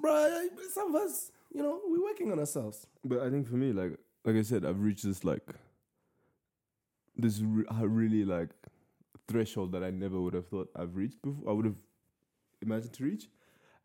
bro, 0.00 0.48
some 0.72 0.94
of 0.94 1.02
us, 1.02 1.30
you 1.52 1.62
know, 1.62 1.80
we're 1.86 2.02
working 2.02 2.32
on 2.32 2.38
ourselves." 2.40 2.86
But 3.04 3.20
I 3.20 3.30
think 3.30 3.46
for 3.46 3.54
me, 3.56 3.72
like 3.72 3.96
like 4.24 4.36
I 4.36 4.42
said, 4.42 4.64
I've 4.64 4.80
reached 4.80 5.04
this 5.04 5.22
like 5.24 5.46
this 7.16 7.40
re- 7.40 7.64
uh, 7.70 7.86
really 7.86 8.24
like 8.24 8.50
threshold 9.28 9.72
that 9.72 9.82
I 9.84 9.90
never 9.90 10.20
would 10.20 10.34
have 10.34 10.48
thought 10.48 10.70
I've 10.76 10.96
reached 10.96 11.22
before. 11.22 11.48
I 11.50 11.52
would 11.52 11.64
have 11.66 11.76
imagined 12.62 12.92
to 12.94 13.04
reach, 13.04 13.28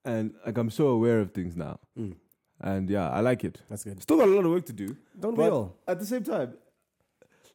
and 0.05 0.33
like 0.45 0.57
I'm 0.57 0.69
so 0.71 0.87
aware 0.87 1.19
of 1.19 1.31
things 1.33 1.55
now, 1.55 1.79
Mm, 1.97 2.15
and 2.61 2.89
yeah, 2.89 3.09
I 3.09 3.19
like 3.21 3.43
it. 3.43 3.61
that's 3.69 3.83
good. 3.83 4.01
Still 4.01 4.17
got 4.17 4.27
a 4.27 4.31
lot 4.31 4.45
of 4.45 4.51
work 4.51 4.65
to 4.65 4.73
do. 4.73 4.97
Don't 5.19 5.37
we 5.37 5.43
all? 5.45 5.75
at 5.87 5.99
the 5.99 6.05
same 6.05 6.23
time, 6.23 6.53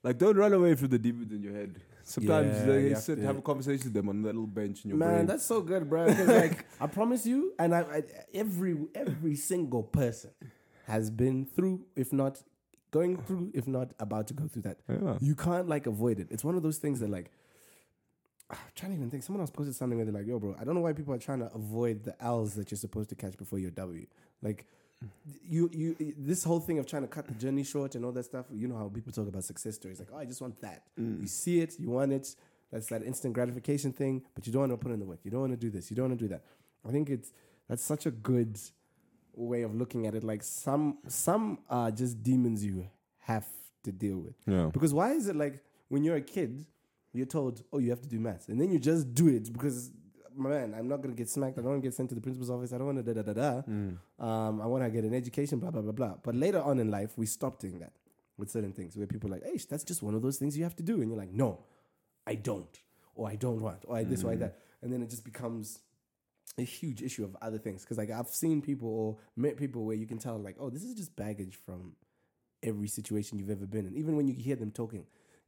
like 0.04 0.18
don't 0.18 0.36
run 0.36 0.52
away 0.52 0.74
from 0.76 0.88
the 0.88 0.98
demons 0.98 1.32
in 1.32 1.42
your 1.42 1.54
head. 1.54 1.80
Sometimes 2.04 2.48
Yeah, 2.58 2.66
like, 2.66 2.68
you 2.68 2.88
you 2.88 2.94
have 2.94 3.02
sit, 3.02 3.16
to- 3.16 3.22
have 3.26 3.38
a 3.38 3.42
conversation 3.42 3.84
with 3.86 3.94
them 3.94 4.08
on 4.10 4.20
that 4.22 4.34
little 4.34 4.46
bench 4.46 4.84
in 4.84 4.90
your 4.90 4.98
Man, 4.98 5.14
brain. 5.14 5.26
that's 5.26 5.44
so 5.44 5.62
good, 5.62 5.88
bro. 5.88 6.06
'cause, 6.06 6.28
like, 6.42 6.66
I 6.78 6.86
promise 6.86 7.24
you, 7.26 7.54
and 7.58 7.74
I, 7.74 7.80
I, 7.80 8.02
every 8.34 8.76
every 8.94 9.34
single 9.36 9.82
person 9.82 10.30
has 10.86 11.10
been 11.10 11.46
through, 11.46 11.86
if 11.96 12.12
not 12.12 12.42
going 12.90 13.16
through, 13.16 13.50
if 13.54 13.66
not 13.66 13.92
about 13.98 14.28
to 14.28 14.34
go 14.34 14.46
through 14.46 14.62
that. 14.62 14.78
yeah. 14.88 15.16
You 15.20 15.34
can't 15.34 15.66
like 15.68 15.86
avoid 15.86 16.20
it. 16.20 16.28
It's 16.30 16.44
one 16.44 16.56
of 16.56 16.62
those 16.62 16.76
things 16.78 17.00
that 17.00 17.08
like 17.10 17.30
I'm 18.50 18.58
trying 18.74 18.92
to 18.92 18.96
even 18.98 19.10
think. 19.10 19.22
Someone 19.22 19.40
else 19.40 19.50
posted 19.50 19.74
something 19.74 19.96
where 19.96 20.04
they're 20.04 20.14
like, 20.14 20.26
"Yo, 20.26 20.38
bro, 20.38 20.54
I 20.60 20.64
don't 20.64 20.74
know 20.74 20.82
why 20.82 20.92
people 20.92 21.14
are 21.14 21.18
trying 21.18 21.38
to 21.40 21.50
avoid 21.54 22.04
the 22.04 22.14
L's 22.22 22.54
that 22.54 22.70
you're 22.70 22.76
supposed 22.78 23.08
to 23.08 23.14
catch 23.14 23.36
before 23.38 23.58
your 23.58 23.70
W." 23.70 24.06
Like, 24.42 24.66
you, 25.48 25.70
you, 25.72 26.14
this 26.18 26.44
whole 26.44 26.60
thing 26.60 26.78
of 26.78 26.86
trying 26.86 27.02
to 27.02 27.08
cut 27.08 27.26
the 27.26 27.34
journey 27.34 27.64
short 27.64 27.94
and 27.94 28.04
all 28.04 28.12
that 28.12 28.24
stuff. 28.24 28.46
You 28.52 28.68
know 28.68 28.76
how 28.76 28.88
people 28.88 29.12
talk 29.12 29.28
about 29.28 29.44
success 29.44 29.76
stories, 29.76 29.98
like, 29.98 30.08
"Oh, 30.12 30.18
I 30.18 30.24
just 30.24 30.40
want 30.40 30.60
that." 30.60 30.82
Mm. 30.98 31.20
You 31.20 31.26
see 31.26 31.60
it, 31.60 31.78
you 31.78 31.90
want 31.90 32.12
it. 32.12 32.34
That's 32.72 32.86
that 32.88 33.02
instant 33.04 33.34
gratification 33.34 33.92
thing, 33.92 34.22
but 34.34 34.46
you 34.46 34.52
don't 34.52 34.68
want 34.68 34.72
to 34.72 34.76
put 34.78 34.92
in 34.92 34.98
the 34.98 35.06
work. 35.06 35.20
You 35.22 35.30
don't 35.30 35.40
want 35.40 35.52
to 35.52 35.56
do 35.56 35.70
this. 35.70 35.90
You 35.90 35.96
don't 35.96 36.08
want 36.08 36.18
to 36.18 36.24
do 36.24 36.28
that. 36.28 36.42
I 36.86 36.90
think 36.90 37.10
it's 37.10 37.32
that's 37.68 37.82
such 37.82 38.06
a 38.06 38.10
good 38.10 38.58
way 39.34 39.62
of 39.62 39.74
looking 39.74 40.06
at 40.06 40.14
it. 40.14 40.24
Like 40.24 40.42
some 40.42 40.98
some 41.08 41.58
are 41.70 41.90
just 41.90 42.22
demons 42.22 42.64
you 42.64 42.88
have 43.20 43.46
to 43.84 43.92
deal 43.92 44.18
with. 44.18 44.34
Yeah. 44.46 44.70
Because 44.72 44.92
why 44.92 45.12
is 45.12 45.28
it 45.28 45.36
like 45.36 45.62
when 45.88 46.04
you're 46.04 46.16
a 46.16 46.20
kid, 46.20 46.66
you're 47.12 47.26
told, 47.26 47.62
oh, 47.72 47.78
you 47.78 47.90
have 47.90 48.00
to 48.02 48.08
do 48.08 48.18
maths, 48.18 48.48
and 48.48 48.60
then 48.60 48.72
you 48.72 48.78
just 48.78 49.14
do 49.14 49.28
it 49.28 49.52
because, 49.52 49.90
man, 50.36 50.74
I'm 50.76 50.88
not 50.88 51.02
gonna 51.02 51.14
get 51.14 51.28
smacked. 51.28 51.58
I 51.58 51.62
don't 51.62 51.70
want 51.70 51.82
to 51.82 51.86
get 51.88 51.94
sent 51.94 52.08
to 52.10 52.14
the 52.14 52.20
principal's 52.20 52.50
office. 52.50 52.72
I 52.72 52.78
don't 52.78 52.86
want 52.86 53.04
to 53.04 53.14
da 53.14 53.22
da 53.22 53.32
da 53.32 53.32
da. 53.32 53.62
Mm. 53.62 53.98
Um, 54.18 54.60
I 54.60 54.66
want 54.66 54.84
to 54.84 54.90
get 54.90 55.04
an 55.04 55.14
education. 55.14 55.58
Blah 55.58 55.70
blah 55.70 55.82
blah 55.82 55.92
blah. 55.92 56.14
But 56.22 56.34
later 56.34 56.60
on 56.60 56.78
in 56.78 56.90
life, 56.90 57.12
we 57.16 57.26
stop 57.26 57.58
doing 57.58 57.78
that 57.80 57.92
with 58.36 58.50
certain 58.50 58.72
things 58.72 58.96
where 58.96 59.06
people 59.06 59.30
are 59.30 59.34
like, 59.34 59.44
hey, 59.44 59.58
that's 59.68 59.84
just 59.84 60.02
one 60.02 60.14
of 60.14 60.22
those 60.22 60.38
things 60.38 60.56
you 60.56 60.64
have 60.64 60.76
to 60.76 60.82
do, 60.82 61.00
and 61.00 61.08
you're 61.08 61.18
like, 61.18 61.32
no, 61.32 61.60
I 62.26 62.34
don't, 62.34 62.80
or 63.14 63.28
I 63.28 63.36
don't 63.36 63.60
want, 63.60 63.84
or 63.84 63.96
I 63.96 64.04
this 64.04 64.24
or 64.24 64.32
I 64.32 64.36
that, 64.36 64.58
and 64.82 64.92
then 64.92 65.02
it 65.02 65.10
just 65.10 65.24
becomes 65.24 65.80
a 66.58 66.62
huge 66.62 67.02
issue 67.02 67.24
of 67.24 67.36
other 67.42 67.58
things. 67.58 67.82
Because 67.82 67.98
like 67.98 68.10
I've 68.10 68.28
seen 68.28 68.62
people 68.62 68.88
or 68.88 69.18
met 69.36 69.56
people 69.56 69.84
where 69.84 69.96
you 69.96 70.06
can 70.06 70.18
tell 70.18 70.38
like, 70.38 70.56
oh, 70.58 70.70
this 70.70 70.82
is 70.82 70.94
just 70.94 71.14
baggage 71.16 71.58
from 71.64 71.94
every 72.62 72.88
situation 72.88 73.38
you've 73.38 73.50
ever 73.50 73.66
been 73.66 73.86
in. 73.86 73.96
Even 73.96 74.16
when 74.16 74.26
you 74.26 74.34
hear 74.34 74.56
them 74.56 74.70
talking, 74.70 75.06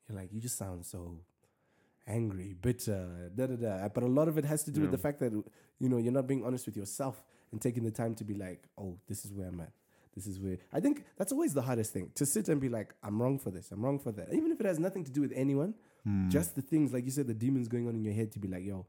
you're 0.08 0.18
like, 0.18 0.32
you 0.32 0.40
just 0.40 0.58
sound 0.58 0.84
so 0.84 1.18
angry, 2.06 2.54
bitter, 2.60 3.30
da 3.34 3.46
da 3.46 3.56
da. 3.56 3.88
But 3.88 4.02
a 4.04 4.06
lot 4.06 4.28
of 4.28 4.38
it 4.38 4.44
has 4.44 4.62
to 4.64 4.70
do 4.70 4.80
with 4.82 4.90
the 4.90 4.98
fact 4.98 5.20
that 5.20 5.32
you 5.32 5.88
know 5.88 5.96
you're 5.98 6.12
not 6.12 6.26
being 6.26 6.44
honest 6.44 6.66
with 6.66 6.76
yourself 6.76 7.22
and 7.52 7.60
taking 7.60 7.84
the 7.84 7.90
time 7.90 8.14
to 8.16 8.24
be 8.24 8.34
like, 8.34 8.68
oh, 8.78 8.98
this 9.08 9.24
is 9.24 9.32
where 9.32 9.48
I'm 9.48 9.60
at. 9.60 9.72
This 10.14 10.26
is 10.26 10.40
where 10.40 10.56
I 10.72 10.80
think 10.80 11.04
that's 11.18 11.30
always 11.32 11.52
the 11.52 11.62
hardest 11.62 11.92
thing 11.92 12.10
to 12.14 12.24
sit 12.24 12.48
and 12.48 12.58
be 12.60 12.68
like, 12.70 12.94
I'm 13.02 13.20
wrong 13.20 13.38
for 13.38 13.50
this, 13.50 13.70
I'm 13.72 13.84
wrong 13.84 13.98
for 13.98 14.12
that. 14.12 14.32
Even 14.32 14.50
if 14.50 14.58
it 14.60 14.66
has 14.66 14.78
nothing 14.78 15.04
to 15.04 15.10
do 15.12 15.20
with 15.20 15.32
anyone, 15.34 15.74
Mm. 16.06 16.30
just 16.30 16.54
the 16.54 16.62
things 16.62 16.92
like 16.92 17.04
you 17.04 17.10
said, 17.10 17.26
the 17.26 17.34
demons 17.34 17.66
going 17.66 17.88
on 17.88 17.96
in 17.96 18.04
your 18.04 18.14
head 18.14 18.30
to 18.30 18.38
be 18.38 18.46
like, 18.46 18.64
yo, 18.64 18.86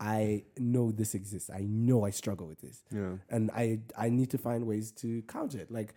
I 0.00 0.42
know 0.58 0.90
this 0.92 1.14
exists. 1.14 1.50
I 1.50 1.60
know 1.60 2.04
I 2.04 2.10
struggle 2.10 2.46
with 2.48 2.60
this 2.60 2.82
Yeah. 2.92 3.14
and 3.30 3.50
I 3.52 3.80
I 3.96 4.08
need 4.10 4.30
to 4.30 4.38
find 4.38 4.66
ways 4.66 4.90
to 5.02 5.22
counter 5.22 5.58
it. 5.58 5.70
Like 5.70 5.94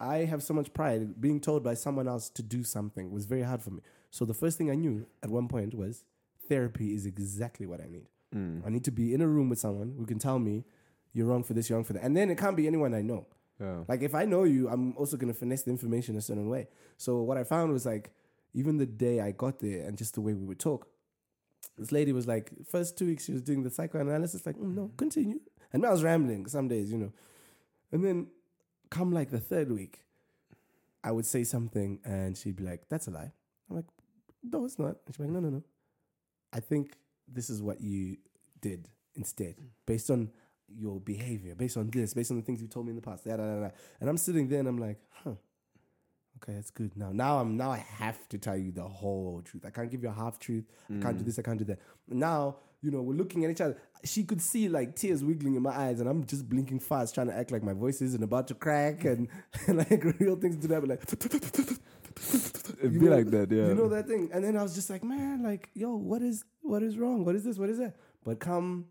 I 0.00 0.18
have 0.24 0.42
so 0.42 0.54
much 0.54 0.72
pride. 0.72 1.20
Being 1.20 1.40
told 1.40 1.62
by 1.62 1.74
someone 1.74 2.08
else 2.08 2.28
to 2.30 2.42
do 2.42 2.62
something 2.62 3.10
was 3.10 3.26
very 3.26 3.42
hard 3.42 3.62
for 3.62 3.70
me. 3.70 3.82
So 4.10 4.24
the 4.24 4.34
first 4.34 4.58
thing 4.58 4.70
I 4.70 4.74
knew 4.74 5.06
at 5.22 5.30
one 5.30 5.48
point 5.48 5.74
was 5.74 6.04
therapy 6.48 6.94
is 6.94 7.06
exactly 7.06 7.66
what 7.66 7.80
I 7.80 7.88
need. 7.88 8.08
Mm. 8.34 8.66
I 8.66 8.70
need 8.70 8.84
to 8.84 8.90
be 8.90 9.14
in 9.14 9.20
a 9.20 9.28
room 9.28 9.48
with 9.48 9.58
someone 9.58 9.94
who 9.98 10.06
can 10.06 10.18
tell 10.18 10.38
me 10.38 10.64
you're 11.12 11.26
wrong 11.26 11.42
for 11.42 11.54
this, 11.54 11.68
you're 11.68 11.78
wrong 11.78 11.84
for 11.84 11.94
that, 11.94 12.02
and 12.02 12.16
then 12.16 12.30
it 12.30 12.38
can't 12.38 12.56
be 12.56 12.66
anyone 12.66 12.94
I 12.94 13.02
know. 13.02 13.26
Yeah. 13.60 13.84
Like 13.88 14.02
if 14.02 14.14
I 14.14 14.24
know 14.24 14.44
you, 14.44 14.68
I'm 14.68 14.96
also 14.96 15.16
gonna 15.16 15.34
finesse 15.34 15.62
the 15.62 15.70
information 15.70 16.16
a 16.16 16.20
certain 16.20 16.48
way. 16.48 16.68
So 16.96 17.22
what 17.22 17.36
I 17.36 17.44
found 17.44 17.72
was 17.72 17.86
like, 17.86 18.12
even 18.54 18.76
the 18.76 18.86
day 18.86 19.20
I 19.20 19.32
got 19.32 19.58
there 19.58 19.86
and 19.86 19.96
just 19.96 20.14
the 20.14 20.20
way 20.20 20.34
we 20.34 20.44
would 20.44 20.58
talk, 20.58 20.88
this 21.76 21.92
lady 21.92 22.12
was 22.12 22.26
like, 22.26 22.50
first 22.70 22.96
two 22.96 23.06
weeks 23.06 23.24
she 23.24 23.32
was 23.32 23.42
doing 23.42 23.62
the 23.62 23.70
psychoanalysis, 23.70 24.46
like, 24.46 24.56
mm, 24.56 24.74
no, 24.74 24.90
continue. 24.96 25.40
And 25.72 25.84
I 25.84 25.90
was 25.90 26.02
rambling 26.02 26.46
some 26.46 26.68
days, 26.68 26.90
you 26.90 26.98
know. 26.98 27.12
And 27.92 28.04
then 28.04 28.28
come 28.90 29.12
like 29.12 29.30
the 29.30 29.40
third 29.40 29.70
week, 29.70 30.00
I 31.04 31.12
would 31.12 31.26
say 31.26 31.44
something 31.44 32.00
and 32.04 32.36
she'd 32.36 32.56
be 32.56 32.64
like, 32.64 32.88
that's 32.88 33.06
a 33.06 33.10
lie. 33.10 33.32
I'm 33.68 33.76
like, 33.76 33.86
no, 34.42 34.64
it's 34.64 34.78
not. 34.78 34.96
And 35.06 35.14
she'd 35.14 35.22
like, 35.22 35.30
no, 35.30 35.40
no, 35.40 35.50
no. 35.50 35.62
I 36.52 36.60
think 36.60 36.96
this 37.26 37.50
is 37.50 37.62
what 37.62 37.80
you 37.80 38.16
did 38.60 38.88
instead, 39.14 39.56
based 39.86 40.10
on 40.10 40.30
your 40.68 41.00
behavior, 41.00 41.54
based 41.54 41.76
on 41.76 41.90
this, 41.90 42.14
based 42.14 42.30
on 42.30 42.38
the 42.38 42.42
things 42.42 42.60
you 42.60 42.68
told 42.68 42.86
me 42.86 42.90
in 42.90 42.96
the 42.96 43.02
past. 43.02 43.24
Da, 43.24 43.36
da, 43.36 43.44
da, 43.44 43.60
da. 43.60 43.70
And 44.00 44.08
I'm 44.08 44.16
sitting 44.16 44.48
there 44.48 44.60
and 44.60 44.68
I'm 44.68 44.78
like, 44.78 44.98
huh. 45.10 45.32
Okay, 46.42 46.54
that's 46.54 46.70
good. 46.70 46.96
Now, 46.96 47.10
now 47.10 47.40
I'm 47.40 47.56
now 47.56 47.72
I 47.72 47.78
have 47.78 48.28
to 48.28 48.38
tell 48.38 48.56
you 48.56 48.70
the 48.70 48.84
whole 48.84 49.42
truth. 49.44 49.64
I 49.66 49.70
can't 49.70 49.90
give 49.90 50.04
you 50.04 50.08
a 50.08 50.12
half 50.12 50.38
truth. 50.38 50.64
I 50.88 51.02
can't 51.02 51.16
do 51.18 51.24
mm. 51.24 51.26
this. 51.26 51.38
I 51.38 51.42
can't 51.42 51.58
do 51.58 51.64
that. 51.64 51.80
Now, 52.06 52.58
you 52.80 52.92
know, 52.92 53.02
we're 53.02 53.16
looking 53.16 53.44
at 53.44 53.50
each 53.50 53.60
other. 53.60 53.76
She 54.04 54.22
could 54.22 54.40
see 54.40 54.68
like 54.68 54.94
tears 54.94 55.24
wiggling 55.24 55.56
in 55.56 55.62
my 55.62 55.76
eyes, 55.76 55.98
and 55.98 56.08
I'm 56.08 56.24
just 56.24 56.48
blinking 56.48 56.78
fast, 56.78 57.14
trying 57.14 57.26
to 57.26 57.36
act 57.36 57.50
like 57.50 57.64
my 57.64 57.72
voice 57.72 58.00
isn't 58.00 58.22
about 58.22 58.46
to 58.48 58.54
crack, 58.54 59.04
and, 59.04 59.26
and 59.66 59.78
like 59.90 60.04
real 60.20 60.36
things 60.36 60.58
to 60.58 60.68
that. 60.68 60.80
But 60.80 60.90
like, 60.90 62.07
It'd 62.80 62.92
You 62.92 63.00
be 63.00 63.06
know- 63.06 63.16
like 63.16 63.30
that, 63.30 63.50
yeah. 63.50 63.68
you 63.68 63.74
know 63.74 63.88
that 63.88 64.06
thing. 64.06 64.30
And 64.32 64.44
then 64.44 64.56
I 64.56 64.62
was 64.62 64.74
just 64.74 64.90
like, 64.90 65.02
man, 65.04 65.42
like, 65.42 65.70
yo, 65.74 65.94
what 65.96 66.22
is 66.22 66.44
what 66.62 66.82
is 66.82 66.96
wrong? 66.98 67.24
What 67.24 67.34
is 67.34 67.44
this? 67.44 67.58
What 67.58 67.70
is 67.70 67.78
that? 67.78 67.96
But 68.24 68.40
come, 68.40 68.86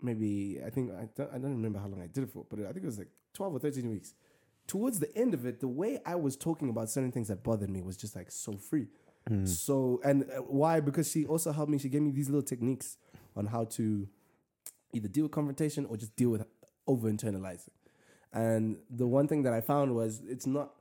maybe 0.00 0.60
I 0.64 0.70
think 0.70 0.90
I 0.92 1.08
don't, 1.16 1.30
I 1.30 1.38
don't 1.38 1.52
remember 1.52 1.78
how 1.78 1.86
long 1.88 2.00
I 2.02 2.06
did 2.06 2.24
it 2.24 2.30
for, 2.30 2.44
but 2.48 2.60
I 2.60 2.72
think 2.72 2.84
it 2.84 2.86
was 2.86 2.98
like 2.98 3.08
twelve 3.34 3.54
or 3.54 3.58
thirteen 3.58 3.90
weeks. 3.90 4.14
Towards 4.68 5.00
the 5.00 5.14
end 5.16 5.34
of 5.34 5.44
it, 5.44 5.58
the 5.60 5.68
way 5.68 6.00
I 6.06 6.14
was 6.14 6.36
talking 6.36 6.68
about 6.68 6.88
certain 6.88 7.10
things 7.10 7.28
that 7.28 7.42
bothered 7.42 7.68
me 7.70 7.82
was 7.82 7.96
just 7.96 8.14
like 8.14 8.30
so 8.30 8.56
free. 8.56 8.86
So 9.44 10.00
and 10.04 10.24
uh, 10.24 10.42
why? 10.42 10.80
Because 10.80 11.10
she 11.10 11.26
also 11.26 11.52
helped 11.52 11.70
me. 11.70 11.78
She 11.78 11.88
gave 11.88 12.02
me 12.02 12.10
these 12.10 12.28
little 12.28 12.42
techniques 12.42 12.96
on 13.36 13.46
how 13.46 13.64
to 13.76 14.08
either 14.92 15.06
deal 15.08 15.24
with 15.24 15.32
confrontation 15.32 15.86
or 15.86 15.96
just 15.96 16.14
deal 16.16 16.30
with 16.30 16.44
over 16.88 17.08
internalizing. 17.10 17.70
And 18.32 18.78
the 18.90 19.06
one 19.06 19.28
thing 19.28 19.42
that 19.44 19.52
I 19.52 19.60
found 19.60 19.94
was 19.94 20.22
it's 20.26 20.46
not 20.46 20.72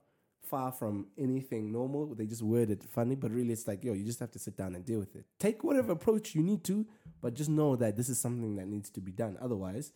far 0.51 0.71
from 0.71 1.07
anything 1.17 1.71
normal. 1.71 2.13
They 2.13 2.25
just 2.27 2.43
word 2.43 2.69
it 2.69 2.83
funny, 2.83 3.15
but 3.15 3.31
really 3.31 3.53
it's 3.53 3.67
like, 3.67 3.83
yo, 3.83 3.93
you 3.93 4.05
just 4.05 4.19
have 4.19 4.31
to 4.31 4.39
sit 4.39 4.55
down 4.57 4.75
and 4.75 4.85
deal 4.85 4.99
with 4.99 5.15
it. 5.15 5.25
Take 5.39 5.63
whatever 5.63 5.93
approach 5.93 6.35
you 6.35 6.43
need 6.43 6.63
to, 6.65 6.85
but 7.21 7.33
just 7.33 7.49
know 7.49 7.75
that 7.77 7.95
this 7.97 8.09
is 8.09 8.19
something 8.19 8.55
that 8.57 8.67
needs 8.67 8.89
to 8.91 8.99
be 9.01 9.11
done. 9.11 9.37
Otherwise, 9.41 9.91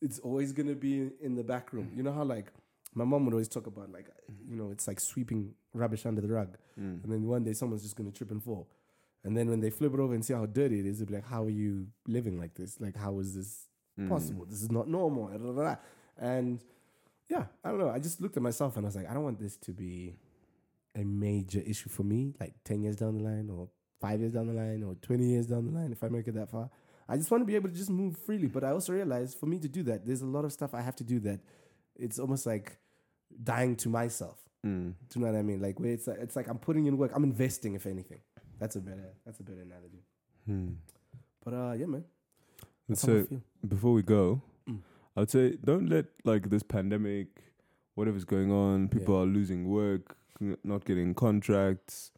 it's 0.00 0.18
always 0.20 0.52
gonna 0.52 0.74
be 0.74 1.10
in 1.20 1.34
the 1.34 1.42
back 1.44 1.72
room. 1.72 1.90
You 1.96 2.02
know 2.02 2.12
how 2.12 2.22
like 2.24 2.52
my 2.94 3.04
mom 3.04 3.24
would 3.24 3.34
always 3.34 3.48
talk 3.48 3.66
about 3.66 3.90
like 3.90 4.08
you 4.48 4.56
know, 4.56 4.70
it's 4.70 4.86
like 4.86 5.00
sweeping 5.00 5.54
rubbish 5.72 6.04
under 6.06 6.20
the 6.20 6.28
rug. 6.28 6.56
Mm. 6.78 7.02
And 7.02 7.12
then 7.12 7.22
one 7.26 7.42
day 7.44 7.54
someone's 7.54 7.82
just 7.82 7.96
gonna 7.96 8.12
trip 8.12 8.30
and 8.30 8.42
fall. 8.42 8.68
And 9.24 9.36
then 9.36 9.48
when 9.50 9.60
they 9.60 9.70
flip 9.70 9.92
it 9.94 10.00
over 10.00 10.14
and 10.14 10.24
see 10.24 10.34
how 10.34 10.46
dirty 10.46 10.78
it 10.80 10.86
is, 10.86 10.98
they'll 10.98 11.08
be 11.08 11.14
like, 11.14 11.26
How 11.26 11.42
are 11.44 11.50
you 11.64 11.88
living 12.06 12.38
like 12.38 12.54
this? 12.54 12.80
Like 12.80 12.96
how 12.96 13.18
is 13.20 13.34
this 13.34 13.62
Mm. 13.98 14.10
possible? 14.10 14.44
This 14.44 14.60
is 14.62 14.70
not 14.70 14.88
normal. 14.88 15.28
And 16.18 16.62
yeah, 17.28 17.44
I 17.64 17.70
don't 17.70 17.78
know. 17.78 17.90
I 17.90 17.98
just 17.98 18.20
looked 18.20 18.36
at 18.36 18.42
myself 18.42 18.76
and 18.76 18.86
I 18.86 18.88
was 18.88 18.96
like, 18.96 19.10
I 19.10 19.14
don't 19.14 19.24
want 19.24 19.40
this 19.40 19.56
to 19.58 19.72
be 19.72 20.16
a 20.94 21.04
major 21.04 21.60
issue 21.60 21.88
for 21.88 22.02
me, 22.02 22.34
like 22.40 22.54
10 22.64 22.82
years 22.82 22.96
down 22.96 23.18
the 23.18 23.24
line 23.24 23.50
or 23.50 23.68
five 24.00 24.20
years 24.20 24.32
down 24.32 24.46
the 24.46 24.54
line 24.54 24.82
or 24.82 24.94
20 24.94 25.24
years 25.24 25.46
down 25.46 25.66
the 25.66 25.72
line 25.72 25.92
if 25.92 26.02
I 26.02 26.08
make 26.08 26.28
it 26.28 26.34
that 26.34 26.50
far. 26.50 26.70
I 27.08 27.16
just 27.16 27.30
want 27.30 27.42
to 27.42 27.46
be 27.46 27.54
able 27.54 27.68
to 27.68 27.74
just 27.74 27.90
move 27.90 28.16
freely. 28.16 28.48
But 28.48 28.64
I 28.64 28.70
also 28.70 28.92
realize 28.92 29.34
for 29.34 29.46
me 29.46 29.58
to 29.60 29.68
do 29.68 29.82
that, 29.84 30.06
there's 30.06 30.22
a 30.22 30.26
lot 30.26 30.44
of 30.44 30.52
stuff 30.52 30.74
I 30.74 30.80
have 30.80 30.96
to 30.96 31.04
do 31.04 31.20
that 31.20 31.40
it's 31.98 32.18
almost 32.18 32.46
like 32.46 32.78
dying 33.42 33.76
to 33.76 33.88
myself. 33.88 34.38
Mm. 34.64 34.94
Do 35.08 35.18
you 35.18 35.24
know 35.24 35.32
what 35.32 35.38
I 35.38 35.42
mean? 35.42 35.60
Like 35.60 35.78
where 35.78 35.90
it's 35.90 36.06
like, 36.06 36.18
it's 36.20 36.36
like 36.36 36.48
I'm 36.48 36.58
putting 36.58 36.86
in 36.86 36.96
work. 36.96 37.12
I'm 37.14 37.24
investing, 37.24 37.74
if 37.74 37.86
anything. 37.86 38.20
That's 38.58 38.76
a 38.76 38.80
better 38.80 39.14
that's 39.24 39.40
a 39.40 39.42
better 39.42 39.60
analogy. 39.60 40.02
Hmm. 40.46 40.68
But 41.44 41.54
uh, 41.54 41.72
yeah, 41.72 41.86
man. 41.86 42.04
That's 42.88 43.04
feel. 43.04 43.26
before 43.66 43.92
we 43.92 44.02
go. 44.02 44.40
I'd 45.16 45.30
say 45.30 45.56
don't 45.64 45.88
let 45.88 46.06
like 46.24 46.50
this 46.50 46.62
pandemic, 46.62 47.28
whatever's 47.94 48.24
going 48.24 48.50
on, 48.52 48.88
people 48.88 49.16
are 49.16 49.26
losing 49.26 49.68
work, 49.68 50.16
not 50.62 50.84
getting 50.84 51.14
contracts. 51.14 52.12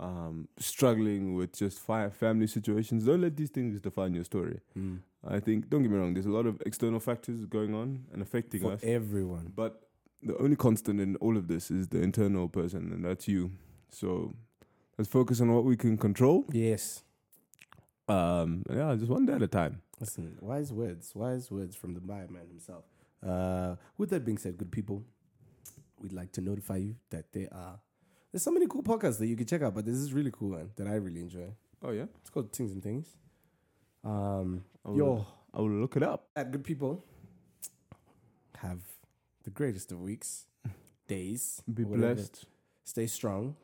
um, 0.00 0.46
struggling 0.58 1.34
with 1.34 1.52
just 1.58 1.80
fi- 1.80 2.08
family 2.08 2.46
situations. 2.46 3.04
Don't 3.04 3.20
let 3.20 3.36
these 3.36 3.50
things 3.50 3.80
define 3.80 4.14
your 4.14 4.22
story. 4.22 4.60
Mm. 4.78 5.00
I 5.26 5.40
think, 5.40 5.68
don't 5.68 5.82
get 5.82 5.90
me 5.90 5.98
wrong, 5.98 6.14
there's 6.14 6.26
a 6.26 6.30
lot 6.30 6.46
of 6.46 6.62
external 6.64 7.00
factors 7.00 7.44
going 7.46 7.74
on 7.74 8.04
and 8.12 8.22
affecting 8.22 8.60
For 8.62 8.74
us. 8.74 8.80
everyone. 8.84 9.52
But 9.56 9.82
the 10.22 10.36
only 10.38 10.54
constant 10.54 11.00
in 11.00 11.16
all 11.16 11.36
of 11.36 11.48
this 11.48 11.68
is 11.72 11.88
the 11.88 12.00
internal 12.00 12.48
person, 12.48 12.92
and 12.92 13.04
that's 13.04 13.26
you. 13.26 13.50
So 13.90 14.36
let's 14.96 15.10
focus 15.10 15.40
on 15.40 15.52
what 15.52 15.64
we 15.64 15.76
can 15.76 15.96
control. 15.98 16.44
Yes. 16.52 17.02
Um, 18.08 18.62
yeah, 18.70 18.94
just 18.94 19.10
one 19.10 19.26
day 19.26 19.32
at 19.32 19.42
a 19.42 19.48
time. 19.48 19.82
Listen, 20.00 20.36
wise 20.40 20.72
words, 20.72 21.12
wise 21.14 21.50
words 21.50 21.74
from 21.74 21.94
the 21.94 22.00
Maya 22.00 22.26
man 22.30 22.46
himself. 22.48 22.84
Uh, 23.26 23.74
with 23.96 24.10
that 24.10 24.24
being 24.24 24.38
said, 24.38 24.56
good 24.56 24.70
people, 24.70 25.02
we'd 26.00 26.12
like 26.12 26.30
to 26.32 26.40
notify 26.40 26.76
you 26.76 26.94
that 27.10 27.32
there 27.32 27.48
are 27.52 27.80
there's 28.30 28.42
so 28.42 28.50
many 28.50 28.66
cool 28.68 28.82
podcasts 28.82 29.18
that 29.18 29.26
you 29.26 29.34
can 29.36 29.46
check 29.46 29.62
out, 29.62 29.74
but 29.74 29.84
this 29.86 29.96
is 29.96 30.12
really 30.12 30.30
cool 30.30 30.50
one 30.50 30.70
that 30.76 30.86
I 30.86 30.94
really 30.94 31.20
enjoy. 31.20 31.48
Oh 31.82 31.90
yeah, 31.90 32.04
It's 32.20 32.30
called 32.30 32.52
Things 32.52 32.72
and 32.72 32.82
Things. 32.82 33.16
Um, 34.04 34.64
I 34.84 34.90
will, 34.90 34.96
yo, 34.98 35.26
I 35.54 35.60
will 35.60 35.70
look 35.70 35.96
it 35.96 36.02
up. 36.02 36.28
uh, 36.36 36.44
good 36.44 36.62
people, 36.62 37.04
have 38.58 38.80
the 39.44 39.50
greatest 39.50 39.90
of 39.92 40.00
weeks, 40.00 40.46
days. 41.08 41.62
Be 41.72 41.84
whatever. 41.84 42.14
blessed. 42.16 42.44
Stay 42.84 43.06
strong. 43.06 43.56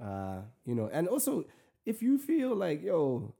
Uh, 0.00 0.40
you 0.64 0.74
know, 0.74 0.88
and 0.92 1.08
also 1.08 1.44
if 1.86 2.02
you 2.02 2.18
feel 2.18 2.54
like 2.54 2.82
yo, 2.82 3.34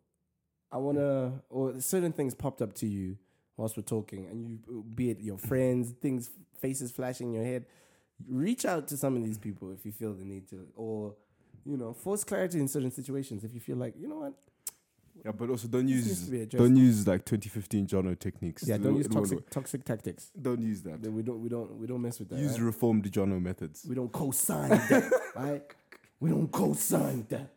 I 0.76 0.78
wanna 0.78 1.32
or 1.48 1.80
certain 1.80 2.12
things 2.12 2.34
popped 2.34 2.60
up 2.60 2.74
to 2.74 2.86
you 2.86 3.16
whilst 3.56 3.76
we're 3.76 3.82
talking, 3.82 4.26
and 4.26 4.36
you 4.46 4.84
be 4.94 5.10
it 5.10 5.20
your 5.20 5.38
friends, 5.38 5.92
things, 6.02 6.28
faces 6.60 6.90
flashing 6.92 7.28
in 7.28 7.34
your 7.34 7.44
head, 7.44 7.64
reach 8.28 8.64
out 8.66 8.86
to 8.88 8.96
some 8.96 9.16
of 9.16 9.24
these 9.24 9.38
people 9.38 9.70
if 9.72 9.86
you 9.86 9.92
feel 9.92 10.12
the 10.12 10.24
need 10.24 10.46
to, 10.50 10.66
or 10.76 11.14
you 11.64 11.76
know, 11.76 11.92
force 11.94 12.24
clarity 12.24 12.60
in 12.60 12.68
certain 12.68 12.90
situations 12.90 13.42
if 13.42 13.54
you 13.54 13.60
feel 13.60 13.76
like 13.76 13.94
you 13.98 14.06
know 14.06 14.18
what, 14.24 14.34
Yeah, 15.24 15.32
but 15.32 15.48
also 15.48 15.66
don't 15.68 15.88
use 15.88 16.24
to 16.26 16.30
be 16.30 16.42
addressed. 16.42 16.62
don't 16.62 16.76
use 16.76 17.06
like 17.06 17.24
2015 17.24 17.86
Jono 17.86 18.18
techniques. 18.18 18.68
yeah, 18.68 18.76
don't 18.76 18.96
use 18.96 19.08
toxic 19.08 19.48
toxic 19.48 19.82
tactics. 19.84 20.30
Don't 20.40 20.60
use 20.60 20.82
that. 20.82 21.00
We 21.00 21.22
don't 21.22 21.40
we 21.42 21.48
don't 21.48 21.70
we 21.80 21.86
don't 21.86 22.02
mess 22.02 22.18
with 22.18 22.28
that. 22.28 22.38
Use 22.38 22.58
right? 22.60 22.66
reformed 22.66 23.10
Jono 23.10 23.40
methods. 23.40 23.86
We 23.88 23.94
don't 23.94 24.12
co-sign 24.12 24.68
that, 24.68 25.10
right? 25.34 25.62
We 26.20 26.28
don't 26.30 26.52
co-sign 26.52 27.24
that. 27.30 27.48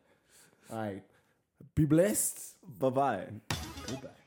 All 0.71 0.77
right. 0.77 1.03
Be 1.75 1.85
blessed. 1.85 2.55
Bye 2.79 2.89
bye. 2.89 3.27
Goodbye. 3.87 4.18